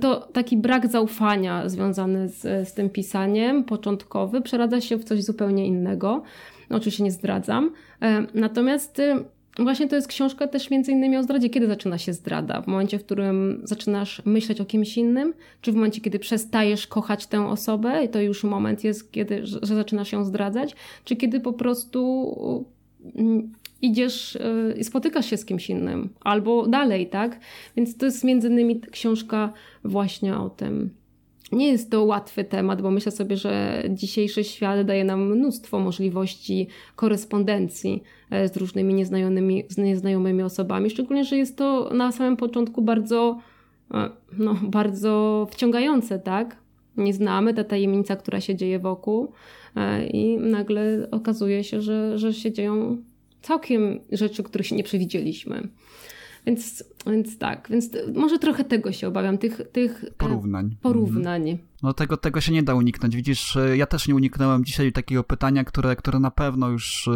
to 0.00 0.20
taki 0.20 0.56
brak 0.56 0.86
zaufania 0.86 1.68
związany 1.68 2.28
z, 2.28 2.68
z 2.68 2.74
tym 2.74 2.90
pisaniem 2.90 3.64
początkowy 3.64 4.40
przeradza 4.40 4.80
się 4.80 4.96
w 4.96 5.04
coś 5.04 5.22
zupełnie 5.22 5.66
innego. 5.66 6.22
No, 6.70 6.76
oczywiście 6.76 7.04
nie 7.04 7.10
zdradzam. 7.10 7.70
Natomiast 8.34 9.00
Właśnie 9.58 9.88
to 9.88 9.96
jest 9.96 10.08
książka 10.08 10.46
też 10.48 10.70
między 10.70 10.92
innymi 10.92 11.16
o 11.16 11.22
zdradzie. 11.22 11.50
Kiedy 11.50 11.66
zaczyna 11.66 11.98
się 11.98 12.12
zdrada? 12.12 12.62
W 12.62 12.66
momencie, 12.66 12.98
w 12.98 13.04
którym 13.04 13.60
zaczynasz 13.64 14.22
myśleć 14.24 14.60
o 14.60 14.64
kimś 14.64 14.96
innym? 14.96 15.34
Czy 15.60 15.72
w 15.72 15.74
momencie, 15.74 16.00
kiedy 16.00 16.18
przestajesz 16.18 16.86
kochać 16.86 17.26
tę 17.26 17.46
osobę 17.46 18.04
i 18.04 18.08
to 18.08 18.20
już 18.20 18.44
moment 18.44 18.84
jest, 18.84 19.12
kiedy, 19.12 19.46
że, 19.46 19.58
że 19.62 19.74
zaczynasz 19.74 20.12
ją 20.12 20.24
zdradzać? 20.24 20.76
Czy 21.04 21.16
kiedy 21.16 21.40
po 21.40 21.52
prostu 21.52 22.60
mm, 23.16 23.52
idziesz 23.82 24.36
y, 24.36 24.74
i 24.78 24.84
spotykasz 24.84 25.26
się 25.26 25.36
z 25.36 25.44
kimś 25.44 25.70
innym? 25.70 26.08
Albo 26.20 26.66
dalej, 26.66 27.06
tak? 27.06 27.40
Więc 27.76 27.96
to 27.96 28.06
jest 28.06 28.24
między 28.24 28.48
innymi 28.48 28.80
książka 28.80 29.52
właśnie 29.84 30.36
o 30.36 30.50
tym. 30.50 31.00
Nie 31.52 31.68
jest 31.68 31.90
to 31.90 32.04
łatwy 32.04 32.44
temat, 32.44 32.82
bo 32.82 32.90
myślę 32.90 33.12
sobie, 33.12 33.36
że 33.36 33.82
dzisiejszy 33.90 34.44
świat 34.44 34.86
daje 34.86 35.04
nam 35.04 35.30
mnóstwo 35.30 35.78
możliwości 35.78 36.68
korespondencji 36.96 38.02
e, 38.30 38.48
z 38.48 38.56
różnymi 38.56 38.94
nieznajomymi, 38.94 39.64
z 39.68 39.78
nieznajomymi 39.78 40.42
osobami, 40.42 40.90
szczególnie, 40.90 41.24
że 41.24 41.36
jest 41.36 41.58
to 41.58 41.90
na 41.94 42.12
samym 42.12 42.36
początku 42.36 42.82
bardzo, 42.82 43.38
e, 43.94 44.10
no, 44.38 44.56
bardzo 44.62 45.46
wciągające, 45.50 46.18
tak? 46.18 46.56
Nie 46.96 47.14
znamy 47.14 47.54
ta 47.54 47.64
tajemnica, 47.64 48.16
która 48.16 48.40
się 48.40 48.54
dzieje 48.56 48.78
wokół 48.78 49.32
e, 49.76 50.06
i 50.06 50.38
nagle 50.38 51.08
okazuje 51.10 51.64
się, 51.64 51.80
że, 51.80 52.18
że 52.18 52.34
się 52.34 52.52
dzieją 52.52 52.96
całkiem 53.42 54.00
rzeczy, 54.12 54.42
których 54.42 54.66
się 54.66 54.76
nie 54.76 54.84
przewidzieliśmy. 54.84 55.68
Więc, 56.46 56.84
więc 57.06 57.38
tak, 57.38 57.68
więc 57.70 57.90
może 58.14 58.38
trochę 58.38 58.64
tego 58.64 58.92
się 58.92 59.08
obawiam, 59.08 59.38
tych, 59.38 59.60
tych 59.72 60.04
e, 60.04 60.10
porównań. 60.10 60.76
porównań. 60.82 61.50
Mhm. 61.50 61.68
No 61.82 61.92
tego, 61.92 62.16
tego 62.16 62.40
się 62.40 62.52
nie 62.52 62.62
da 62.62 62.74
uniknąć. 62.74 63.16
Widzisz, 63.16 63.56
e, 63.56 63.76
ja 63.76 63.86
też 63.86 64.08
nie 64.08 64.14
uniknąłem 64.14 64.64
dzisiaj 64.64 64.92
takiego 64.92 65.24
pytania, 65.24 65.64
które, 65.64 65.96
które 65.96 66.20
na 66.20 66.30
pewno 66.30 66.68
już 66.68 67.08
e, 67.08 67.12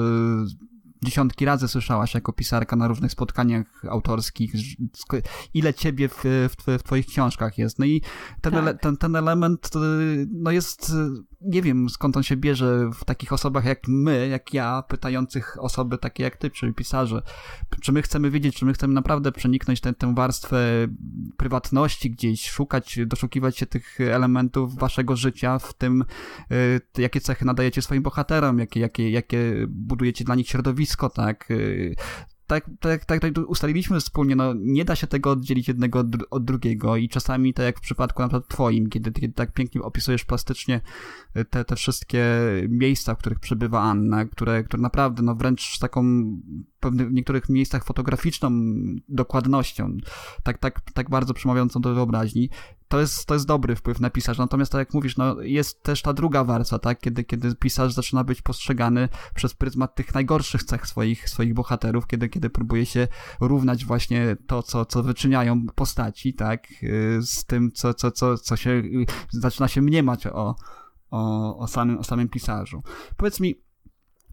dziesiątki 1.05 1.45
razy 1.45 1.69
słyszałaś 1.69 2.15
jako 2.15 2.33
pisarka 2.33 2.77
na 2.77 2.89
różnych 2.89 3.13
spotkaniach 3.13 3.67
autorskich, 3.91 4.53
ile 5.55 5.75
ciebie 5.75 6.09
w, 6.09 6.25
w, 6.25 6.79
w 6.79 6.83
twoich 6.83 7.07
książkach 7.07 7.59
jest. 7.59 7.79
No 7.79 7.85
i 7.85 8.03
ten, 8.41 8.53
tak. 8.53 8.63
ele, 8.63 8.75
ten, 8.75 8.97
ten 8.97 9.17
element 9.17 9.71
no 10.31 10.51
jest, 10.51 10.93
nie 11.41 11.63
wiem 11.63 11.89
skąd 11.89 12.17
on 12.17 12.23
się 12.23 12.37
bierze 12.37 12.91
w 12.95 13.05
takich 13.05 13.33
osobach 13.33 13.65
jak 13.65 13.89
my, 13.89 14.29
jak 14.29 14.55
ja, 14.55 14.83
pytających 14.89 15.57
osoby 15.61 15.99
takie 15.99 16.23
jak 16.23 16.37
ty, 16.37 16.51
czyli 16.51 16.75
pisarze. 16.75 17.23
Czy 17.81 17.93
my 17.93 18.03
chcemy 18.03 18.31
wiedzieć, 18.31 18.57
czy 18.57 18.65
my 18.65 18.73
chcemy 18.73 18.95
naprawdę 18.95 19.33
przeniknąć 19.33 19.81
tę, 19.81 19.95
tę 19.95 20.15
warstwę 20.15 20.89
prywatności 21.37 22.11
gdzieś, 22.11 22.51
szukać, 22.51 22.99
doszukiwać 23.07 23.59
się 23.59 23.67
tych 23.67 24.01
elementów 24.01 24.75
waszego 24.75 25.17
życia, 25.17 25.59
w 25.59 25.75
tym 25.75 26.05
y, 26.53 26.81
jakie 26.99 27.21
cechy 27.21 27.45
nadajecie 27.45 27.83
swoim 27.83 28.03
bohaterom, 28.03 28.59
jakie, 28.59 28.81
jakie, 28.81 29.11
jakie 29.11 29.67
budujecie 29.69 30.25
dla 30.25 30.35
nich 30.35 30.49
środowisko, 30.49 30.94
tak, 30.97 31.51
y, 31.51 31.95
tak, 32.47 32.71
tak, 32.81 33.05
tak, 33.05 33.21
tak 33.21 33.33
ustaliliśmy 33.47 34.01
wspólnie, 34.01 34.37
no 34.37 34.55
nie 34.57 34.85
da 34.85 34.97
się 34.97 35.07
tego 35.07 35.31
oddzielić 35.31 35.69
jednego 35.69 36.05
od, 36.31 36.45
drugiego 36.45 36.97
i 36.97 37.09
czasami 37.09 37.55
tak 37.55 37.67
jak 37.67 37.79
w 37.79 37.83
przypadku 37.83 38.23
na 38.23 38.29
przykład 38.29 38.49
twoim, 38.49 38.89
kiedy, 38.89 39.13
kiedy 39.13 39.35
tak 39.35 39.53
pięknie 39.53 39.83
opisujesz 39.83 40.25
plastycznie 40.25 40.81
te, 41.51 41.65
te 41.65 41.77
wszystkie 41.77 42.25
miejsca, 42.69 43.15
w 43.15 43.19
których 43.19 43.39
przebywa 43.39 43.81
Anna, 43.83 44.25
które, 44.25 44.65
które 44.65 44.83
naprawdę, 44.83 45.23
no 45.23 45.35
wręcz 45.35 45.79
taką 45.79 46.03
pewnych, 46.85 47.09
w 47.09 47.13
niektórych 47.13 47.49
miejscach 47.49 47.85
fotograficzną 47.85 48.51
dokładnością, 49.09 49.97
tak, 50.43 50.59
tak, 50.59 50.81
tak 50.81 51.11
bardzo 51.11 51.35
przemawiającą 51.35 51.81
do 51.81 51.95
wyobraźni, 51.95 52.51
to 52.89 53.01
jest, 53.01 53.27
to 53.27 53.35
jest 53.35 53.47
dobry 53.47 53.77
wpływ 53.77 54.01
na 54.01 54.11
pisarza. 54.11 54.43
Natomiast 54.43 54.73
tak 54.73 54.79
jak 54.79 54.95
mówisz, 54.95 55.17
no, 55.17 55.41
jest 55.41 55.83
też 55.83 56.03
ta 56.03 56.13
druga 56.13 56.45
warstwa, 56.45 56.79
tak? 56.79 57.01
Kiedy, 57.01 57.25
kiedy 57.25 57.55
pisarz 57.55 57.93
zaczyna 57.93 58.25
być 58.25 58.43
postrzegany 58.43 59.09
przez 59.35 59.55
pryzmat 59.55 59.95
tych 59.95 60.15
najgorszych 60.15 60.65
cech 60.65 60.87
swoich, 60.87 61.29
swoich 61.29 61.55
bohaterów, 61.55 62.07
kiedy, 62.07 62.29
kiedy 62.29 62.51
próbuje 62.51 62.87
się 62.87 63.09
równać 63.41 63.85
właśnie 63.85 64.37
to, 64.47 64.63
co, 64.63 64.85
co 64.85 65.03
wyczyniają 65.03 65.67
postaci, 65.75 66.35
tak? 66.35 66.67
Y, 66.83 67.19
z 67.23 67.45
tym, 67.45 67.73
co, 67.73 67.95
co, 67.95 68.11
co, 68.11 68.39
co 68.39 68.57
się 68.57 68.83
zaczyna 69.31 69.69
się 69.69 69.83
mniemać 69.83 70.27
o, 70.27 70.57
o, 71.11 71.59
o, 71.59 71.67
samym, 71.67 71.99
o 71.99 72.05
samym 72.05 72.29
pisarzu. 72.29 72.83
Powiedz 73.17 73.41
mi, 73.41 73.64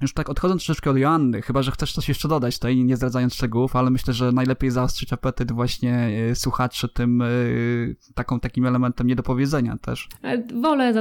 już 0.01 0.13
tak 0.13 0.29
odchodząc 0.29 0.65
troszeczkę 0.65 0.89
od 0.89 0.97
Joanny, 0.97 1.41
chyba 1.41 1.61
że 1.61 1.71
chcesz 1.71 1.93
coś 1.93 2.09
jeszcze 2.09 2.27
dodać 2.27 2.59
tutaj, 2.59 2.83
nie 2.83 2.97
zdradzając 2.97 3.33
szczegółów, 3.33 3.75
ale 3.75 3.89
myślę, 3.89 4.13
że 4.13 4.31
najlepiej 4.31 4.71
zaostrzyć 4.71 5.13
apetyt 5.13 5.51
właśnie 5.51 6.09
e, 6.31 6.35
słuchaczy 6.35 6.89
tym 6.89 7.21
e, 7.21 7.27
taką, 8.15 8.39
takim 8.39 8.65
elementem 8.65 9.07
niedopowiedzenia 9.07 9.77
też. 9.77 10.09
E, 10.23 10.43
wolę, 10.61 10.93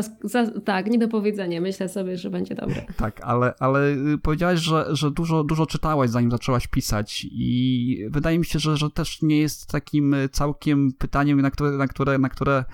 tak, 0.64 0.86
niedopowiedzenie. 0.86 1.60
Myślę 1.60 1.88
sobie, 1.88 2.16
że 2.16 2.30
będzie 2.30 2.54
dobre. 2.54 2.86
tak, 2.96 3.20
ale, 3.24 3.54
ale 3.58 3.80
powiedziałaś, 4.22 4.60
że, 4.60 4.86
że 4.90 5.10
dużo, 5.10 5.44
dużo 5.44 5.66
czytałaś 5.66 6.10
zanim 6.10 6.30
zaczęłaś 6.30 6.66
pisać 6.66 7.26
i 7.30 8.04
wydaje 8.10 8.38
mi 8.38 8.44
się, 8.44 8.58
że, 8.58 8.76
że 8.76 8.90
też 8.90 9.22
nie 9.22 9.38
jest 9.38 9.66
takim 9.66 10.14
całkiem 10.32 10.92
pytaniem, 10.98 11.40
na 11.40 11.50
które, 11.50 11.70
na 11.70 11.86
które, 11.86 12.18
na 12.18 12.28
które 12.28 12.64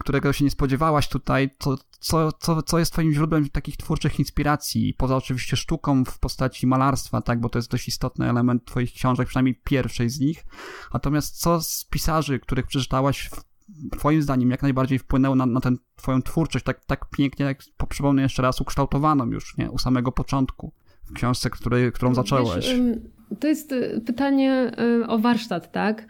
którego 0.00 0.32
się 0.32 0.44
nie 0.44 0.50
spodziewałaś 0.50 1.08
tutaj, 1.08 1.50
to 1.58 1.78
co, 2.00 2.32
co, 2.32 2.62
co 2.62 2.78
jest 2.78 2.92
twoim 2.92 3.12
źródłem 3.12 3.48
takich 3.48 3.76
twórczych 3.76 4.18
inspiracji, 4.18 4.94
poza 4.94 5.16
oczywiście 5.16 5.56
sztuką 5.56 6.04
w 6.04 6.18
postaci 6.18 6.66
malarstwa, 6.66 7.20
tak, 7.20 7.40
bo 7.40 7.48
to 7.48 7.58
jest 7.58 7.70
dość 7.70 7.88
istotny 7.88 8.30
element 8.30 8.64
twoich 8.64 8.92
książek, 8.92 9.28
przynajmniej 9.28 9.60
pierwszej 9.64 10.10
z 10.10 10.20
nich. 10.20 10.44
Natomiast 10.92 11.40
co 11.40 11.62
z 11.62 11.84
pisarzy, 11.90 12.40
których 12.40 12.66
przeczytałaś 12.66 13.30
twoim 13.98 14.22
zdaniem 14.22 14.50
jak 14.50 14.62
najbardziej 14.62 14.98
wpłynęło 14.98 15.34
na, 15.34 15.46
na 15.46 15.60
tę 15.60 15.72
twoją 15.96 16.22
twórczość, 16.22 16.64
tak, 16.64 16.84
tak 16.84 17.10
pięknie, 17.10 17.46
jak 17.46 17.58
przypomnę 17.88 18.22
jeszcze 18.22 18.42
raz, 18.42 18.60
ukształtowaną 18.60 19.26
już, 19.26 19.58
nie, 19.58 19.70
u 19.70 19.78
samego 19.78 20.12
początku 20.12 20.72
w 21.04 21.12
książce, 21.12 21.50
której, 21.50 21.92
którą 21.92 22.14
zacząłeś? 22.14 22.66
Wiesz, 22.66 22.80
to 23.40 23.48
jest 23.48 23.72
y, 23.72 24.02
pytanie 24.06 24.72
y, 25.02 25.06
o 25.06 25.18
warsztat, 25.18 25.72
tak? 25.72 26.06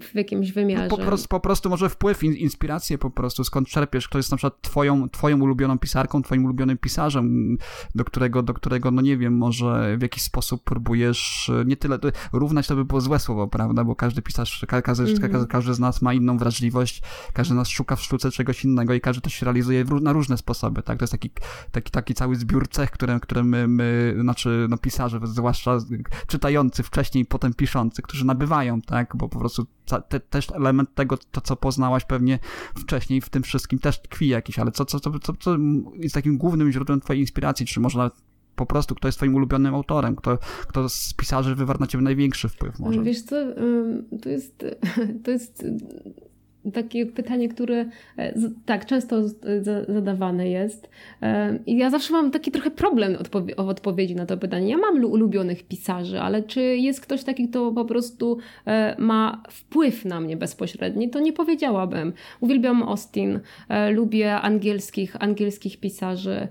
W 0.00 0.14
jakimś 0.14 0.52
wymiarze. 0.52 0.88
Po, 0.88 0.98
prostu, 0.98 1.28
po 1.28 1.40
prostu 1.40 1.70
może 1.70 1.88
wpływ, 1.88 2.22
inspirację 2.22 2.98
po 2.98 3.10
prostu, 3.10 3.44
skąd 3.44 3.68
czerpiesz, 3.68 4.08
kto 4.08 4.18
jest 4.18 4.30
na 4.30 4.36
przykład 4.36 4.62
twoją, 4.62 5.08
twoją 5.08 5.40
ulubioną 5.40 5.78
pisarką, 5.78 6.22
twoim 6.22 6.44
ulubionym 6.44 6.78
pisarzem, 6.78 7.56
do 7.94 8.04
którego, 8.04 8.42
do 8.42 8.54
którego, 8.54 8.90
no 8.90 9.02
nie 9.02 9.16
wiem, 9.16 9.36
może 9.36 9.96
w 9.98 10.02
jakiś 10.02 10.22
sposób 10.22 10.64
próbujesz 10.64 11.48
y, 11.48 11.64
nie 11.66 11.76
tyle, 11.76 11.98
równać 12.32 12.66
to 12.66 12.76
by 12.76 12.84
było 12.84 13.00
złe 13.00 13.18
słowo, 13.18 13.48
prawda? 13.48 13.84
Bo 13.84 13.96
każdy 13.96 14.22
pisarz, 14.22 14.66
każdy, 14.68 15.04
-hmm. 15.04 15.30
każdy, 15.30 15.46
każdy 15.46 15.74
z 15.74 15.80
nas 15.80 16.02
ma 16.02 16.14
inną 16.14 16.38
wrażliwość, 16.38 17.02
każdy 17.32 17.54
nas 17.54 17.68
szuka 17.68 17.96
w 17.96 18.02
sztuce 18.02 18.30
czegoś 18.30 18.64
innego 18.64 18.94
i 18.94 19.00
każdy 19.00 19.20
to 19.20 19.30
się 19.30 19.46
realizuje 19.46 19.84
na 20.00 20.12
różne 20.12 20.36
sposoby, 20.36 20.82
tak? 20.82 20.98
To 20.98 21.02
jest 21.02 21.12
taki, 21.12 21.30
taki, 21.72 21.90
taki 21.90 22.14
cały 22.14 22.36
zbiór 22.36 22.68
cech, 22.68 22.90
które, 22.90 23.20
które 23.20 23.44
my, 23.44 23.68
my, 23.68 24.16
znaczy, 24.20 24.66
no 24.70 24.78
pisarze, 24.78 25.20
zwłaszcza 25.24 25.78
czytający 26.34 26.82
wcześniej, 26.82 27.24
potem 27.24 27.54
piszący, 27.54 28.02
którzy 28.02 28.26
nabywają, 28.26 28.80
tak, 28.80 29.16
bo 29.16 29.28
po 29.28 29.38
prostu 29.38 29.66
te, 30.08 30.20
też 30.20 30.50
element 30.50 30.94
tego, 30.94 31.18
to 31.30 31.40
co 31.40 31.56
poznałaś 31.56 32.04
pewnie 32.04 32.38
wcześniej 32.78 33.20
w 33.20 33.28
tym 33.28 33.42
wszystkim 33.42 33.78
też 33.78 34.02
tkwi 34.02 34.28
jakiś, 34.28 34.58
ale 34.58 34.70
co, 34.70 34.84
co, 34.84 35.00
co, 35.00 35.18
co, 35.18 35.32
co 35.40 35.56
jest 35.96 36.14
takim 36.14 36.38
głównym 36.38 36.72
źródłem 36.72 37.00
twojej 37.00 37.20
inspiracji, 37.20 37.66
czy 37.66 37.80
może 37.80 37.98
nawet 37.98 38.14
po 38.56 38.66
prostu 38.66 38.94
kto 38.94 39.08
jest 39.08 39.18
twoim 39.18 39.34
ulubionym 39.34 39.74
autorem, 39.74 40.16
kto, 40.16 40.38
kto 40.68 40.88
z 40.88 41.14
pisarzy 41.14 41.54
wywarł 41.54 41.80
na 41.80 41.86
ciebie 41.86 42.04
największy 42.04 42.48
wpływ 42.48 42.78
może? 42.78 43.02
Wiesz 43.02 43.22
co, 43.22 43.36
to 44.22 44.28
jest, 44.28 44.64
to 45.24 45.30
jest 45.30 45.64
takie 46.72 47.06
pytanie, 47.06 47.48
które 47.48 47.84
e, 48.18 48.34
tak 48.66 48.86
często 48.86 49.28
zadawane 49.88 50.48
jest. 50.48 50.90
E, 51.22 51.58
I 51.66 51.76
ja 51.76 51.90
zawsze 51.90 52.12
mam 52.12 52.30
taki 52.30 52.50
trochę 52.50 52.70
problem 52.70 53.16
w 53.56 53.68
odpowiedzi 53.70 54.14
na 54.14 54.26
to 54.26 54.36
pytanie. 54.36 54.70
Ja 54.70 54.76
mam 54.76 55.04
ulubionych 55.04 55.62
pisarzy, 55.62 56.20
ale 56.20 56.42
czy 56.42 56.60
jest 56.60 57.00
ktoś 57.00 57.24
taki, 57.24 57.48
kto 57.48 57.72
po 57.72 57.84
prostu 57.84 58.38
e, 58.66 58.96
ma 58.98 59.42
wpływ 59.50 60.04
na 60.04 60.20
mnie 60.20 60.36
bezpośredni, 60.36 61.10
to 61.10 61.20
nie 61.20 61.32
powiedziałabym. 61.32 62.12
Uwielbiam 62.40 62.82
Austin, 62.82 63.40
lubię 63.92 64.34
angielskich, 64.34 65.22
angielskich 65.22 65.80
pisarzy, 65.80 66.48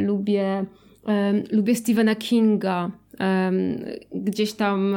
lubię, 0.00 0.64
lubię 1.52 1.74
Stephena 1.74 2.14
Kinga. 2.14 2.90
Gdzieś 4.14 4.52
tam 4.52 4.96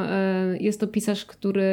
jest 0.60 0.80
to 0.80 0.86
pisarz, 0.86 1.26
który 1.26 1.66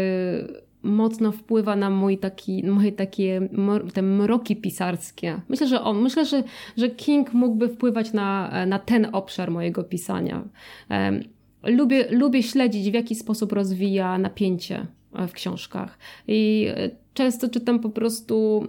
mocno 0.86 1.32
wpływa 1.32 1.76
na 1.76 1.90
mój 1.90 2.18
taki, 2.18 2.64
moje 2.64 2.92
takie 2.92 3.50
te 3.94 4.02
mroki 4.02 4.56
pisarskie. 4.56 5.42
Myślę, 5.50 5.68
że 5.68 5.82
on, 5.82 6.02
myślę, 6.02 6.26
że, 6.26 6.44
że 6.78 6.90
King 6.90 7.34
mógłby 7.34 7.70
wpływać 7.70 8.14
na, 8.14 8.52
na 8.66 8.80
ten 8.80 9.08
obszar 9.12 9.52
mojego 9.52 9.84
pisania. 9.84 10.44
Lubię, 11.64 12.08
lubię 12.12 12.44
śledzić, 12.44 12.92
w 12.92 12.94
jaki 12.94 13.16
sposób 13.16 13.52
rozwija 13.52 14.18
napięcie 14.18 14.88
w 15.28 15.32
książkach. 15.32 15.98
I 16.28 16.68
często 17.14 17.50
czytam 17.50 17.80
po 17.80 17.90
prostu 17.90 18.68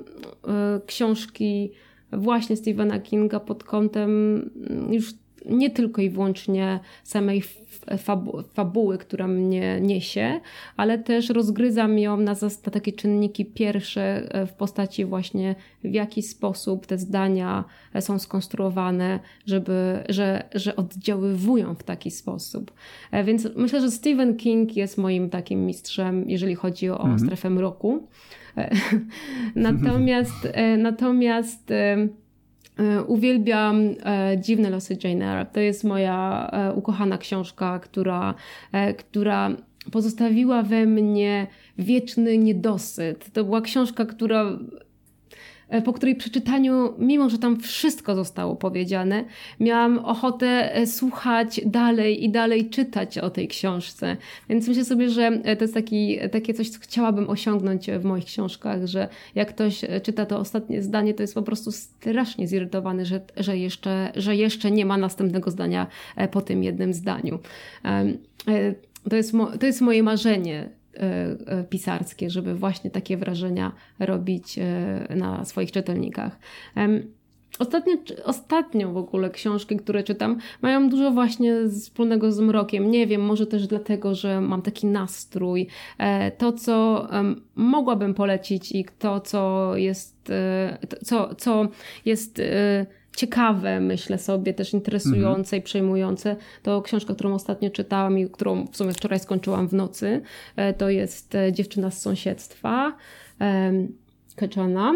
e, 0.49 0.81
książki 0.87 1.71
właśnie 2.12 2.57
Stephena 2.57 2.99
Kinga 3.01 3.41
pod 3.41 3.64
kątem 3.64 4.11
już 4.91 5.14
nie 5.51 5.71
tylko 5.71 6.03
i 6.03 6.11
wyłącznie 6.11 6.81
samej 7.05 7.43
fabu 7.99 8.43
fabuły, 8.55 8.99
która 8.99 9.27
mnie 9.27 9.81
niesie, 9.81 10.41
ale 10.77 10.99
też 10.99 11.31
rozgryzam 11.31 11.99
ją 11.99 12.17
na, 12.17 12.33
na 12.65 12.73
takie 12.73 12.93
czynniki 12.93 13.45
pierwsze 13.45 14.03
e, 14.03 14.47
w 14.47 14.53
postaci 14.53 15.05
właśnie 15.05 15.55
w 15.85 15.95
jaki 15.95 16.23
sposób 16.23 16.87
te 16.87 16.99
zdania 16.99 17.65
e, 17.95 18.03
są 18.03 18.19
skonstruowane, 18.19 19.21
żeby, 19.47 20.05
że, 20.09 20.49
że 20.55 20.77
oddziaływują 20.77 21.75
w 21.75 21.83
taki 21.83 22.11
sposób. 22.11 22.73
E, 23.11 23.25
więc 23.25 23.49
myślę, 23.57 23.81
że 23.81 23.91
Stephen 23.91 24.37
King 24.37 24.77
jest 24.77 24.99
moim 24.99 25.31
takim 25.31 25.67
mistrzem, 25.67 26.31
jeżeli 26.31 26.55
chodzi 26.55 26.91
o 26.91 27.01
mhm. 27.01 27.19
strefę 27.19 27.51
mroku. 27.51 28.09
natomiast 29.55 30.49
natomiast 30.79 31.73
uwielbiam 33.07 33.81
e, 34.05 34.37
Dziwne 34.41 34.70
losy 34.70 34.99
Jane 35.05 35.33
Eyre. 35.33 35.47
To 35.47 35.61
jest 35.61 35.85
moja 35.85 36.49
e, 36.53 36.72
ukochana 36.72 37.18
książka, 37.18 37.79
która, 37.79 38.35
która 38.99 39.51
pozostawiła 39.93 40.62
we 40.62 40.87
mnie 40.87 41.47
wieczny 41.79 42.39
niedosyt. 42.39 43.33
To 43.33 43.45
była 43.45 43.61
książka, 43.61 44.07
która 44.07 44.45
E, 44.45 44.86
po 45.85 45.93
której 45.93 46.17
przeczytaniu, 46.17 46.95
mimo 46.99 47.31
że 47.31 47.39
tam 47.39 47.61
wszystko 47.61 48.14
zostało 48.14 48.57
powiedziane, 48.57 49.25
miałam 49.61 49.99
ochotę 49.99 50.75
e, 50.75 50.87
słuchać 50.87 51.61
dalej 51.67 52.25
i 52.25 52.31
dalej 52.31 52.71
czytać 52.71 53.19
o 53.19 53.31
tej 53.31 53.49
książce. 53.49 54.17
Więc 54.49 54.69
myślę 54.69 54.85
sobie, 54.85 55.09
że 55.11 55.27
e, 55.27 55.57
to 55.57 55.64
jest 55.64 55.75
taki, 55.75 56.19
takie 56.33 56.55
coś, 56.55 56.71
co 56.71 56.79
chciałabym 56.81 57.31
osiągnąć 57.31 57.91
w 57.91 58.05
moich 58.05 58.25
książkach, 58.25 58.87
że 58.87 59.09
jak 59.35 59.49
ktoś 59.49 59.85
czyta 60.03 60.27
to 60.27 60.39
ostatnie 60.39 60.83
zdanie, 60.83 61.14
to 61.14 61.23
jest 61.23 61.35
po 61.35 61.43
prostu 61.43 61.73
strasznie 61.73 62.49
zirytowany, 62.49 63.07
że, 63.07 63.21
że, 63.37 63.59
jeszcze, 63.59 64.12
że 64.17 64.37
jeszcze 64.37 64.71
nie 64.71 64.87
ma 64.87 64.97
następnego 64.97 65.51
zdania 65.51 65.87
po 66.31 66.43
tym 66.43 66.64
jednym 66.64 66.93
zdaniu. 66.93 67.39
To 69.11 69.17
jest, 69.17 69.33
mo, 69.33 69.59
to 69.59 69.67
jest 69.67 69.81
moje 69.81 70.03
marzenie, 70.03 70.69
E, 70.69 70.69
e, 70.69 70.76
pisarskie, 71.71 72.31
żeby 72.31 72.55
właśnie 72.55 72.91
takie 72.91 73.17
wrażenia 73.17 73.73
robić 73.99 74.59
e, 74.59 75.17
na 75.17 75.45
swoich 75.45 75.73
czytelnikach. 75.73 76.39
Ostatnio, 77.59 77.95
ostatnio 78.25 78.93
w 78.93 78.97
ogóle 78.97 79.31
książki, 79.31 79.77
które 79.77 80.03
czytam, 80.03 80.39
mają 80.63 80.89
dużo 80.89 81.11
właśnie 81.11 81.55
wspólnego 81.69 82.33
z 82.33 82.41
mrokiem. 82.41 82.91
Nie 82.91 83.07
wiem, 83.07 83.21
może 83.21 83.47
też 83.47 83.67
dlatego, 83.67 84.15
że 84.15 84.41
mam 84.41 84.63
taki 84.63 84.87
nastrój. 84.87 85.67
E, 85.99 86.31
to, 86.31 86.53
co 86.53 87.09
mogłabym 87.55 88.15
polecić 88.15 88.73
i 88.73 88.85
to, 88.99 89.21
co 89.21 89.73
jest, 89.77 90.31
e, 90.31 90.79
co, 91.05 91.35
co 91.35 91.69
jest 92.05 92.39
e, 92.39 92.87
ciekawe, 93.17 93.81
myślę 93.81 94.19
sobie, 94.19 94.55
też 94.55 94.73
interesujące 94.73 95.57
i 95.57 95.62
przejmujące, 95.62 96.37
to 96.62 96.83
książka, 96.83 97.14
którą 97.14 97.35
ostatnio 97.35 97.71
czytałam 97.71 98.19
i 98.19 98.31
którą 98.31 98.67
w 98.67 98.77
sumie 98.77 98.93
wczoraj 98.93 99.21
skończyłam 99.21 99.69
w 99.69 99.73
nocy, 99.73 100.23
to 100.79 100.91
jest 100.91 101.37
Dziewczyna 101.53 101.91
z 101.91 102.03
sąsiedztwa. 102.03 102.97
Keczana. 104.37 104.93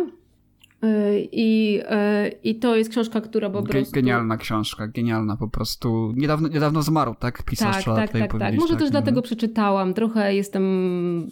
Y, 0.85 1.28
I, 1.33 1.81
y, 2.26 2.39
I 2.45 2.55
to 2.55 2.76
jest 2.76 2.91
książka, 2.91 3.20
która 3.20 3.51
po 3.51 3.62
prostu. 3.62 3.93
Genialna 3.93 4.37
książka, 4.37 4.89
genialna 4.89 5.37
po 5.37 5.49
prostu. 5.49 6.12
Niedawno, 6.16 6.49
niedawno 6.49 6.83
zmarł, 6.83 7.14
tak? 7.14 7.43
Pisarz 7.43 7.85
tak, 7.85 7.97
tak, 7.97 8.12
tak, 8.12 8.39
tak. 8.39 8.55
Może 8.55 8.74
tak, 8.74 8.78
też 8.78 8.89
no. 8.89 8.91
dlatego 8.91 9.22
przeczytałam. 9.22 9.95
Trochę 9.95 10.35
jestem 10.35 11.31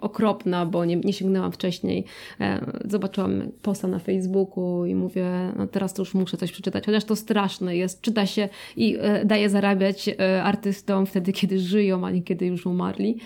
okropna, 0.00 0.66
bo 0.66 0.84
nie, 0.84 0.96
nie 0.96 1.12
sięgnęłam 1.12 1.52
wcześniej. 1.52 2.04
E, 2.40 2.72
zobaczyłam 2.84 3.42
posta 3.62 3.88
na 3.88 3.98
Facebooku 3.98 4.84
i 4.86 4.94
mówię, 4.94 5.52
no 5.56 5.66
teraz 5.66 5.94
to 5.94 6.02
już 6.02 6.14
muszę 6.14 6.36
coś 6.36 6.52
przeczytać. 6.52 6.86
Chociaż 6.86 7.04
to 7.04 7.16
straszne 7.16 7.76
jest. 7.76 8.00
Czyta 8.00 8.26
się 8.26 8.48
i 8.76 8.96
e, 9.00 9.24
daje 9.24 9.50
zarabiać 9.50 10.08
e, 10.08 10.42
artystom 10.42 11.06
wtedy, 11.06 11.32
kiedy 11.32 11.58
żyją, 11.58 12.06
a 12.06 12.10
nie 12.10 12.22
kiedy 12.22 12.46
już 12.46 12.66
umarli. 12.66 13.18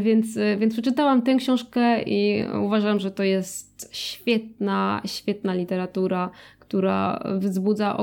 Więc, 0.00 0.38
więc 0.58 0.72
przeczytałam 0.72 1.22
tę 1.22 1.34
książkę 1.34 2.02
i 2.02 2.44
uważam, 2.62 3.00
że 3.00 3.10
to 3.10 3.22
jest 3.22 3.88
świetna, 3.92 5.02
świetna 5.04 5.54
literatura, 5.54 6.30
która 6.58 7.22
wzbudza 7.38 7.98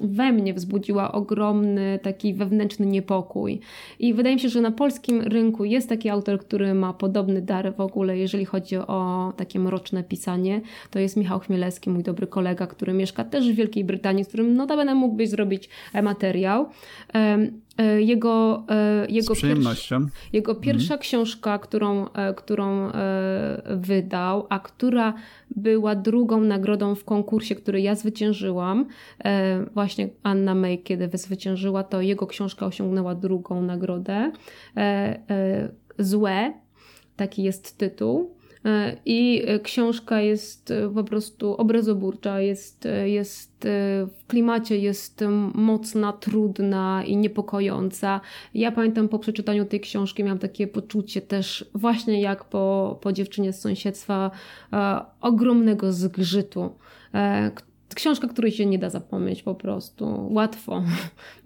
we 0.00 0.32
mnie 0.32 0.54
wzbudziła 0.54 1.12
ogromny 1.12 1.98
taki 2.02 2.34
wewnętrzny 2.34 2.86
niepokój. 2.86 3.60
I 3.98 4.14
wydaje 4.14 4.34
mi 4.34 4.40
się, 4.40 4.48
że 4.48 4.60
na 4.60 4.70
polskim 4.70 5.20
rynku 5.20 5.64
jest 5.64 5.88
taki 5.88 6.08
autor, 6.08 6.40
który 6.40 6.74
ma 6.74 6.92
podobny 6.92 7.42
dar 7.42 7.74
w 7.74 7.80
ogóle, 7.80 8.18
jeżeli 8.18 8.44
chodzi 8.44 8.76
o 8.76 9.32
takie 9.36 9.58
mroczne 9.58 10.04
pisanie. 10.04 10.60
To 10.90 10.98
jest 10.98 11.16
Michał 11.16 11.40
Chmielewski, 11.40 11.90
mój 11.90 12.02
dobry 12.02 12.26
kolega, 12.26 12.66
który 12.66 12.92
mieszka 12.92 13.24
też 13.24 13.52
w 13.52 13.54
Wielkiej 13.54 13.84
Brytanii, 13.84 14.24
z 14.24 14.28
którym 14.28 14.54
notabene 14.54 14.94
mógłbyś 14.94 15.28
zrobić 15.28 15.68
materiał. 16.02 16.66
Jego, 17.98 18.64
e, 18.68 19.06
jego, 19.08 19.34
pierwsza, 19.34 20.00
jego 20.32 20.54
pierwsza 20.54 20.94
mhm. 20.94 21.00
książka, 21.00 21.58
którą, 21.58 22.12
e, 22.12 22.34
którą 22.34 22.90
wydał, 23.66 24.46
a 24.48 24.60
która 24.60 25.14
była 25.56 25.94
drugą 25.94 26.40
nagrodą 26.40 26.94
w 26.94 27.04
konkursie, 27.04 27.54
który 27.54 27.80
ja 27.80 27.94
zwyciężyłam, 27.94 28.86
właśnie 29.74 30.08
Anna 30.22 30.54
May, 30.54 30.78
kiedy 30.78 31.18
zwyciężyła, 31.18 31.82
to 31.82 32.00
jego 32.00 32.26
książka 32.26 32.66
osiągnęła 32.66 33.14
drugą 33.14 33.62
nagrodę. 33.62 34.32
Złe, 35.98 36.52
taki 37.16 37.42
jest 37.42 37.78
tytuł. 37.78 38.39
E, 38.64 38.96
I 39.06 39.42
książka 39.62 40.20
jest 40.20 40.70
e, 40.70 40.94
po 40.94 41.04
prostu 41.04 41.54
obrazoburcza, 41.54 42.40
jest, 42.40 42.86
e, 42.86 43.08
jest 43.08 43.50
w 44.06 44.26
klimacie 44.26 44.78
jest 44.78 45.24
mocna, 45.54 46.12
trudna 46.12 47.04
i 47.06 47.16
niepokojąca. 47.16 48.20
Ja 48.54 48.72
pamiętam 48.72 49.08
po 49.08 49.18
przeczytaniu 49.18 49.64
tej 49.64 49.80
książki 49.80 50.24
miałam 50.24 50.38
takie 50.38 50.66
poczucie 50.66 51.20
też 51.20 51.64
właśnie 51.74 52.20
jak 52.20 52.44
po, 52.44 52.98
po 53.02 53.12
dziewczynie 53.12 53.52
z 53.52 53.60
sąsiedztwa 53.60 54.30
ogromnego 55.20 55.92
zgrzytu, 55.92 56.70
książka, 57.94 58.28
której 58.28 58.52
się 58.52 58.66
nie 58.66 58.78
da 58.78 58.90
zapomnieć 58.90 59.42
po 59.42 59.54
prostu. 59.54 60.28
Łatwo. 60.30 60.82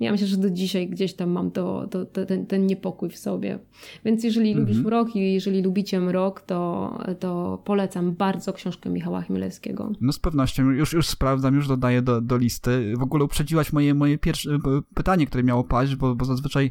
Ja 0.01 0.13
myślę, 0.13 0.27
że 0.27 0.37
do 0.37 0.51
dzisiaj 0.51 0.89
gdzieś 0.89 1.15
tam 1.15 1.31
mam 1.31 1.51
to, 1.51 1.87
to, 1.91 2.05
to 2.05 2.27
ten, 2.27 2.47
ten, 2.47 2.67
niepokój 2.67 3.11
w 3.11 3.19
sobie. 3.19 3.59
Więc 4.05 4.25
jeżeli 4.25 4.51
mhm. 4.51 4.67
lubisz 4.67 4.85
mrok 4.85 5.17
i 5.17 5.33
jeżeli 5.33 5.63
lubicie 5.63 6.01
mrok, 6.01 6.41
to, 6.41 6.99
to 7.21 7.63
polecam 7.65 8.13
bardzo 8.13 8.53
książkę 8.53 8.91
Michała 8.91 9.23
Chmielewskiego. 9.23 9.93
No 10.01 10.13
z 10.13 10.19
pewnością. 10.19 10.71
Już, 10.71 10.93
już 10.93 11.07
sprawdzam, 11.07 11.55
już 11.55 11.69
dodaję 11.69 12.03
do, 12.03 12.21
do 12.21 12.37
listy. 12.37 12.95
W 12.99 13.03
ogóle 13.03 13.25
uprzedziłaś 13.25 13.73
moje, 13.73 13.95
moje 13.95 14.19
pierwsze 14.19 14.59
pytanie, 14.95 15.27
które 15.27 15.43
miało 15.43 15.65
paść, 15.65 15.97
bo, 15.97 16.15
bo 16.15 16.25
zazwyczaj 16.25 16.71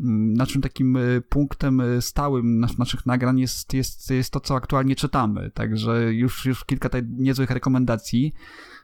mm, 0.00 0.34
naszym 0.34 0.62
takim 0.62 0.96
e, 0.96 1.20
punktem 1.20 1.80
e, 1.80 2.02
stałym 2.02 2.60
naszych 2.78 3.06
nagrań 3.06 3.40
jest, 3.40 3.74
jest, 3.74 4.10
jest 4.10 4.32
to, 4.32 4.40
co 4.40 4.54
aktualnie 4.54 4.96
czytamy. 4.96 5.50
Także 5.50 6.14
już, 6.14 6.46
już 6.46 6.64
kilka 6.64 6.88
tutaj 6.88 7.02
niezłych 7.18 7.50
rekomendacji 7.50 8.32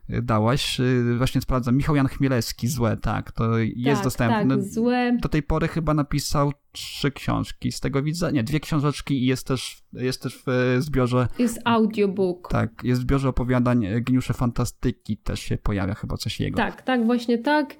dałaś. 0.08 0.80
Y, 0.80 1.14
właśnie 1.18 1.40
sprawdzam. 1.40 1.76
Michał 1.76 1.96
Jan 1.96 2.08
Chmielewski, 2.08 2.68
Złe, 2.68 2.96
tak, 2.96 3.32
to 3.32 3.58
jest 3.58 4.00
tak, 4.00 4.04
dostępne. 4.04 4.56
Tak, 4.56 4.64
Złe. 4.64 5.18
Do 5.22 5.28
tej 5.28 5.42
pory 5.42 5.68
chyba 5.68 5.94
napisał 5.94 6.52
trzy 6.72 7.10
książki, 7.10 7.72
z 7.72 7.80
tego 7.80 8.02
widzę. 8.02 8.32
Nie, 8.32 8.44
dwie 8.44 8.60
książeczki 8.60 9.22
i 9.22 9.26
jest 9.26 9.46
też, 9.46 9.82
jest 9.92 10.22
też 10.22 10.42
w 10.46 10.76
zbiorze... 10.78 11.28
Jest 11.38 11.60
audiobook. 11.64 12.48
Tak, 12.50 12.70
jest 12.84 13.00
w 13.00 13.04
zbiorze 13.04 13.28
opowiadań 13.28 13.86
Gniusze 14.00 14.34
Fantastyki, 14.34 15.16
też 15.16 15.40
się 15.40 15.58
pojawia 15.58 15.94
chyba 15.94 16.16
coś 16.16 16.40
jego. 16.40 16.56
Tak, 16.56 16.82
tak, 16.82 17.06
właśnie 17.06 17.38
tak. 17.38 17.76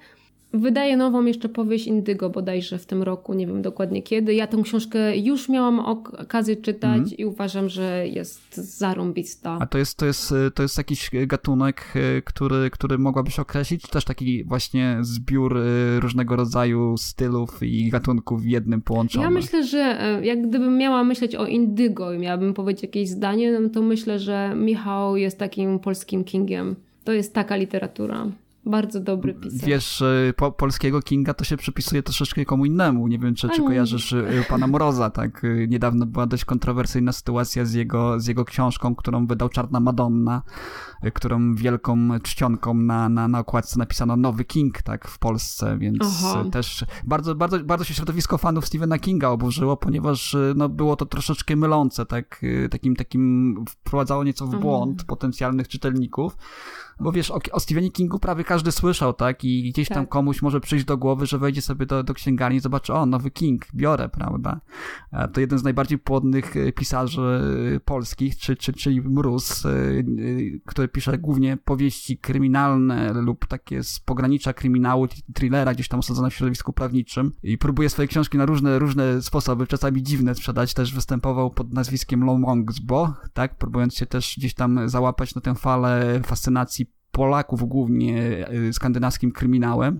Wydaje 0.53 0.97
nową 0.97 1.25
jeszcze 1.25 1.49
powieść 1.49 1.87
Indygo 1.87 2.29
bodajże 2.29 2.77
w 2.77 2.85
tym 2.85 3.03
roku, 3.03 3.33
nie 3.33 3.47
wiem 3.47 3.61
dokładnie 3.61 4.03
kiedy. 4.03 4.33
Ja 4.33 4.47
tę 4.47 4.61
książkę 4.63 5.17
już 5.17 5.49
miałam 5.49 5.79
okazję 5.79 6.55
czytać 6.55 6.97
mm. 6.97 7.17
i 7.17 7.25
uważam, 7.25 7.69
że 7.69 8.07
jest 8.07 8.55
zarąbista. 8.55 9.57
A 9.61 9.65
to 9.65 9.77
jest, 9.77 9.97
to 9.97 10.05
jest, 10.05 10.33
to 10.55 10.63
jest 10.63 10.77
jakiś 10.77 11.09
gatunek, 11.27 11.93
który, 12.25 12.69
który 12.69 12.97
mogłabyś 12.97 13.39
określić? 13.39 13.81
Czy 13.81 13.91
też 13.91 14.05
taki 14.05 14.43
właśnie 14.43 14.97
zbiór 15.01 15.57
e, 15.57 15.99
różnego 15.99 16.35
rodzaju 16.35 16.97
stylów 16.97 17.63
i 17.63 17.89
gatunków 17.89 18.41
w 18.41 18.45
jednym 18.45 18.81
połączony? 18.81 19.23
Ja 19.23 19.29
myślę, 19.29 19.63
że 19.63 19.79
e, 19.79 20.25
jak 20.25 20.47
gdybym 20.47 20.77
miała 20.77 21.03
myśleć 21.03 21.35
o 21.35 21.45
Indygo 21.45 22.13
i 22.13 22.19
miałabym 22.19 22.53
powiedzieć 22.53 22.83
jakieś 22.83 23.09
zdanie, 23.09 23.59
no 23.59 23.69
to 23.69 23.81
myślę, 23.81 24.19
że 24.19 24.53
Michał 24.55 25.17
jest 25.17 25.39
takim 25.39 25.79
polskim 25.79 26.23
Kingiem. 26.23 26.75
To 27.03 27.13
jest 27.13 27.33
taka 27.33 27.55
literatura. 27.55 28.27
Bardzo 28.65 28.99
dobry 28.99 29.33
pisarz. 29.33 29.65
Wiesz, 29.67 30.03
po, 30.35 30.51
polskiego 30.51 31.01
Kinga 31.01 31.33
to 31.33 31.43
się 31.43 31.57
przypisuje 31.57 32.03
troszeczkę 32.03 32.45
komu 32.45 32.65
innemu. 32.65 33.07
Nie 33.07 33.19
wiem, 33.19 33.35
czy, 33.35 33.49
czy 33.49 33.63
kojarzysz 33.63 34.11
y, 34.11 34.45
pana 34.49 34.67
Mroza, 34.67 35.09
tak? 35.09 35.43
Y, 35.43 35.67
niedawno 35.69 36.05
była 36.05 36.25
dość 36.25 36.45
kontrowersyjna 36.45 37.11
sytuacja 37.11 37.65
z 37.65 37.73
jego, 37.73 38.19
z 38.19 38.27
jego 38.27 38.45
książką, 38.45 38.95
którą 38.95 39.27
wydał 39.27 39.49
Czarna 39.49 39.79
Madonna, 39.79 40.41
y, 41.05 41.11
którą 41.11 41.55
wielką 41.55 42.19
czcionką 42.23 42.73
na, 42.73 43.09
na, 43.09 43.27
na 43.27 43.39
okładce 43.39 43.79
napisano 43.79 44.17
Nowy 44.17 44.45
King, 44.45 44.81
tak, 44.81 45.07
w 45.07 45.19
Polsce, 45.19 45.77
więc 45.77 45.97
Aha. 46.01 46.43
też 46.51 46.85
bardzo, 47.03 47.35
bardzo, 47.35 47.59
bardzo 47.59 47.85
się 47.85 47.93
środowisko 47.93 48.37
fanów 48.37 48.67
Stephena 48.67 48.99
Kinga 48.99 49.29
oburzyło, 49.29 49.77
ponieważ 49.77 50.35
no, 50.55 50.69
było 50.69 50.95
to 50.95 51.05
troszeczkę 51.05 51.55
mylące, 51.55 52.05
tak, 52.05 52.41
takim, 52.71 52.95
takim 52.95 53.55
wprowadzało 53.69 54.23
nieco 54.23 54.47
w 54.47 54.59
błąd 54.59 54.95
Aha. 54.99 55.05
potencjalnych 55.07 55.67
czytelników. 55.67 56.37
Bo 56.99 57.11
wiesz, 57.11 57.31
o, 57.31 57.39
o 57.51 57.59
Stephenie 57.59 57.91
Kingu 57.91 58.19
prawie 58.19 58.43
każdy 58.43 58.71
słyszał, 58.71 59.13
tak? 59.13 59.43
I 59.43 59.71
gdzieś 59.71 59.87
tak. 59.87 59.97
tam 59.97 60.07
komuś 60.07 60.41
może 60.41 60.61
przyjść 60.61 60.85
do 60.85 60.97
głowy, 60.97 61.25
że 61.25 61.37
wejdzie 61.37 61.61
sobie 61.61 61.85
do, 61.85 62.03
do 62.03 62.13
księgarni 62.13 62.57
i 62.57 62.59
zobaczy, 62.59 62.93
o, 62.93 63.05
nowy 63.05 63.31
King, 63.31 63.67
biorę, 63.75 64.09
prawda? 64.09 64.61
To 65.33 65.41
jeden 65.41 65.59
z 65.59 65.63
najbardziej 65.63 65.97
płodnych 65.97 66.57
e, 66.57 66.71
pisarzy 66.71 67.21
e, 67.75 67.79
polskich, 67.79 68.37
czy, 68.37 68.55
czy, 68.55 68.73
czyli 68.73 69.01
Mróz, 69.01 69.65
e, 69.65 69.69
który 70.65 70.87
pisze 70.87 71.17
głównie 71.17 71.57
powieści 71.57 72.17
kryminalne 72.17 73.13
lub 73.13 73.47
takie 73.47 73.83
z 73.83 73.99
pogranicza 73.99 74.53
kryminału, 74.53 75.07
thrillera, 75.33 75.73
gdzieś 75.73 75.87
tam 75.87 75.99
osadzone 75.99 76.29
w 76.29 76.33
środowisku 76.33 76.73
prawniczym 76.73 77.31
i 77.43 77.57
próbuje 77.57 77.89
swoje 77.89 78.07
książki 78.07 78.37
na 78.37 78.45
różne, 78.45 78.79
różne 78.79 79.21
sposoby, 79.21 79.67
czasami 79.67 80.03
dziwne 80.03 80.35
sprzedać. 80.35 80.73
Też 80.73 80.93
występował 80.93 81.51
pod 81.51 81.73
nazwiskiem 81.73 82.23
Lomongsbo, 82.23 83.13
tak? 83.33 83.57
Próbując 83.57 83.95
się 83.95 84.05
też 84.05 84.35
gdzieś 84.37 84.53
tam 84.53 84.89
załapać 84.89 85.35
na 85.35 85.41
tę 85.41 85.55
falę 85.55 86.21
fascynacji 86.25 86.82
Polaków 87.13 87.67
głównie 87.67 88.47
y, 88.49 88.73
skandynawskim 88.73 89.31
kryminałem. 89.31 89.99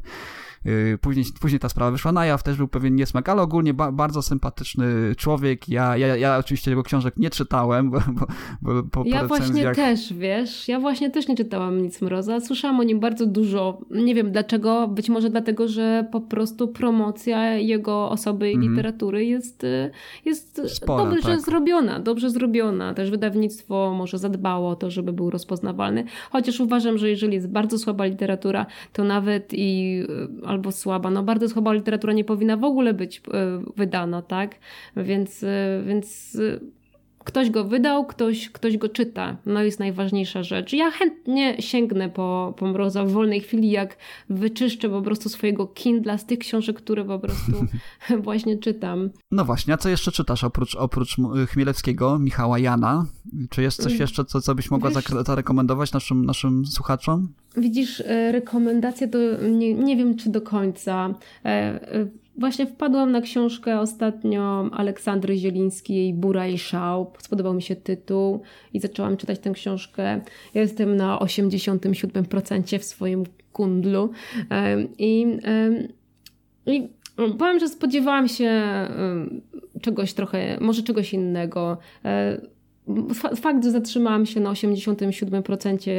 Y, 0.66 0.98
później, 1.02 1.26
później 1.42 1.60
ta 1.60 1.70
sprawa 1.70 1.92
wyszła 1.92 2.12
na 2.12 2.26
jaw, 2.26 2.44
też 2.44 2.58
był 2.58 2.68
pewien 2.68 2.96
niesmak, 2.96 3.30
ale 3.30 3.42
ogólnie 3.42 3.74
ba 3.74 3.92
bardzo 3.92 4.22
sympatyczny 4.22 5.16
człowiek. 5.18 5.70
Ja, 5.70 5.98
ja, 5.98 6.16
ja 6.16 6.38
oczywiście 6.38 6.72
jego 6.72 6.84
książek 6.84 7.18
nie 7.18 7.30
czytałem, 7.30 7.92
bo, 7.92 8.00
bo, 8.12 8.26
bo 8.62 8.84
po 8.84 9.04
Ja 9.06 9.28
właśnie 9.28 9.74
też, 9.76 10.14
wiesz, 10.14 10.68
ja 10.68 10.80
właśnie 10.80 11.10
też 11.12 11.28
nie 11.28 11.36
czytałam 11.36 11.82
nic 11.82 12.02
Mroza. 12.02 12.40
Słyszałam 12.40 12.80
o 12.80 12.84
nim 12.84 13.00
bardzo 13.00 13.26
dużo. 13.26 13.82
Nie 13.92 14.16
wiem 14.16 14.32
dlaczego, 14.32 14.88
być 14.88 15.10
może 15.10 15.30
dlatego, 15.30 15.68
że 15.68 16.08
po 16.12 16.22
prostu 16.22 16.68
promocja 16.68 17.54
jego 17.58 18.10
osoby 18.10 18.52
i 18.52 18.54
mm 18.54 18.68
-hmm. 18.68 18.70
literatury 18.70 19.26
jest, 19.26 19.64
y, 19.64 19.92
jest 20.26 20.62
Spora, 20.68 21.06
dobrze 21.06 21.22
tak. 21.22 21.42
zrobiona, 21.42 22.00
dobrze 22.00 22.30
zrobiona. 22.30 22.94
Też 22.94 23.12
wydawnictwo 23.12 23.94
może 23.98 24.18
zadbało 24.18 24.70
o 24.70 24.76
to, 24.76 24.92
żeby 24.92 25.14
był 25.14 25.30
rozpoznawalny. 25.30 26.04
Chociaż 26.32 26.60
uważam, 26.60 26.98
że 26.98 27.10
jeżeli 27.10 27.34
jest 27.34 27.50
bardzo 27.50 27.78
słaba 27.78 28.06
literatura, 28.06 28.66
to 28.94 29.04
nawet 29.04 29.54
i 29.54 30.00
y, 30.44 30.48
albo 30.54 30.72
słaba. 30.72 31.10
No 31.10 31.24
bardzo 31.24 31.50
słaba 31.50 31.74
literatura 31.74 32.14
nie 32.14 32.24
powinna 32.24 32.58
w 32.58 32.64
ogóle 32.64 32.94
być 32.94 33.18
e, 33.18 33.22
wydana, 33.76 34.22
tak? 34.22 34.56
Więc, 34.98 35.44
e, 35.44 35.84
więc 35.86 36.36
e, 36.36 36.83
ktoś 37.24 37.50
go 37.50 37.64
wydał, 37.64 38.06
ktoś, 38.06 38.50
ktoś 38.50 38.78
go 38.78 38.90
czyta. 38.90 39.38
No 39.46 39.64
jest 39.64 39.80
najważniejsza 39.80 40.44
rzecz. 40.44 40.74
Ja 40.74 40.92
chętnie 40.92 41.62
sięgnę 41.62 42.10
po, 42.10 42.54
po 42.58 42.68
Mroza 42.68 43.06
w 43.06 43.12
wolnej 43.12 43.42
chwili, 43.42 43.72
jak 43.72 43.98
wyczyszczę 44.30 44.90
po 44.90 45.02
prostu 45.02 45.30
swojego 45.30 45.68
Kindla 45.68 46.18
z 46.18 46.26
tych 46.26 46.40
książek, 46.40 46.78
które 46.78 47.06
po 47.06 47.20
prostu 47.20 47.52
właśnie 48.24 48.58
czytam. 48.58 49.10
No 49.32 49.46
właśnie, 49.46 49.74
a 49.74 49.78
co 49.78 49.90
jeszcze 49.90 50.12
czytasz 50.12 50.44
oprócz, 50.44 50.76
oprócz 50.76 51.16
Chmielewskiego, 51.50 52.20
Michała 52.20 52.60
Jana? 52.60 53.06
Czy 53.50 53.62
jest 53.62 53.78
coś 53.78 53.92
mm. 53.92 54.02
jeszcze, 54.02 54.26
co, 54.26 54.42
co 54.42 54.56
byś 54.56 54.72
mogła 54.72 54.90
Wiesz, 54.90 55.26
zarekomendować 55.26 55.94
naszym, 55.94 56.26
naszym 56.26 56.66
słuchaczom? 56.66 57.28
Widzisz, 57.58 58.02
e, 58.02 58.32
rekomendacje 58.32 59.08
to 59.08 59.18
nie, 59.52 59.74
nie 59.74 59.98
wiem, 59.98 60.16
czy 60.16 60.30
do 60.30 60.42
końca. 60.42 61.14
E, 62.34 62.38
e, 62.38 62.40
Właśnie 62.40 62.66
wpadłam 62.68 63.12
na 63.12 63.22
książkę 63.22 63.80
ostatnio 63.80 64.70
Aleksandry 64.72 65.38
Zielińskiej 65.38 66.14
Bura 66.14 66.48
i 66.48 66.58
Szał. 66.58 67.12
Spodobał 67.20 67.54
mi 67.54 67.62
się 67.62 67.76
tytuł 67.76 68.42
i 68.74 68.80
zaczęłam 68.80 69.18
czytać 69.18 69.40
tę 69.40 69.52
książkę. 69.52 70.22
Ja 70.54 70.62
jestem 70.62 70.96
na 70.96 71.20
87% 71.20 72.80
w 72.80 72.84
swoim 72.84 73.24
kundlu. 73.54 74.10
I, 74.98 75.26
i 76.66 76.90
powiem, 77.16 77.60
że 77.60 77.68
spodziewałam 77.68 78.28
się 78.28 78.64
czegoś 79.82 80.14
trochę, 80.14 80.58
może 80.62 80.84
czegoś 80.84 81.14
innego. 81.14 81.78
Fakt, 83.36 83.64
że 83.64 83.72
zatrzymałam 83.72 84.26
się 84.26 84.40
na 84.40 84.52
87%, 84.52 85.92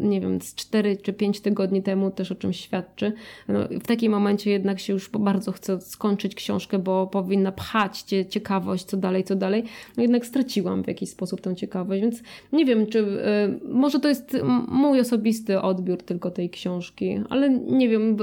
nie 0.00 0.20
wiem, 0.20 0.40
z 0.40 0.54
4 0.54 0.96
czy 0.96 1.12
5 1.12 1.40
tygodni 1.40 1.82
temu 1.82 2.10
też 2.10 2.32
o 2.32 2.34
czymś 2.34 2.60
świadczy. 2.60 3.12
No, 3.48 3.58
w 3.68 3.86
takim 3.86 4.12
momencie 4.12 4.50
jednak 4.50 4.80
się 4.80 4.92
już 4.92 5.10
bardzo 5.10 5.52
chcę 5.52 5.80
skończyć 5.80 6.34
książkę, 6.34 6.78
bo 6.78 7.06
powinna 7.06 7.52
pchać 7.52 8.02
cię 8.02 8.26
ciekawość, 8.26 8.84
co 8.84 8.96
dalej, 8.96 9.24
co 9.24 9.34
dalej. 9.34 9.64
No 9.96 10.02
jednak 10.02 10.26
straciłam 10.26 10.84
w 10.84 10.88
jakiś 10.88 11.10
sposób 11.10 11.40
tę 11.40 11.56
ciekawość, 11.56 12.02
więc 12.02 12.22
nie 12.52 12.64
wiem, 12.64 12.86
czy 12.86 12.98
y, 12.98 13.68
może 13.68 14.00
to 14.00 14.08
jest 14.08 14.36
mój 14.68 15.00
osobisty 15.00 15.60
odbiór 15.60 16.02
tylko 16.02 16.30
tej 16.30 16.50
książki, 16.50 17.20
ale 17.28 17.50
nie 17.50 17.88
wiem, 17.88 18.16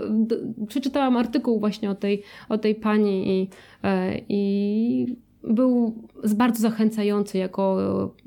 przeczytałam 0.67 1.17
artykuł 1.17 1.59
właśnie 1.59 1.89
o 1.89 1.95
tej, 1.95 2.23
o 2.49 2.57
tej 2.57 2.75
pani 2.75 3.41
i, 3.41 3.49
y, 3.87 4.21
i 4.29 5.28
był 5.43 6.03
bardzo 6.35 6.61
zachęcający 6.61 7.37
jako 7.37 7.77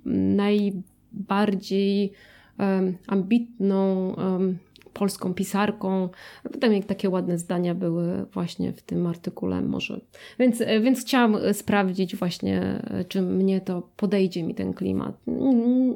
najbardziej 0.04 2.12
um, 2.58 2.96
ambitną 3.06 4.14
um, 4.14 4.58
polską 4.92 5.34
pisarką. 5.34 6.08
Potem 6.42 6.72
jak 6.72 6.84
takie 6.84 7.10
ładne 7.10 7.38
zdania 7.38 7.74
były 7.74 8.26
właśnie 8.32 8.72
w 8.72 8.82
tym 8.82 9.06
artykule 9.06 9.60
może. 9.60 10.00
Więc, 10.38 10.62
więc 10.82 11.00
chciałam 11.00 11.36
sprawdzić 11.52 12.16
właśnie, 12.16 12.82
czy 13.08 13.22
mnie 13.22 13.60
to 13.60 13.88
podejdzie 13.96 14.42
mi 14.42 14.54
ten 14.54 14.72
klimat. 14.72 15.16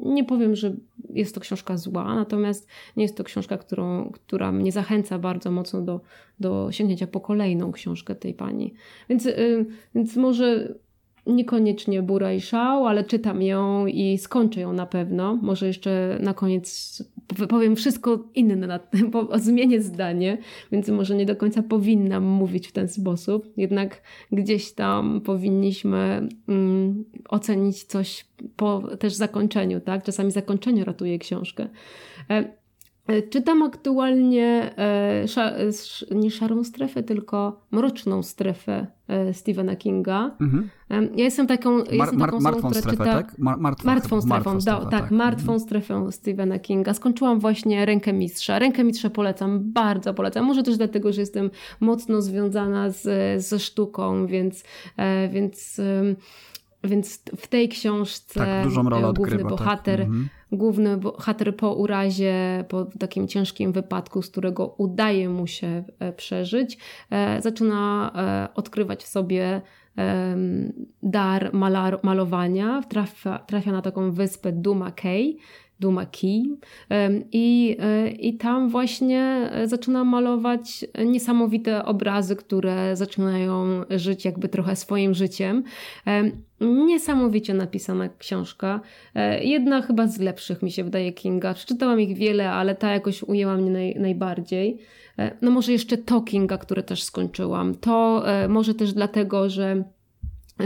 Nie 0.05 0.25
powiem, 0.25 0.57
że 0.57 0.75
jest 1.11 1.35
to 1.35 1.41
książka 1.41 1.77
zła, 1.77 2.15
natomiast 2.15 2.69
nie 2.97 3.03
jest 3.03 3.17
to 3.17 3.25
książka, 3.25 3.59
którą, 3.59 4.11
która 4.11 4.53
mnie 4.53 4.73
zachęca 4.73 5.19
bardzo 5.19 5.51
mocno 5.51 5.83
do, 5.83 6.01
do 6.41 6.73
sięgnięcia 6.73 7.07
po 7.07 7.21
kolejną 7.21 7.73
książkę 7.73 8.15
tej 8.15 8.35
pani. 8.35 8.75
Więc, 9.09 9.29
więc 9.95 10.17
może 10.17 10.75
niekoniecznie 11.27 12.03
Bura 12.03 12.33
i 12.33 12.41
Szał, 12.41 12.87
ale 12.87 13.05
czytam 13.05 13.43
ją 13.43 13.87
i 13.87 14.19
skończę 14.19 14.61
ją 14.61 14.73
na 14.73 14.87
pewno. 14.87 15.39
Może 15.43 15.67
jeszcze 15.67 16.19
na 16.21 16.35
koniec 16.35 17.03
powiem 17.49 17.77
wszystko 17.77 18.25
inne 18.35 18.57
na 18.57 18.79
tym, 18.93 19.11
zmienię 19.35 19.83
zdanie, 19.83 20.39
więc 20.73 20.89
może 20.89 21.15
nie 21.15 21.27
do 21.27 21.37
końca 21.37 21.63
powinnam 21.63 22.25
mówić 22.25 22.69
w 22.69 22.73
ten 22.73 22.89
sposób. 22.89 23.53
Jednak 23.57 24.03
gdzieś 24.33 24.73
tam 24.73 25.21
powinniśmy 25.21 26.29
mm, 26.49 27.05
ocenić 27.29 27.85
coś 27.85 28.27
po 28.57 28.83
też 28.99 29.15
zakończeniu, 29.15 29.81
tak? 29.81 30.05
Czasami 30.05 30.31
zakończenie 30.31 30.85
ratuje 30.85 31.19
książkę. 31.19 31.69
E, 33.07 33.23
Czytam 33.23 33.63
aktualnie 33.63 34.75
e, 34.79 35.25
nie 36.11 36.31
szarą 36.31 36.65
strefę, 36.65 37.03
tylko 37.03 37.61
mroczną 37.71 38.23
strefę 38.23 38.87
E, 39.09 39.35
Stephena 39.35 39.77
Kinga. 39.77 40.37
Mhm. 40.41 40.69
Ja 40.91 41.25
jestem 41.25 41.47
taką, 41.47 41.71
Mar 41.77 41.87
jestem 41.93 42.21
taką 42.21 42.41
mar 42.41 42.53
martwą 42.53 42.71
strefę, 42.71 42.91
czyta... 42.91 43.05
tak? 43.05 43.39
Mar 43.39 43.59
martwą, 43.59 43.87
martwą 43.87 44.21
strefą, 44.21 44.29
martwą 44.29 44.61
strefę, 44.61 44.81
tak, 44.91 45.01
tak, 45.01 45.11
martwą 45.11 45.53
mhm. 45.53 45.61
strefę 45.61 46.13
Stephena 46.13 46.59
Kinga. 46.59 46.95
Skończyłam 46.95 47.41
właśnie 47.41 47.87
Rękę 47.87 48.13
Mistrza. 48.13 48.59
Rękę 48.59 48.85
Mistrza 48.85 49.11
polecam, 49.11 49.73
bardzo 49.73 50.15
polecam. 50.15 50.45
Może 50.45 50.63
też 50.63 50.77
dlatego, 50.77 51.13
że 51.13 51.21
jestem 51.21 51.51
mocno 51.81 52.23
związana 52.23 52.91
z, 52.91 53.03
ze 53.45 53.59
sztuką, 53.59 54.27
więc, 54.27 54.65
więc 55.31 55.81
więc 56.85 57.23
w 57.37 57.47
tej 57.47 57.69
książce 57.69 58.41
tak, 58.41 58.65
dużą 58.65 58.83
rolę 58.83 59.03
główny 59.03 59.25
odgrywa, 59.25 59.51
tak. 59.51 59.59
bohater, 59.59 59.99
tak. 59.99 60.07
mhm. 60.07 60.29
Główny 60.53 60.97
bohater 60.97 61.57
po 61.57 61.75
urazie, 61.75 62.65
po 62.69 62.85
takim 62.85 63.29
ciężkim 63.29 63.73
wypadku, 63.73 64.23
z 64.23 64.31
którego 64.31 64.75
udaje 64.79 65.29
mu 65.29 65.47
się 65.47 65.85
e, 65.99 66.13
przeżyć, 66.13 66.79
e, 67.11 67.43
zaczyna 67.43 68.13
e, 68.15 68.55
odkrywać 68.55 69.05
w 69.05 69.09
sobie 69.09 69.63
dar 71.03 71.55
malar, 71.55 72.01
malowania. 72.03 72.83
Trafia, 72.89 73.39
trafia 73.39 73.73
na 73.73 73.83
taką 73.83 74.13
wyspę 74.13 74.53
Duma 74.53 74.91
Key, 74.91 75.37
Duma 75.81 76.07
Key 76.07 76.43
i, 77.33 77.77
i 78.19 78.37
tam 78.37 78.69
właśnie 78.69 79.51
zaczyna 79.65 80.05
malować 80.05 80.85
niesamowite 81.05 81.85
obrazy, 81.85 82.37
które 82.37 82.97
zaczynają 82.97 83.67
żyć 83.91 84.25
jakby 84.25 84.49
trochę 84.49 84.77
swoim 84.77 85.15
życiem. 85.15 85.63
Niesamowicie 86.61 87.55
napisana 87.55 88.09
książka. 88.19 88.81
E, 89.15 89.45
jedna 89.45 89.83
chyba 89.83 90.07
z 90.07 90.19
lepszych 90.19 90.63
mi 90.63 90.71
się 90.71 90.85
wydaje 90.85 91.13
Kinga. 91.13 91.55
Przeczytałam 91.55 92.01
ich 92.01 92.17
wiele, 92.17 92.51
ale 92.51 92.75
ta 92.75 92.93
jakoś 92.93 93.23
ujęła 93.23 93.57
mnie 93.57 93.71
naj, 93.71 93.95
najbardziej. 94.01 94.79
E, 95.19 95.37
no 95.43 95.51
może 95.51 95.73
jeszcze 95.73 95.99
to 95.99 96.21
Kinga, 96.21 96.59
które 96.59 96.83
też 96.83 97.03
skończyłam. 97.03 97.75
To 97.75 98.23
e, 98.29 98.49
może 98.49 98.75
też 98.75 98.93
dlatego, 98.93 99.51
że 99.51 99.85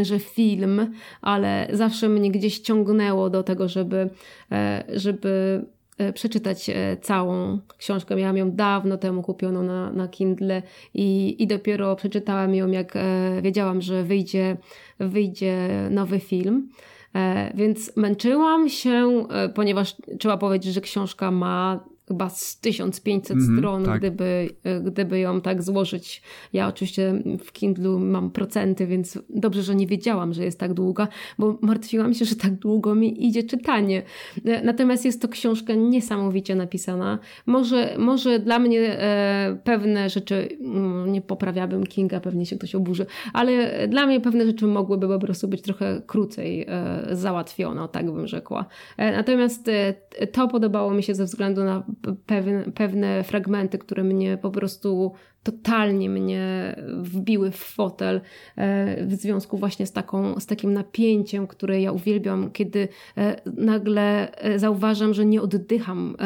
że 0.03 0.19
film, 0.19 0.95
ale 1.23 1.69
zawsze 1.73 2.09
mnie 2.09 2.31
gdzieś 2.31 2.59
ciągnęło 2.59 3.31
do 3.31 3.43
tego, 3.43 3.69
żeby, 3.69 4.11
żeby 4.89 5.65
przeczytać 6.15 6.71
całą 7.03 7.59
książkę. 7.79 8.17
Miałam 8.17 8.37
ją 8.37 8.51
dawno 8.51 8.97
temu 8.97 9.23
kupioną 9.23 9.63
na, 9.63 9.93
na 9.93 10.09
Kindle 10.09 10.63
i, 10.95 11.37
i 11.43 11.47
dopiero 11.47 11.97
przeczytałam 11.97 12.55
ją, 12.55 12.71
jak 12.71 12.95
wiedziałam, 13.43 13.83
że 13.83 14.03
wyjdzie 14.03 14.57
wyjdzie 14.99 15.69
nowy 15.91 16.21
film. 16.21 16.69
E, 17.15 17.53
więc 17.55 17.97
męczyłam 17.97 18.69
się, 18.69 19.27
e, 19.31 19.49
ponieważ 19.49 19.97
trzeba 20.19 20.37
powiedzieć, 20.37 20.75
że 20.75 20.81
książka 20.81 21.31
ma 21.31 21.85
chyba 22.11 22.29
z 22.31 22.61
1500 22.61 23.37
mm 23.37 23.59
stron, 23.59 23.85
tak. 23.85 23.99
gdyby, 23.99 24.49
e, 24.65 24.81
gdyby 24.81 25.19
ją 25.19 25.41
tak 25.41 25.63
złożyć. 25.63 26.23
Ja 26.53 26.69
oczywiście 26.69 27.23
w 27.45 27.53
Kindlu 27.53 27.99
mam 27.99 28.31
procenty, 28.31 28.87
więc 28.87 29.19
dobrze, 29.29 29.63
że 29.63 29.75
nie 29.75 29.87
wiedziałam, 29.87 30.33
że 30.33 30.45
jest 30.45 30.59
tak 30.59 30.75
długa, 30.75 31.09
bo 31.39 31.59
martwiłam 31.61 32.15
się, 32.15 32.25
że 32.25 32.37
tak 32.37 32.55
długo 32.55 32.95
mi 32.95 33.27
idzie 33.27 33.43
czytanie. 33.43 34.03
E, 34.45 34.65
natomiast 34.65 35.05
jest 35.05 35.23
to 35.23 35.29
książka 35.29 35.75
niesamowicie 35.75 36.55
napisana. 36.55 37.19
Może, 37.47 37.95
może 37.99 38.39
dla 38.39 38.59
mnie 38.59 38.81
e, 38.81 39.59
pewne 39.65 40.11
rzeczy, 40.11 40.49
mm, 40.61 41.13
nie 41.13 41.23
poprawiałabym 41.23 41.87
Kinga, 41.87 42.21
pewnie 42.21 42.47
się 42.47 42.57
ktoś 42.57 42.75
oburzy, 42.75 43.07
ale 43.33 43.89
dla 43.89 44.07
mnie 44.07 44.21
pewne 44.21 44.47
rzeczy 44.47 44.67
mogłyby 44.67 45.09
po 45.09 45.19
prostu 45.19 45.49
być 45.49 45.63
trochę 45.63 46.03
krócej 46.07 46.67
e, 46.69 47.03
załatwione, 47.13 47.89
tak 47.89 48.13
bym 48.13 48.27
rzekła. 48.27 48.67
E, 48.97 49.13
natomiast 49.13 49.71
to 50.33 50.49
podobało 50.49 50.95
mi 50.95 51.03
się 51.03 51.15
ze 51.15 51.25
względu 51.25 51.65
na 51.65 51.83
pewne, 52.27 52.65
pewne 52.73 53.25
fragmenty, 53.25 53.79
które 53.79 54.05
mnie 54.05 54.39
po 54.39 54.51
prostu 54.51 55.13
totalnie 55.43 56.11
mnie 56.11 56.77
wbiły 57.03 57.51
w 57.51 57.57
fotel 57.57 58.21
e, 58.57 59.07
w 59.07 59.15
związku 59.15 59.59
właśnie 59.59 59.87
z, 59.87 59.93
taką, 59.93 60.41
z 60.41 60.47
takim 60.47 60.73
napięciem, 60.73 61.47
które 61.47 61.81
ja 61.81 61.93
uwielbiam, 61.93 62.51
kiedy 62.51 62.89
e, 63.17 63.41
nagle 63.57 64.33
e, 64.33 64.59
zauważam, 64.59 65.15
że 65.15 65.27
nie 65.27 65.43
oddycham, 65.43 66.17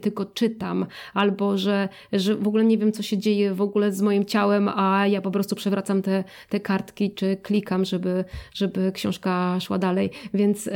tylko 0.00 0.24
czytam, 0.24 0.86
albo 1.14 1.58
że, 1.58 1.88
że 2.12 2.36
w 2.36 2.48
ogóle 2.48 2.64
nie 2.64 2.78
wiem, 2.78 2.92
co 2.92 3.02
się 3.02 3.18
dzieje 3.18 3.54
w 3.54 3.60
ogóle 3.60 3.92
z 3.92 4.02
moim 4.02 4.24
ciałem, 4.24 4.68
a 4.68 5.06
ja 5.06 5.20
po 5.20 5.30
prostu 5.30 5.56
przewracam 5.56 6.02
te, 6.02 6.24
te 6.48 6.60
kartki, 6.60 7.14
czy 7.14 7.36
klikam, 7.36 7.84
żeby, 7.84 8.24
żeby 8.54 8.92
książka 8.92 9.60
szła 9.60 9.78
dalej. 9.78 10.10
Więc 10.34 10.70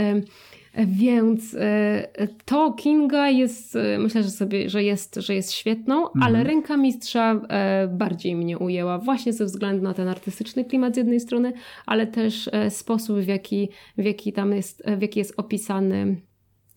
więc 0.85 1.55
e, 1.55 2.29
to 2.45 2.73
Kinga 2.73 3.31
jest, 3.31 3.77
e, 3.77 3.99
myślę, 3.99 4.23
że 4.23 4.31
sobie, 4.31 4.71
że 4.71 4.85
jest, 4.85 5.15
że 5.15 5.35
jest 5.35 5.53
świetną, 5.53 6.07
mhm. 6.07 6.23
ale 6.23 6.45
ręka 6.45 6.77
mistrza 6.77 7.41
e, 7.49 7.89
bardziej 7.89 8.37
mnie 8.37 8.59
ujęła, 8.59 8.99
właśnie 8.99 9.33
ze 9.33 9.45
względu 9.45 9.83
na 9.83 9.95
ten 9.95 10.09
artystyczny 10.09 10.65
klimat 10.65 10.95
z 10.95 10.97
jednej 10.97 11.21
strony, 11.21 11.53
ale 11.87 12.07
też 12.07 12.51
sposób, 12.69 13.19
w 13.19 13.27
jaki, 13.27 13.69
w 13.99 14.05
jaki 14.05 14.33
tam 14.33 14.53
jest, 14.53 14.83
w 14.99 15.03
jaki 15.03 15.19
jest 15.19 15.35
opisany 15.37 16.17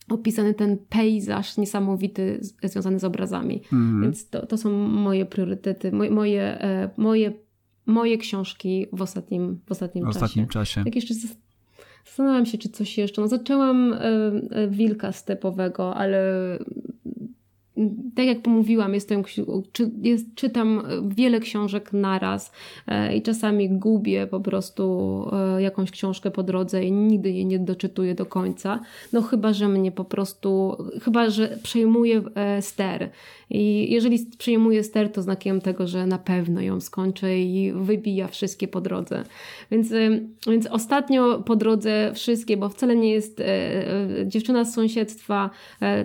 opisany 0.09 0.53
ten 0.53 0.77
pejzaż 0.77 1.57
niesamowity 1.57 2.39
związany 2.63 2.99
z 2.99 3.03
obrazami. 3.03 3.61
Mhm. 3.73 4.01
Więc 4.01 4.29
to, 4.29 4.45
to 4.45 4.57
są 4.57 4.87
moje 4.87 5.25
priorytety, 5.25 5.91
moje, 5.91 6.11
moje, 6.11 6.59
moje, 6.97 7.33
moje 7.85 8.17
książki 8.17 8.85
w 8.93 9.01
ostatnim, 9.01 9.61
w 9.65 9.71
ostatnim, 9.71 10.05
w 10.05 10.07
ostatnim 10.07 10.47
czasie. 10.47 10.53
czasie. 10.53 10.83
Tak 10.83 10.95
jeszcze 10.95 11.13
Zastanawiam 12.05 12.45
się, 12.45 12.57
czy 12.57 12.69
coś 12.69 12.97
jeszcze. 12.97 13.21
No, 13.21 13.27
zaczęłam 13.27 13.95
Wilka 14.69 15.11
Stepowego, 15.11 15.95
ale 15.95 16.23
tak 18.15 18.25
jak 18.25 18.41
pomówiłam, 18.41 18.93
jestem, 18.93 19.23
czy, 19.71 19.91
jest, 20.01 20.35
czytam 20.35 20.83
wiele 21.07 21.39
książek 21.39 21.93
naraz 21.93 22.51
e, 22.87 23.15
i 23.15 23.21
czasami 23.21 23.69
gubię 23.69 24.27
po 24.27 24.39
prostu 24.39 25.25
e, 25.57 25.61
jakąś 25.61 25.91
książkę 25.91 26.31
po 26.31 26.43
drodze 26.43 26.83
i 26.83 26.91
nigdy 26.91 27.31
jej 27.31 27.45
nie 27.45 27.59
doczytuję 27.59 28.15
do 28.15 28.25
końca. 28.25 28.79
No 29.13 29.21
chyba, 29.21 29.53
że 29.53 29.67
mnie 29.67 29.91
po 29.91 30.05
prostu, 30.05 30.77
chyba, 31.03 31.29
że 31.29 31.57
przejmuję 31.63 32.21
e, 32.35 32.61
ster. 32.61 33.09
I 33.49 33.91
jeżeli 33.91 34.25
przejmuję 34.37 34.83
ster, 34.83 35.11
to 35.11 35.21
znakiem 35.21 35.61
tego, 35.61 35.87
że 35.87 36.07
na 36.07 36.17
pewno 36.17 36.61
ją 36.61 36.81
skończę 36.81 37.39
i 37.39 37.73
wybija 37.73 38.27
wszystkie 38.27 38.67
po 38.67 38.81
drodze. 38.81 39.23
Więc, 39.71 39.93
więc 40.47 40.67
ostatnio 40.67 41.39
po 41.39 41.55
drodze 41.55 42.11
wszystkie, 42.13 42.57
bo 42.57 42.69
wcale 42.69 42.95
nie 42.95 43.11
jest 43.11 43.43
Dziewczyna 44.25 44.65
z 44.65 44.73
sąsiedztwa, 44.73 45.49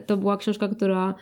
to 0.06 0.16
była 0.16 0.36
książka, 0.36 0.68
która 0.68 1.14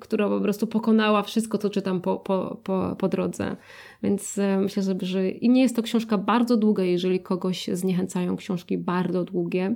która 0.00 0.28
po 0.28 0.40
prostu 0.40 0.66
pokonała 0.66 1.22
wszystko, 1.22 1.58
co 1.58 1.70
czytam 1.70 2.00
po, 2.00 2.16
po, 2.16 2.60
po, 2.64 2.96
po 2.98 3.08
drodze. 3.08 3.56
Więc 4.02 4.38
e, 4.38 4.58
myślę 4.58 4.82
sobie, 4.82 5.06
że 5.06 5.28
i 5.28 5.50
nie 5.50 5.62
jest 5.62 5.76
to 5.76 5.82
książka 5.82 6.18
bardzo 6.18 6.56
długa, 6.56 6.82
jeżeli 6.82 7.20
kogoś 7.20 7.70
zniechęcają 7.72 8.36
książki 8.36 8.78
bardzo 8.78 9.24
długie, 9.24 9.74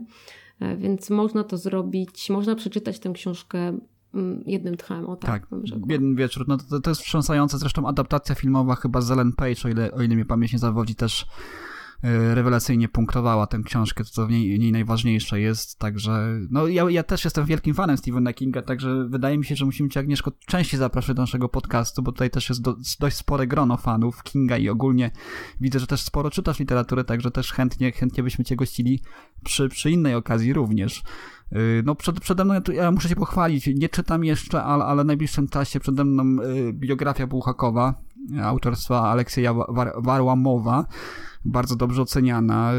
e, 0.61 0.77
więc 0.77 1.11
można 1.11 1.45
to 1.45 1.57
zrobić, 1.57 2.31
można 2.31 2.55
przeczytać 2.55 2.99
tę 2.99 3.13
książkę 3.13 3.79
mm, 4.15 4.45
jednym 4.47 4.77
tchem, 4.77 5.09
o 5.09 5.17
tak. 5.17 5.47
Tak, 5.49 5.61
jeden 5.89 6.17
wieczór. 6.17 6.45
No 6.49 6.59
to, 6.59 6.81
to 6.81 6.91
jest 6.91 7.01
wstrząsające, 7.01 7.59
zresztą 7.59 7.87
adaptacja 7.87 8.35
filmowa 8.35 8.75
chyba 8.75 9.01
z 9.01 9.11
Ellen 9.11 9.33
Page, 9.33 9.61
o 9.65 9.69
ile, 9.69 9.93
o 9.93 10.03
ile 10.03 10.15
mnie 10.15 10.25
pamięć 10.25 10.53
nie 10.53 10.59
zawodzi, 10.59 10.95
też 10.95 11.27
rewelacyjnie 12.35 12.89
punktowała 12.89 13.47
tę 13.47 13.59
książkę, 13.65 14.05
co 14.05 14.27
w 14.27 14.31
niej, 14.31 14.59
niej 14.59 14.73
najważniejsze 14.73 15.41
jest, 15.41 15.79
także 15.79 16.41
no 16.51 16.67
ja, 16.67 16.91
ja 16.91 17.03
też 17.03 17.25
jestem 17.25 17.47
wielkim 17.47 17.75
fanem 17.75 17.97
Stephena 17.97 18.33
Kinga, 18.33 18.63
także 18.63 19.09
wydaje 19.09 19.39
mi 19.39 19.45
się, 19.45 19.57
że 19.57 19.65
musimy 19.65 19.89
cię 19.89 20.01
Agnieszko 20.01 20.33
częściej 20.47 20.79
zapraszać 20.79 21.17
do 21.17 21.23
naszego 21.23 21.49
podcastu, 21.49 22.03
bo 22.03 22.13
tutaj 22.13 22.31
też 22.31 22.49
jest 22.49 22.63
do, 22.63 22.77
dość 23.01 23.17
spore 23.17 23.47
grono 23.47 23.77
fanów 23.77 24.23
Kinga 24.23 24.59
i 24.59 24.69
ogólnie 24.69 25.11
widzę, 25.61 25.79
że 25.79 25.87
też 25.87 26.03
sporo 26.03 26.31
czytasz 26.31 26.59
literatury, 26.59 27.05
także 27.05 27.31
też 27.31 27.53
chętnie, 27.53 27.93
chętnie 27.93 28.23
byśmy 28.23 28.45
cię 28.45 28.57
gościli 28.57 29.01
przy, 29.45 29.69
przy 29.69 29.91
innej 29.91 30.15
okazji 30.15 30.53
również. 30.53 31.03
E, 31.53 31.59
no 31.85 31.95
przed, 31.95 32.21
przede 32.21 32.45
mną, 32.45 32.55
ja, 32.73 32.91
muszę 32.91 33.09
się 33.09 33.17
pochwalić, 33.17 33.67
nie 33.67 33.89
czytam 33.89 34.25
jeszcze, 34.25 34.63
ale, 34.63 34.85
ale 34.85 35.03
w 35.05 35.07
najbliższym 35.07 35.49
czasie 35.49 35.81
przede 35.81 36.05
mną 36.05 36.43
e, 36.43 36.73
biografia 36.73 37.27
Bułhakowa, 37.27 37.95
autorstwa 38.43 39.11
Aleksieja 39.11 39.55
War 39.55 39.93
Warłamowa, 39.97 40.87
bardzo 41.45 41.77
dobrze 41.77 42.03
oceniana. 42.03 42.73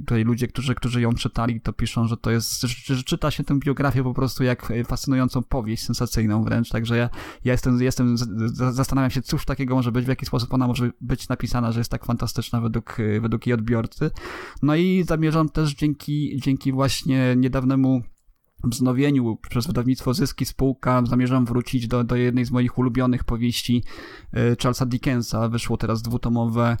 Tutaj 0.00 0.24
ludzie, 0.24 0.48
którzy, 0.48 0.74
którzy 0.74 1.00
ją 1.00 1.12
czytali, 1.14 1.60
to 1.60 1.72
piszą, 1.72 2.06
że 2.06 2.16
to 2.16 2.30
jest, 2.30 2.60
że, 2.60 3.02
czyta 3.02 3.30
się 3.30 3.44
tę 3.44 3.58
biografię 3.58 4.02
po 4.02 4.14
prostu 4.14 4.44
jak 4.44 4.72
fascynującą 4.86 5.42
powieść, 5.42 5.84
sensacyjną 5.84 6.44
wręcz, 6.44 6.68
także 6.68 6.96
ja, 6.96 7.10
ja 7.44 7.52
jestem, 7.52 7.82
jestem, 7.82 8.16
zastanawiam 8.72 9.10
się, 9.10 9.22
cóż 9.22 9.44
takiego 9.44 9.74
może 9.74 9.92
być, 9.92 10.04
w 10.04 10.08
jaki 10.08 10.26
sposób 10.26 10.54
ona 10.54 10.66
może 10.66 10.90
być 11.00 11.28
napisana, 11.28 11.72
że 11.72 11.80
jest 11.80 11.90
tak 11.90 12.04
fantastyczna 12.04 12.60
według, 12.60 12.96
według 13.20 13.46
jej 13.46 13.54
odbiorcy. 13.54 14.10
No 14.62 14.76
i 14.76 15.04
zamierzam 15.08 15.48
też 15.48 15.74
dzięki, 15.74 16.40
dzięki 16.40 16.72
właśnie 16.72 17.34
niedawnemu 17.36 18.02
wznowieniu 18.70 19.36
przez 19.50 19.66
wydawnictwo 19.66 20.14
Zyski 20.14 20.46
Spółka 20.46 21.02
zamierzam 21.06 21.44
wrócić 21.44 21.88
do, 21.88 22.04
do 22.04 22.16
jednej 22.16 22.44
z 22.44 22.50
moich 22.50 22.78
ulubionych 22.78 23.24
powieści 23.24 23.84
e, 24.32 24.56
Charlesa 24.62 24.86
Dickensa. 24.86 25.48
Wyszło 25.48 25.76
teraz 25.76 26.02
dwutomowe 26.02 26.76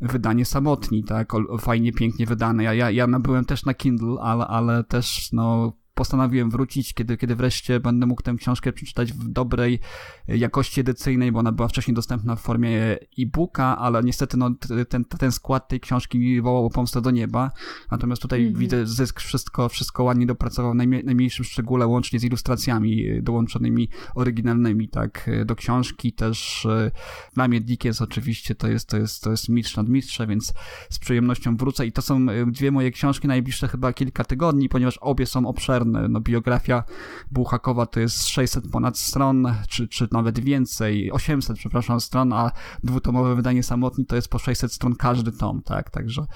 wydanie 0.00 0.44
Samotni, 0.44 1.04
tak, 1.04 1.32
fajnie, 1.60 1.92
pięknie 1.92 2.26
wydane. 2.26 2.64
Ja, 2.64 2.74
ja, 2.74 2.90
ja 2.90 3.06
nabyłem 3.06 3.44
też 3.44 3.64
na 3.64 3.74
Kindle, 3.74 4.16
ale, 4.20 4.46
ale 4.46 4.84
też, 4.84 5.32
no, 5.32 5.72
postanowiłem 5.98 6.50
wrócić, 6.50 6.94
kiedy, 6.94 7.16
kiedy 7.16 7.36
wreszcie 7.36 7.80
będę 7.80 8.06
mógł 8.06 8.22
tę 8.22 8.34
książkę 8.38 8.72
przeczytać 8.72 9.12
w 9.12 9.28
dobrej 9.28 9.80
jakości 10.28 10.80
edycyjnej, 10.80 11.32
bo 11.32 11.38
ona 11.38 11.52
była 11.52 11.68
wcześniej 11.68 11.94
dostępna 11.94 12.36
w 12.36 12.40
formie 12.40 12.98
e-booka, 13.18 13.78
ale 13.78 14.02
niestety 14.02 14.36
no, 14.36 14.50
ten, 14.88 15.04
ten 15.04 15.32
skład 15.32 15.68
tej 15.68 15.80
książki 15.80 16.40
wołał 16.40 16.70
pomstę 16.70 17.00
do 17.00 17.10
nieba. 17.10 17.50
Natomiast 17.90 18.22
tutaj 18.22 18.40
mm 18.40 18.54
-hmm. 18.54 18.58
widzę 18.58 18.86
zysk, 18.86 19.20
wszystko, 19.20 19.68
wszystko 19.68 20.04
ładnie 20.04 20.26
dopracował 20.26 20.72
w 20.72 20.74
najmniejszym 20.74 21.44
szczególe, 21.44 21.86
łącznie 21.86 22.18
z 22.18 22.24
ilustracjami 22.24 23.22
dołączonymi 23.22 23.88
oryginalnymi, 24.14 24.88
tak, 24.88 25.30
do 25.44 25.56
książki. 25.56 26.12
Też 26.12 26.66
e, 26.66 26.90
dla 27.34 27.48
mnie 27.48 27.60
Dickens 27.60 28.02
oczywiście 28.02 28.54
to 28.54 28.68
jest, 28.68 28.88
to 28.88 28.96
jest, 28.96 29.22
to 29.22 29.30
jest 29.30 29.48
mistrz 29.48 29.76
nad 29.76 29.88
mistrza, 29.88 30.26
więc 30.26 30.52
z 30.90 30.98
przyjemnością 30.98 31.56
wrócę 31.56 31.86
i 31.86 31.92
to 31.92 32.02
są 32.02 32.28
e, 32.28 32.46
dwie 32.46 32.70
moje 32.70 32.90
książki 32.90 33.28
najbliższe 33.28 33.68
chyba 33.68 33.92
kilka 33.92 34.24
tygodni, 34.24 34.68
ponieważ 34.68 34.98
obie 34.98 35.26
są 35.26 35.46
obszerne 35.46 35.87
no, 35.92 36.20
biografia 36.20 36.84
Bułhakowa 37.30 37.86
to 37.86 38.00
jest 38.00 38.28
600 38.28 38.70
ponad 38.70 38.98
stron, 38.98 39.54
czy, 39.68 39.88
czy 39.88 40.08
nawet 40.12 40.40
więcej, 40.40 41.12
800, 41.12 41.58
przepraszam, 41.58 42.00
stron, 42.00 42.32
a 42.32 42.50
dwutomowe 42.84 43.34
wydanie 43.34 43.62
samotni 43.62 44.06
to 44.06 44.16
jest 44.16 44.28
po 44.28 44.38
600 44.38 44.72
stron 44.72 44.94
każdy 44.94 45.32
tom, 45.32 45.62
tak, 45.62 45.90
także 45.90 46.26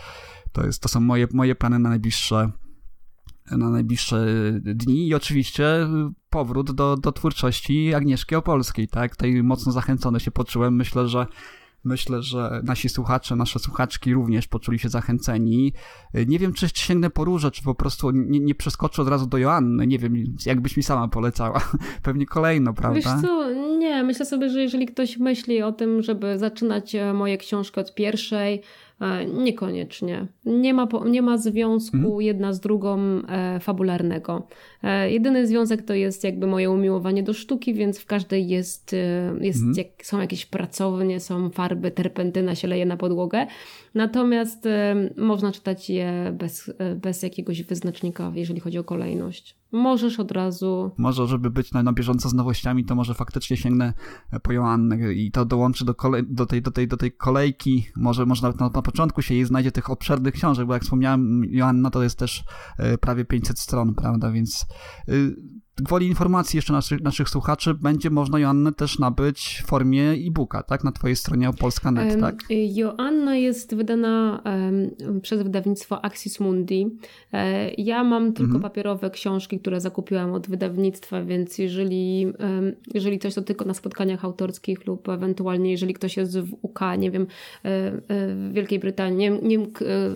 to, 0.52 0.66
jest, 0.66 0.82
to 0.82 0.88
są 0.88 1.00
moje, 1.00 1.28
moje 1.32 1.54
plany 1.54 1.78
na 1.78 1.88
najbliższe 1.88 2.50
na 3.50 3.70
najbliższe 3.70 4.26
dni 4.60 5.08
i 5.08 5.14
oczywiście 5.14 5.88
powrót 6.30 6.72
do, 6.72 6.96
do 6.96 7.12
twórczości 7.12 7.94
Agnieszki 7.94 8.34
Opolskiej, 8.34 8.88
tak? 8.88 9.16
Tutaj 9.16 9.42
mocno 9.42 9.72
zachęcony 9.72 10.20
się 10.20 10.30
poczułem. 10.30 10.76
Myślę, 10.76 11.08
że 11.08 11.26
Myślę, 11.84 12.22
że 12.22 12.60
nasi 12.64 12.88
słuchacze, 12.88 13.36
nasze 13.36 13.58
słuchaczki 13.58 14.14
również 14.14 14.48
poczuli 14.48 14.78
się 14.78 14.88
zachęceni. 14.88 15.72
Nie 16.26 16.38
wiem, 16.38 16.52
czy 16.52 16.68
sięgnę 16.74 17.10
po 17.10 17.24
róże, 17.24 17.50
czy 17.50 17.62
po 17.62 17.74
prostu 17.74 18.10
nie, 18.10 18.40
nie 18.40 18.54
przeskoczę 18.54 19.02
od 19.02 19.08
razu 19.08 19.26
do 19.26 19.38
Joanny. 19.38 19.86
Nie 19.86 19.98
wiem, 19.98 20.36
jakbyś 20.46 20.76
mi 20.76 20.82
sama 20.82 21.08
polecała. 21.08 21.60
Pewnie 22.02 22.26
kolejno, 22.26 22.74
prawda? 22.74 22.96
Wiesz 22.96 23.22
co, 23.22 23.50
nie. 23.78 24.02
Myślę 24.02 24.26
sobie, 24.26 24.50
że 24.50 24.62
jeżeli 24.62 24.86
ktoś 24.86 25.18
myśli 25.18 25.62
o 25.62 25.72
tym, 25.72 26.02
żeby 26.02 26.38
zaczynać 26.38 26.94
e, 26.94 27.12
moje 27.12 27.38
książki 27.38 27.80
od 27.80 27.94
pierwszej, 27.94 28.62
niekoniecznie. 29.34 30.26
Nie 30.44 30.74
ma, 30.74 30.88
nie 31.06 31.22
ma 31.22 31.38
związku 31.38 31.96
mhm. 31.96 32.20
jedna 32.20 32.52
z 32.52 32.60
drugą 32.60 32.98
e, 33.28 33.60
fabularnego. 33.60 34.46
E, 34.82 35.10
jedyny 35.10 35.46
związek 35.46 35.82
to 35.82 35.94
jest 35.94 36.24
jakby 36.24 36.46
moje 36.46 36.70
umiłowanie 36.70 37.22
do 37.22 37.32
sztuki, 37.32 37.74
więc 37.74 37.98
w 37.98 38.06
każdej 38.06 38.48
jest, 38.48 38.94
e, 38.94 39.34
jest 39.40 39.58
mhm. 39.58 39.74
jak, 39.76 40.06
są 40.06 40.20
jakieś 40.20 40.46
pracownie, 40.46 41.20
są 41.20 41.50
farby, 41.50 41.90
terpentyna 41.90 42.54
się 42.54 42.68
leje 42.68 42.86
na 42.86 42.96
podłogę. 42.96 43.46
Natomiast 43.94 44.66
e, 44.66 44.94
można 45.16 45.52
czytać 45.52 45.90
je 45.90 46.34
bez, 46.38 46.72
e, 46.78 46.94
bez 46.94 47.22
jakiegoś 47.22 47.62
wyznacznika, 47.62 48.32
jeżeli 48.34 48.60
chodzi 48.60 48.78
o 48.78 48.84
kolejność. 48.84 49.61
Możesz 49.72 50.20
od 50.20 50.30
razu. 50.30 50.90
Może, 50.98 51.26
żeby 51.26 51.50
być 51.50 51.72
na, 51.72 51.82
na 51.82 51.92
bieżąco 51.92 52.28
z 52.28 52.34
nowościami, 52.34 52.84
to 52.84 52.94
może 52.94 53.14
faktycznie 53.14 53.56
sięgnę 53.56 53.94
po 54.42 54.52
Joannę 54.52 55.14
i 55.14 55.30
to 55.30 55.44
dołączy 55.44 55.84
do, 55.84 55.94
do, 56.22 56.46
tej, 56.46 56.62
do, 56.62 56.70
tej, 56.70 56.88
do 56.88 56.96
tej 56.96 57.12
kolejki. 57.12 57.86
Może, 57.96 58.26
może 58.26 58.42
nawet 58.42 58.60
na, 58.60 58.68
na 58.68 58.82
początku 58.82 59.22
się 59.22 59.34
jej 59.34 59.44
znajdzie 59.44 59.72
tych 59.72 59.90
obszernych 59.90 60.34
książek, 60.34 60.66
bo 60.66 60.74
jak 60.74 60.82
wspomniałem, 60.82 61.44
Joanna 61.44 61.90
to 61.90 62.02
jest 62.02 62.18
też 62.18 62.44
e, 62.78 62.98
prawie 62.98 63.24
500 63.24 63.58
stron, 63.58 63.94
prawda? 63.94 64.32
Więc 64.32 64.66
y, 65.08 65.36
gwoli 65.76 66.06
informacji 66.06 66.56
jeszcze 66.56 66.72
naszych, 66.72 67.00
naszych 67.00 67.28
słuchaczy, 67.28 67.74
będzie 67.74 68.10
można 68.10 68.38
Joannę 68.38 68.72
też 68.72 68.98
nabyć 68.98 69.62
w 69.64 69.66
formie 69.66 70.10
e-booka, 70.10 70.62
tak? 70.62 70.84
Na 70.84 70.92
twojej 70.92 71.16
stronie 71.16 71.48
opolska.net, 71.48 72.20
tak? 72.20 72.44
Joanna 72.50 73.36
jest 73.36 73.74
wydana 73.74 74.42
przez 75.22 75.42
wydawnictwo 75.42 76.04
Axis 76.04 76.40
Mundi. 76.40 76.98
E, 77.32 77.70
ja 77.70 78.04
mam 78.04 78.32
tylko 78.32 78.54
mhm. 78.54 78.62
papierowe 78.62 79.10
książki, 79.10 79.60
które 79.60 79.80
zakupiłam 79.80 80.32
od 80.32 80.48
wydawnictwa, 80.48 81.24
więc 81.24 81.58
jeżeli, 81.58 82.26
jeżeli 82.94 83.18
coś 83.18 83.34
to 83.34 83.42
tylko 83.42 83.64
na 83.64 83.74
spotkaniach 83.74 84.24
autorskich 84.24 84.86
lub 84.86 85.08
ewentualnie 85.08 85.70
jeżeli 85.70 85.94
ktoś 85.94 86.16
jest 86.16 86.38
w 86.38 86.56
UK, 86.62 86.80
nie 86.98 87.10
wiem, 87.10 87.22
e, 87.22 87.68
e, 87.68 88.00
w 88.08 88.50
Wielkiej 88.52 88.78
Brytanii, 88.78 89.16
nie, 89.16 89.30
nie, 89.30 89.66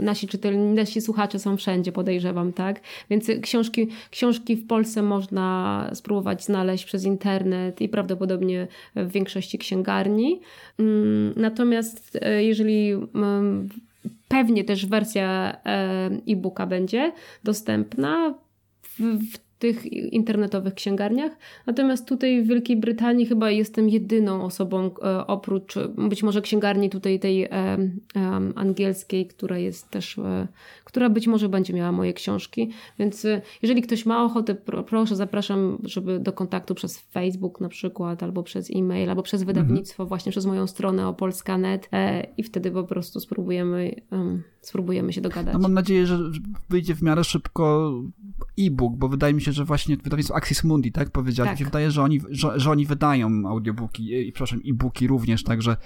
nasi 0.00 0.28
czytelni, 0.28 0.74
nasi 0.74 1.00
słuchacze 1.00 1.38
są 1.38 1.56
wszędzie, 1.56 1.92
podejrzewam, 1.92 2.52
tak? 2.52 2.80
Więc 3.10 3.30
książki, 3.42 3.88
książki 4.10 4.56
w 4.56 4.66
Polsce 4.66 5.02
można 5.02 5.45
spróbować 5.94 6.44
znaleźć 6.44 6.84
przez 6.84 7.04
internet 7.04 7.80
i 7.80 7.88
prawdopodobnie 7.88 8.68
w 8.96 9.12
większości 9.12 9.58
księgarni. 9.58 10.40
Mm, 10.78 11.32
natomiast 11.36 12.18
e, 12.22 12.44
jeżeli 12.44 12.92
mm, 12.92 13.68
pewnie 14.28 14.64
też 14.64 14.86
wersja 14.86 15.56
e, 15.66 16.10
e-booka 16.28 16.66
będzie 16.66 17.12
dostępna, 17.44 18.34
w, 18.82 19.38
tych 19.58 19.92
internetowych 19.92 20.74
księgarniach. 20.74 21.32
Natomiast 21.66 22.08
tutaj 22.08 22.42
w 22.42 22.46
Wielkiej 22.46 22.76
Brytanii 22.76 23.26
chyba 23.26 23.50
jestem 23.50 23.88
jedyną 23.88 24.44
osobą 24.44 24.90
e, 25.02 25.26
oprócz 25.26 25.74
być 26.08 26.22
może 26.22 26.42
księgarni 26.42 26.90
tutaj 26.90 27.20
tej 27.20 27.44
e, 27.44 27.50
angielskiej, 28.54 29.26
która 29.26 29.58
jest 29.58 29.90
też, 29.90 30.18
e, 30.18 30.48
która 30.84 31.10
być 31.10 31.26
może 31.26 31.48
będzie 31.48 31.74
miała 31.74 31.92
moje 31.92 32.12
książki. 32.12 32.70
Więc 32.98 33.26
jeżeli 33.62 33.82
ktoś 33.82 34.06
ma 34.06 34.24
ochotę, 34.24 34.54
pro, 34.54 34.82
proszę, 34.82 35.16
zapraszam, 35.16 35.78
żeby 35.84 36.18
do 36.18 36.32
kontaktu 36.32 36.74
przez 36.74 36.98
Facebook 36.98 37.60
na 37.60 37.68
przykład, 37.68 38.22
albo 38.22 38.42
przez 38.42 38.70
e-mail, 38.74 39.10
albo 39.10 39.22
przez 39.22 39.42
wydawnictwo, 39.42 40.02
mhm. 40.02 40.08
właśnie 40.08 40.32
przez 40.32 40.46
moją 40.46 40.66
stronę 40.66 41.08
opolska.net 41.08 41.88
i 42.36 42.42
wtedy 42.42 42.70
po 42.70 42.84
prostu 42.84 43.20
spróbujemy, 43.20 43.94
spróbujemy 44.60 45.12
się 45.12 45.20
dogadać. 45.20 45.54
No 45.54 45.60
mam 45.60 45.74
nadzieję, 45.74 46.06
że 46.06 46.18
wyjdzie 46.68 46.94
w 46.94 47.02
miarę 47.02 47.24
szybko 47.24 47.92
e-book, 48.58 48.96
bo 48.96 49.08
wydaje 49.08 49.34
mi 49.34 49.42
się, 49.42 49.52
że 49.52 49.64
właśnie 49.64 49.96
wydawnictwo 49.96 50.36
Axis 50.36 50.64
Mundi, 50.64 50.92
tak 50.92 51.10
powiedziałeś, 51.10 51.50
tak. 51.50 51.58
się 51.58 51.64
wydaje, 51.64 51.90
że 51.90 52.02
oni, 52.02 52.20
że, 52.30 52.60
że 52.60 52.70
oni 52.70 52.86
wydają 52.86 53.48
audiobooki 53.48 54.28
i 54.28 54.32
przepraszam, 54.32 54.60
e-booki 54.68 55.06
również, 55.06 55.44
także 55.44 55.76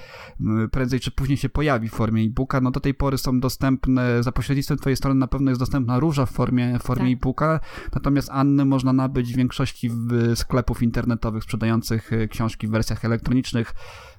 prędzej 0.70 1.00
czy 1.00 1.10
później 1.10 1.36
się 1.36 1.48
pojawi 1.48 1.88
w 1.88 1.92
formie 1.92 2.22
e-booka. 2.22 2.60
No 2.60 2.70
do 2.70 2.80
tej 2.80 2.94
pory 2.94 3.18
są 3.18 3.40
dostępne, 3.40 4.22
za 4.22 4.32
pośrednictwem 4.32 4.78
twojej 4.78 4.96
strony 4.96 5.20
na 5.20 5.26
pewno 5.26 5.50
jest 5.50 5.60
dostępna 5.60 5.98
róża 5.98 6.26
w 6.26 6.30
formie, 6.30 6.78
w 6.78 6.82
formie 6.82 7.16
tak. 7.16 7.22
e-booka, 7.22 7.60
natomiast 7.94 8.30
Anny 8.32 8.64
można 8.64 8.92
nabyć 8.92 9.32
w 9.32 9.36
większości 9.36 9.90
sklepów 10.34 10.82
internetowych 10.82 11.44
sprzedających 11.44 12.12
e, 12.12 12.28
książki 12.28 12.66
w 12.66 12.70
wersjach 12.70 13.04
elektronicznych. 13.04 13.74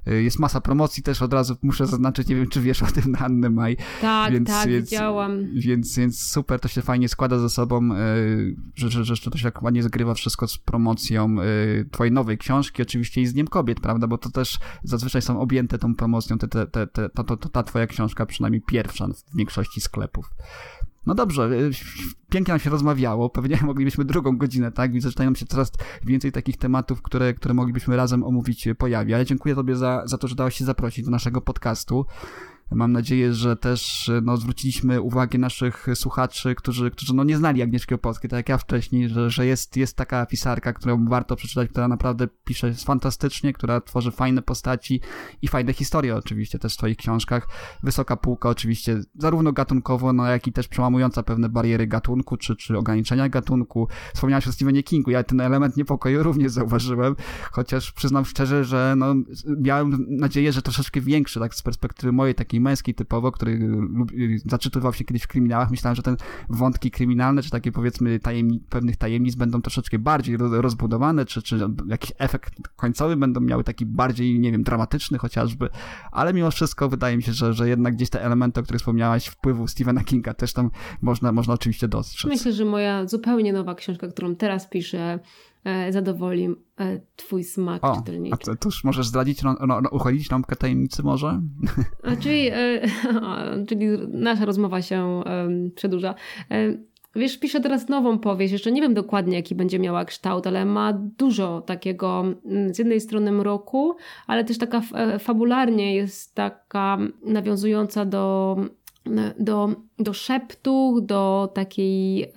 Y, 0.08 0.24
jest 0.24 0.40
masa 0.40 0.62
promocji 0.62 1.04
też 1.04 1.22
od 1.22 1.34
razu 1.34 1.58
muszę 1.62 1.88
zaznaczyć, 1.88 2.28
nie 2.28 2.36
wiem 2.36 2.48
czy 2.48 2.62
wiesz 2.62 2.84
o 2.84 2.86
tym 2.86 3.12
na 3.12 3.20
Annę 3.20 3.50
Maj. 3.50 3.78
Tak, 4.02 4.34
więc, 4.34 4.48
tak, 4.48 4.70
więc, 4.70 4.90
widziałam. 4.90 5.46
Więc, 5.54 5.98
więc 5.98 6.22
super, 6.22 6.60
to 6.60 6.68
się 6.68 6.82
fajnie 6.82 7.10
składa 7.10 7.40
ze 7.40 7.50
sobą, 7.50 7.96
y, 7.96 8.56
że, 8.76 8.90
że, 8.90 9.16
że 9.16 9.32
to 9.32 9.38
się 9.38 9.44
tak 9.44 9.64
ładnie 9.64 9.84
zgrywa 9.84 10.14
wszystko 10.14 10.48
z 10.48 10.58
promocją 10.58 11.36
y, 11.42 11.90
twojej 11.92 12.12
nowej 12.12 12.38
książki, 12.38 12.82
oczywiście 12.82 13.22
i 13.22 13.26
z 13.26 13.34
Dniem 13.34 13.48
Kobiet, 13.48 13.80
prawda, 13.80 14.08
bo 14.08 14.18
to 14.18 14.30
też 14.30 14.60
zazwyczaj 14.84 15.22
są 15.22 15.40
objęte 15.40 15.78
tą 15.78 15.96
promocją 15.96 16.38
te, 16.38 16.48
te, 16.48 16.88
te, 16.88 17.10
ta 17.52 17.64
twoja 17.64 17.88
książka, 17.88 18.26
przynajmniej 18.26 18.62
pierwsza 18.62 19.08
w 19.08 19.38
większości 19.38 19.82
sklepów. 19.82 20.30
No 21.06 21.16
dobrze, 21.16 21.50
y, 21.52 21.72
pięknie 22.30 22.52
nam 22.52 22.60
się 22.60 22.70
rozmawiało, 22.70 23.30
pewnie 23.30 23.60
moglibyśmy 23.64 24.06
drugą 24.06 24.38
godzinę, 24.38 24.72
tak? 24.72 24.92
Widzę, 24.92 25.10
że 25.10 25.36
się 25.36 25.46
coraz 25.46 25.72
więcej 26.04 26.32
takich 26.32 26.58
tematów, 26.58 27.02
które, 27.02 27.34
które 27.34 27.54
moglibyśmy 27.54 27.96
razem 27.96 28.24
omówić 28.24 28.68
pojawia. 28.78 29.18
Ja 29.18 29.26
dziękuję 29.26 29.56
Tobie 29.56 29.76
za, 29.76 30.02
za 30.06 30.18
to, 30.18 30.28
że 30.28 30.36
dałaś 30.36 30.56
się 30.56 30.66
zaprosić 30.66 31.06
do 31.06 31.12
naszego 31.12 31.42
podcastu. 31.42 32.06
Mam 32.72 32.92
nadzieję, 32.92 33.34
że 33.34 33.56
też 33.56 34.12
no, 34.24 34.38
zwróciliśmy 34.38 35.02
uwagę 35.02 35.40
naszych 35.40 35.88
słuchaczy, 35.96 36.56
którzy, 36.56 36.92
którzy 36.92 37.14
no, 37.16 37.24
nie 37.24 37.38
znali 37.38 37.62
Agnieszki 37.62 37.96
Opolskiej, 37.96 38.30
tak 38.30 38.38
jak 38.38 38.50
ja 38.50 38.58
wcześniej, 38.58 39.10
że, 39.10 39.30
że 39.30 39.46
jest, 39.46 39.78
jest 39.78 39.98
taka 39.98 40.26
pisarka, 40.26 40.74
którą 40.74 41.06
warto 41.06 41.36
przeczytać, 41.36 41.70
która 41.70 41.88
naprawdę 41.88 42.28
pisze 42.46 42.74
fantastycznie, 42.74 43.54
która 43.54 43.82
tworzy 43.82 44.12
fajne 44.12 44.42
postaci 44.42 45.02
i 45.42 45.48
fajne 45.48 45.74
historie 45.74 46.16
oczywiście 46.16 46.60
też 46.60 46.74
w 46.74 46.76
swoich 46.76 46.98
książkach. 46.98 47.48
Wysoka 47.84 48.18
półka 48.18 48.50
oczywiście 48.50 49.02
zarówno 49.16 49.52
gatunkowo, 49.54 50.14
no, 50.14 50.26
jak 50.26 50.48
i 50.48 50.52
też 50.52 50.68
przełamująca 50.68 51.24
pewne 51.24 51.50
bariery 51.50 51.88
gatunku, 51.88 52.38
czy, 52.38 52.56
czy 52.56 52.78
ograniczenia 52.78 53.30
gatunku. 53.30 53.88
Wspomniałeś 54.14 54.48
o 54.48 54.52
Stephenie 54.52 54.84
Kingu, 54.84 55.12
ja 55.12 55.24
ten 55.24 55.42
element 55.42 55.78
niepokoju 55.78 56.24
również 56.32 56.52
zauważyłem, 56.52 57.16
chociaż 57.52 57.92
przyznam 57.92 58.26
szczerze, 58.26 58.66
że 58.66 58.94
no, 58.98 59.16
miałem 59.60 60.06
nadzieję, 60.10 60.52
że 60.54 60.62
troszeczkę 60.62 61.02
większy, 61.02 61.40
tak 61.40 61.56
z 61.56 61.62
perspektywy 61.62 62.12
mojej 62.12 62.36
takiej 62.36 62.61
męski 62.62 62.96
typowo, 62.96 63.32
który 63.32 63.60
zaczytywał 64.46 64.94
się 64.94 65.06
kiedyś 65.06 65.24
w 65.24 65.28
kryminałach. 65.28 65.72
Myślałem, 65.72 65.96
że 65.96 66.04
ten 66.04 66.18
wątki 66.50 66.92
kryminalne, 66.92 67.42
czy 67.42 67.50
takie 67.50 67.72
powiedzmy 67.72 68.20
tajemni 68.20 68.60
pewnych 68.70 68.98
tajemnic 68.98 69.36
będą 69.36 69.62
troszeczkę 69.62 70.00
bardziej 70.00 70.38
rozbudowane, 70.40 71.26
czy, 71.26 71.42
czy 71.42 71.60
jakiś 71.88 72.12
efekt 72.18 72.54
końcowy 72.76 73.16
będą 73.16 73.42
miały 73.42 73.64
taki 73.64 73.86
bardziej, 73.86 74.40
nie 74.40 74.52
wiem, 74.52 74.64
dramatyczny 74.64 75.18
chociażby, 75.18 75.70
ale 76.12 76.34
mimo 76.34 76.52
wszystko 76.52 76.90
wydaje 76.90 77.18
mi 77.18 77.24
się, 77.24 77.34
że, 77.34 77.54
że 77.54 77.70
jednak 77.70 77.96
gdzieś 77.96 78.10
te 78.10 78.24
elementy, 78.24 78.60
o 78.60 78.64
których 78.64 78.80
wspomniałaś, 78.80 79.28
wpływu 79.28 79.68
Stephena 79.68 80.04
Kinga 80.04 80.34
też 80.34 80.54
tam 80.54 80.72
można, 81.02 81.32
można 81.32 81.54
oczywiście 81.54 81.88
dostrzec. 81.88 82.32
Myślę, 82.32 82.54
że 82.54 82.66
moja 82.66 83.08
zupełnie 83.08 83.54
nowa 83.54 83.76
książka, 83.76 84.08
którą 84.08 84.36
teraz 84.36 84.70
piszę, 84.70 85.20
zadowoli 85.90 86.50
e, 86.80 87.02
twój 87.16 87.44
smak 87.44 87.84
o, 87.84 87.96
czytelniczy. 87.96 88.52
A 88.52 88.56
to 88.56 88.68
już 88.68 88.84
możesz 88.84 89.08
zdradzić, 89.08 89.44
no, 89.44 89.56
no, 89.68 89.82
no, 89.82 89.90
uchodzić 89.92 90.30
rąbkę 90.30 90.56
tajemnicy 90.56 91.04
może? 91.04 91.42
A, 92.04 92.16
czyli, 92.16 92.48
e, 92.48 92.82
czyli 93.68 93.88
nasza 94.08 94.46
rozmowa 94.46 94.82
się 94.82 95.24
przedłuża. 95.76 96.16
Wiesz, 97.16 97.40
piszę 97.40 97.62
teraz 97.62 97.90
nową 97.90 98.20
powieść, 98.20 98.52
jeszcze 98.52 98.72
nie 98.72 98.82
wiem 98.82 98.94
dokładnie 98.94 99.36
jaki 99.36 99.56
będzie 99.56 99.80
miała 99.80 100.06
kształt, 100.06 100.48
ale 100.48 100.66
ma 100.66 100.94
dużo 100.94 101.62
takiego 101.62 102.24
mm, 102.46 102.74
z 102.74 102.80
jednej 102.80 103.02
strony 103.02 103.32
mroku, 103.32 103.96
ale 104.28 104.44
też 104.44 104.58
taka 104.58 104.82
fabularnie 105.20 105.96
jest 105.96 106.36
taka 106.36 106.98
nawiązująca 107.26 108.06
do 108.06 108.58
do, 109.40 109.70
do 110.00 110.14
szeptu, 110.14 111.02
do 111.02 111.52
takiej 111.54 112.32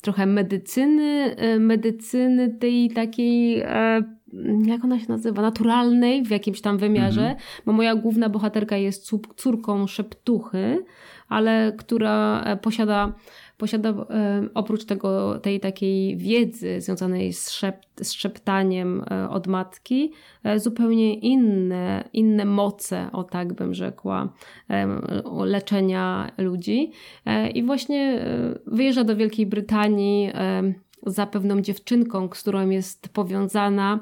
trochę 0.00 0.26
medycyny, 0.26 1.36
e, 1.36 1.58
medycyny 1.58 2.48
tej 2.48 2.90
takiej, 2.90 3.60
e, 3.60 4.02
jak 4.66 4.84
ona 4.84 4.98
się 4.98 5.06
nazywa, 5.08 5.42
naturalnej 5.42 6.24
w 6.24 6.30
jakimś 6.30 6.60
tam 6.60 6.78
wymiarze, 6.78 7.20
mhm. 7.20 7.38
bo 7.66 7.72
moja 7.72 7.94
główna 7.94 8.28
bohaterka 8.28 8.76
jest 8.76 9.10
córką 9.36 9.86
szeptuchy, 9.86 10.84
ale 11.28 11.72
która 11.78 12.42
e, 12.44 12.56
posiada 12.56 13.12
posiada 13.58 13.94
oprócz 14.54 14.84
tego, 14.84 15.38
tej 15.38 15.60
takiej 15.60 16.16
wiedzy 16.16 16.80
związanej 16.80 17.32
z, 17.32 17.50
szept, 17.50 17.88
z 18.02 18.12
szeptaniem 18.12 19.04
e, 19.10 19.30
od 19.30 19.46
matki, 19.46 20.12
e, 20.44 20.60
zupełnie 20.60 21.14
inne, 21.14 22.08
inne 22.12 22.44
moce, 22.44 23.08
o 23.12 23.24
tak 23.24 23.52
bym 23.52 23.74
rzekła, 23.74 24.32
leczenia 25.44 26.30
ludzi. 26.38 26.90
E, 27.26 27.50
I 27.50 27.62
właśnie 27.62 28.24
wyjeżdża 28.66 29.04
do 29.04 29.16
Wielkiej 29.16 29.46
Brytanii 29.46 30.32
za 31.06 31.26
pewną 31.26 31.60
dziewczynką, 31.60 32.28
z 32.34 32.40
którą 32.40 32.68
jest 32.70 33.08
powiązana 33.08 34.00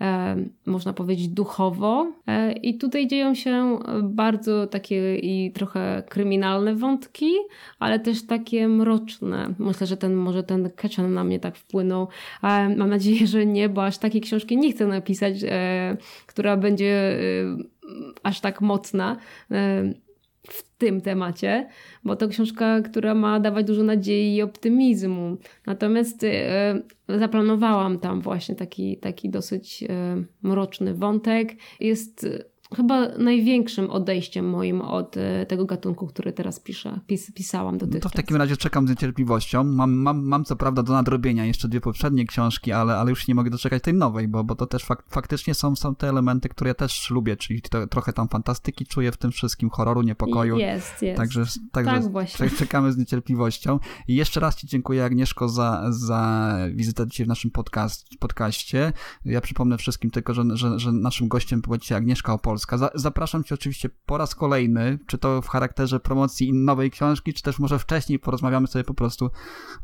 E, 0.00 0.36
można 0.66 0.92
powiedzieć, 0.92 1.28
duchowo. 1.28 2.12
E, 2.26 2.52
I 2.52 2.78
tutaj 2.78 3.06
dzieją 3.06 3.34
się 3.34 3.78
bardzo 4.02 4.66
takie 4.66 5.16
i 5.16 5.52
trochę 5.52 6.02
kryminalne 6.08 6.74
wątki, 6.74 7.30
ale 7.78 8.00
też 8.00 8.26
takie 8.26 8.68
mroczne. 8.68 9.54
Myślę, 9.58 9.86
że 9.86 9.96
ten 9.96 10.14
może 10.14 10.42
ten 10.42 10.70
Ketchum 10.70 11.14
na 11.14 11.24
mnie 11.24 11.40
tak 11.40 11.56
wpłynął. 11.56 12.08
Mam 12.76 12.90
nadzieję, 12.90 13.26
że 13.26 13.46
nie, 13.46 13.68
bo 13.68 13.84
aż 13.84 13.98
takiej 13.98 14.20
książki 14.20 14.56
nie 14.56 14.72
chcę 14.72 14.86
napisać, 14.86 15.34
e, 15.44 15.96
która 16.26 16.56
będzie 16.56 17.18
aż 18.22 18.40
tak 18.40 18.60
mocna 18.60 19.16
w 20.52 20.62
tym 20.78 21.00
temacie, 21.00 21.68
bo 22.04 22.16
to 22.16 22.28
książka, 22.28 22.80
która 22.80 23.14
ma 23.14 23.40
dawać 23.40 23.66
dużo 23.66 23.82
nadziei 23.82 24.36
i 24.36 24.42
optymizmu. 24.42 25.36
Natomiast 25.66 26.24
e, 26.24 26.82
zaplanowałam 27.08 27.98
tam 27.98 28.20
właśnie 28.20 28.54
taki, 28.54 28.96
taki 28.96 29.30
dosyć 29.30 29.82
e, 29.82 29.86
mroczny 30.42 30.94
wątek. 30.94 31.56
Jest 31.80 32.26
chyba 32.76 33.08
największym 33.08 33.90
odejściem 33.90 34.50
moim 34.50 34.80
od 34.80 35.16
e, 35.16 35.46
tego 35.46 35.64
gatunku, 35.64 36.06
który 36.06 36.32
teraz 36.32 36.60
piszę, 36.60 37.00
pis, 37.06 37.32
pisałam 37.32 37.78
dotychczas. 37.78 38.04
No 38.04 38.10
to 38.10 38.14
w 38.14 38.16
takim 38.16 38.36
razie 38.36 38.56
czekam 38.56 38.86
z 38.86 38.90
niecierpliwością. 38.90 39.64
Mam, 39.64 39.92
mam, 39.92 40.24
mam 40.24 40.44
co 40.44 40.56
prawda 40.56 40.82
do 40.82 40.92
nadrobienia 40.92 41.44
jeszcze 41.44 41.68
dwie 41.68 41.80
poprzednie 41.80 42.26
książki, 42.26 42.72
ale, 42.72 42.96
ale 42.96 43.10
już 43.10 43.28
nie 43.28 43.34
mogę 43.34 43.50
doczekać 43.50 43.82
tej 43.82 43.94
nowej, 43.94 44.28
bo, 44.28 44.44
bo 44.44 44.54
to 44.54 44.66
też 44.66 44.84
fak, 44.84 45.04
faktycznie 45.08 45.54
są, 45.54 45.76
są 45.76 45.94
te 45.94 46.08
elementy, 46.08 46.48
które 46.48 46.68
ja 46.68 46.74
też 46.74 47.10
lubię, 47.10 47.36
czyli 47.36 47.62
to, 47.62 47.86
trochę 47.86 48.12
tam 48.12 48.28
fantastyki 48.28 48.86
czuję 48.86 49.12
w 49.12 49.16
tym 49.16 49.32
wszystkim, 49.32 49.70
horroru, 49.70 50.02
niepokoju. 50.02 50.56
Jest, 50.58 51.02
jest. 51.02 51.16
Także, 51.16 51.44
także 51.72 51.90
tak 52.00 52.12
właśnie. 52.12 52.50
czekamy 52.50 52.92
z 52.92 52.96
niecierpliwością. 52.96 53.78
I 54.08 54.14
jeszcze 54.14 54.40
raz 54.40 54.56
Ci 54.56 54.66
dziękuję 54.66 55.04
Agnieszko 55.04 55.48
za, 55.48 55.84
za 55.90 56.52
wizytę 56.74 57.06
dzisiaj 57.06 57.26
w 57.26 57.28
naszym 57.28 57.50
podcast, 57.50 58.06
podcaście. 58.18 58.92
Ja 59.24 59.40
przypomnę 59.40 59.78
wszystkim 59.78 60.10
tylko, 60.10 60.34
że, 60.34 60.44
że, 60.52 60.78
że 60.78 60.92
naszym 60.92 61.28
gościem 61.28 61.60
była 61.60 61.78
dzisiaj 61.78 61.98
Agnieszka 61.98 62.32
Opol 62.32 62.57
Polska. 62.58 62.90
zapraszam 62.94 63.44
Cię 63.44 63.54
oczywiście 63.54 63.88
po 64.06 64.18
raz 64.18 64.34
kolejny, 64.34 64.98
czy 65.06 65.18
to 65.18 65.42
w 65.42 65.48
charakterze 65.48 66.00
promocji 66.00 66.52
nowej 66.52 66.90
książki, 66.90 67.34
czy 67.34 67.42
też 67.42 67.58
może 67.58 67.78
wcześniej 67.78 68.18
porozmawiamy 68.18 68.66
sobie 68.66 68.84
po 68.84 68.94
prostu 68.94 69.30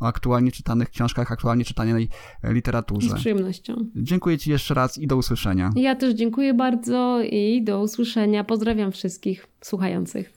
o 0.00 0.06
aktualnie 0.06 0.52
czytanych 0.52 0.90
książkach, 0.90 1.32
aktualnie 1.32 1.64
czytanej 1.64 2.08
literaturze. 2.44 3.08
Z 3.08 3.14
przyjemnością. 3.14 3.74
Dziękuję 3.96 4.38
Ci 4.38 4.50
jeszcze 4.50 4.74
raz 4.74 4.98
i 4.98 5.06
do 5.06 5.16
usłyszenia. 5.16 5.70
Ja 5.76 5.94
też 5.94 6.14
dziękuję 6.14 6.54
bardzo 6.54 7.20
i 7.22 7.64
do 7.64 7.80
usłyszenia. 7.80 8.44
Pozdrawiam 8.44 8.92
wszystkich 8.92 9.46
słuchających. 9.60 10.32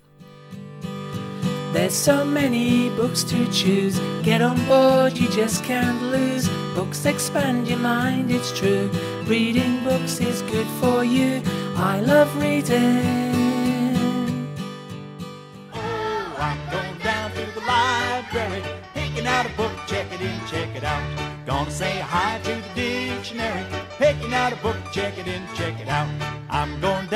There's 1.73 1.89
so 1.89 2.25
many 2.25 2.89
books 2.97 3.23
to 3.23 3.35
choose. 3.35 3.99
Get 4.23 4.41
on 4.41 4.57
board, 4.67 5.21
you 5.21 5.27
just 5.41 5.63
can't 5.63 6.01
lose. 6.11 6.66
Books 6.77 7.07
expand 7.07 7.67
your 7.67 7.79
mind, 7.79 8.29
it's 8.29 8.55
true. 8.55 8.91
Reading 9.25 9.83
books 9.83 10.19
is 10.19 10.43
good 10.43 10.67
for 10.79 11.03
you. 11.03 11.41
I 11.75 12.01
love 12.01 12.29
reading. 12.39 14.13
Oh, 15.73 16.35
I'm 16.37 16.69
going 16.69 16.95
down 16.99 17.31
to 17.31 17.45
the 17.55 17.61
library, 17.61 18.61
picking 18.93 19.25
out 19.25 19.47
a 19.47 19.49
book, 19.57 19.71
check 19.87 20.05
it 20.13 20.21
in, 20.21 20.39
check 20.45 20.75
it 20.75 20.83
out. 20.83 21.01
Gonna 21.47 21.71
say 21.71 21.99
hi 21.99 22.39
to 22.43 22.53
the 22.53 22.73
dictionary. 22.75 23.65
Picking 23.97 24.35
out 24.35 24.53
a 24.53 24.57
book, 24.57 24.77
check 24.91 25.17
it 25.17 25.27
in, 25.27 25.41
check 25.55 25.79
it 25.79 25.87
out. 25.87 26.07
I'm 26.47 26.79
going 26.79 27.07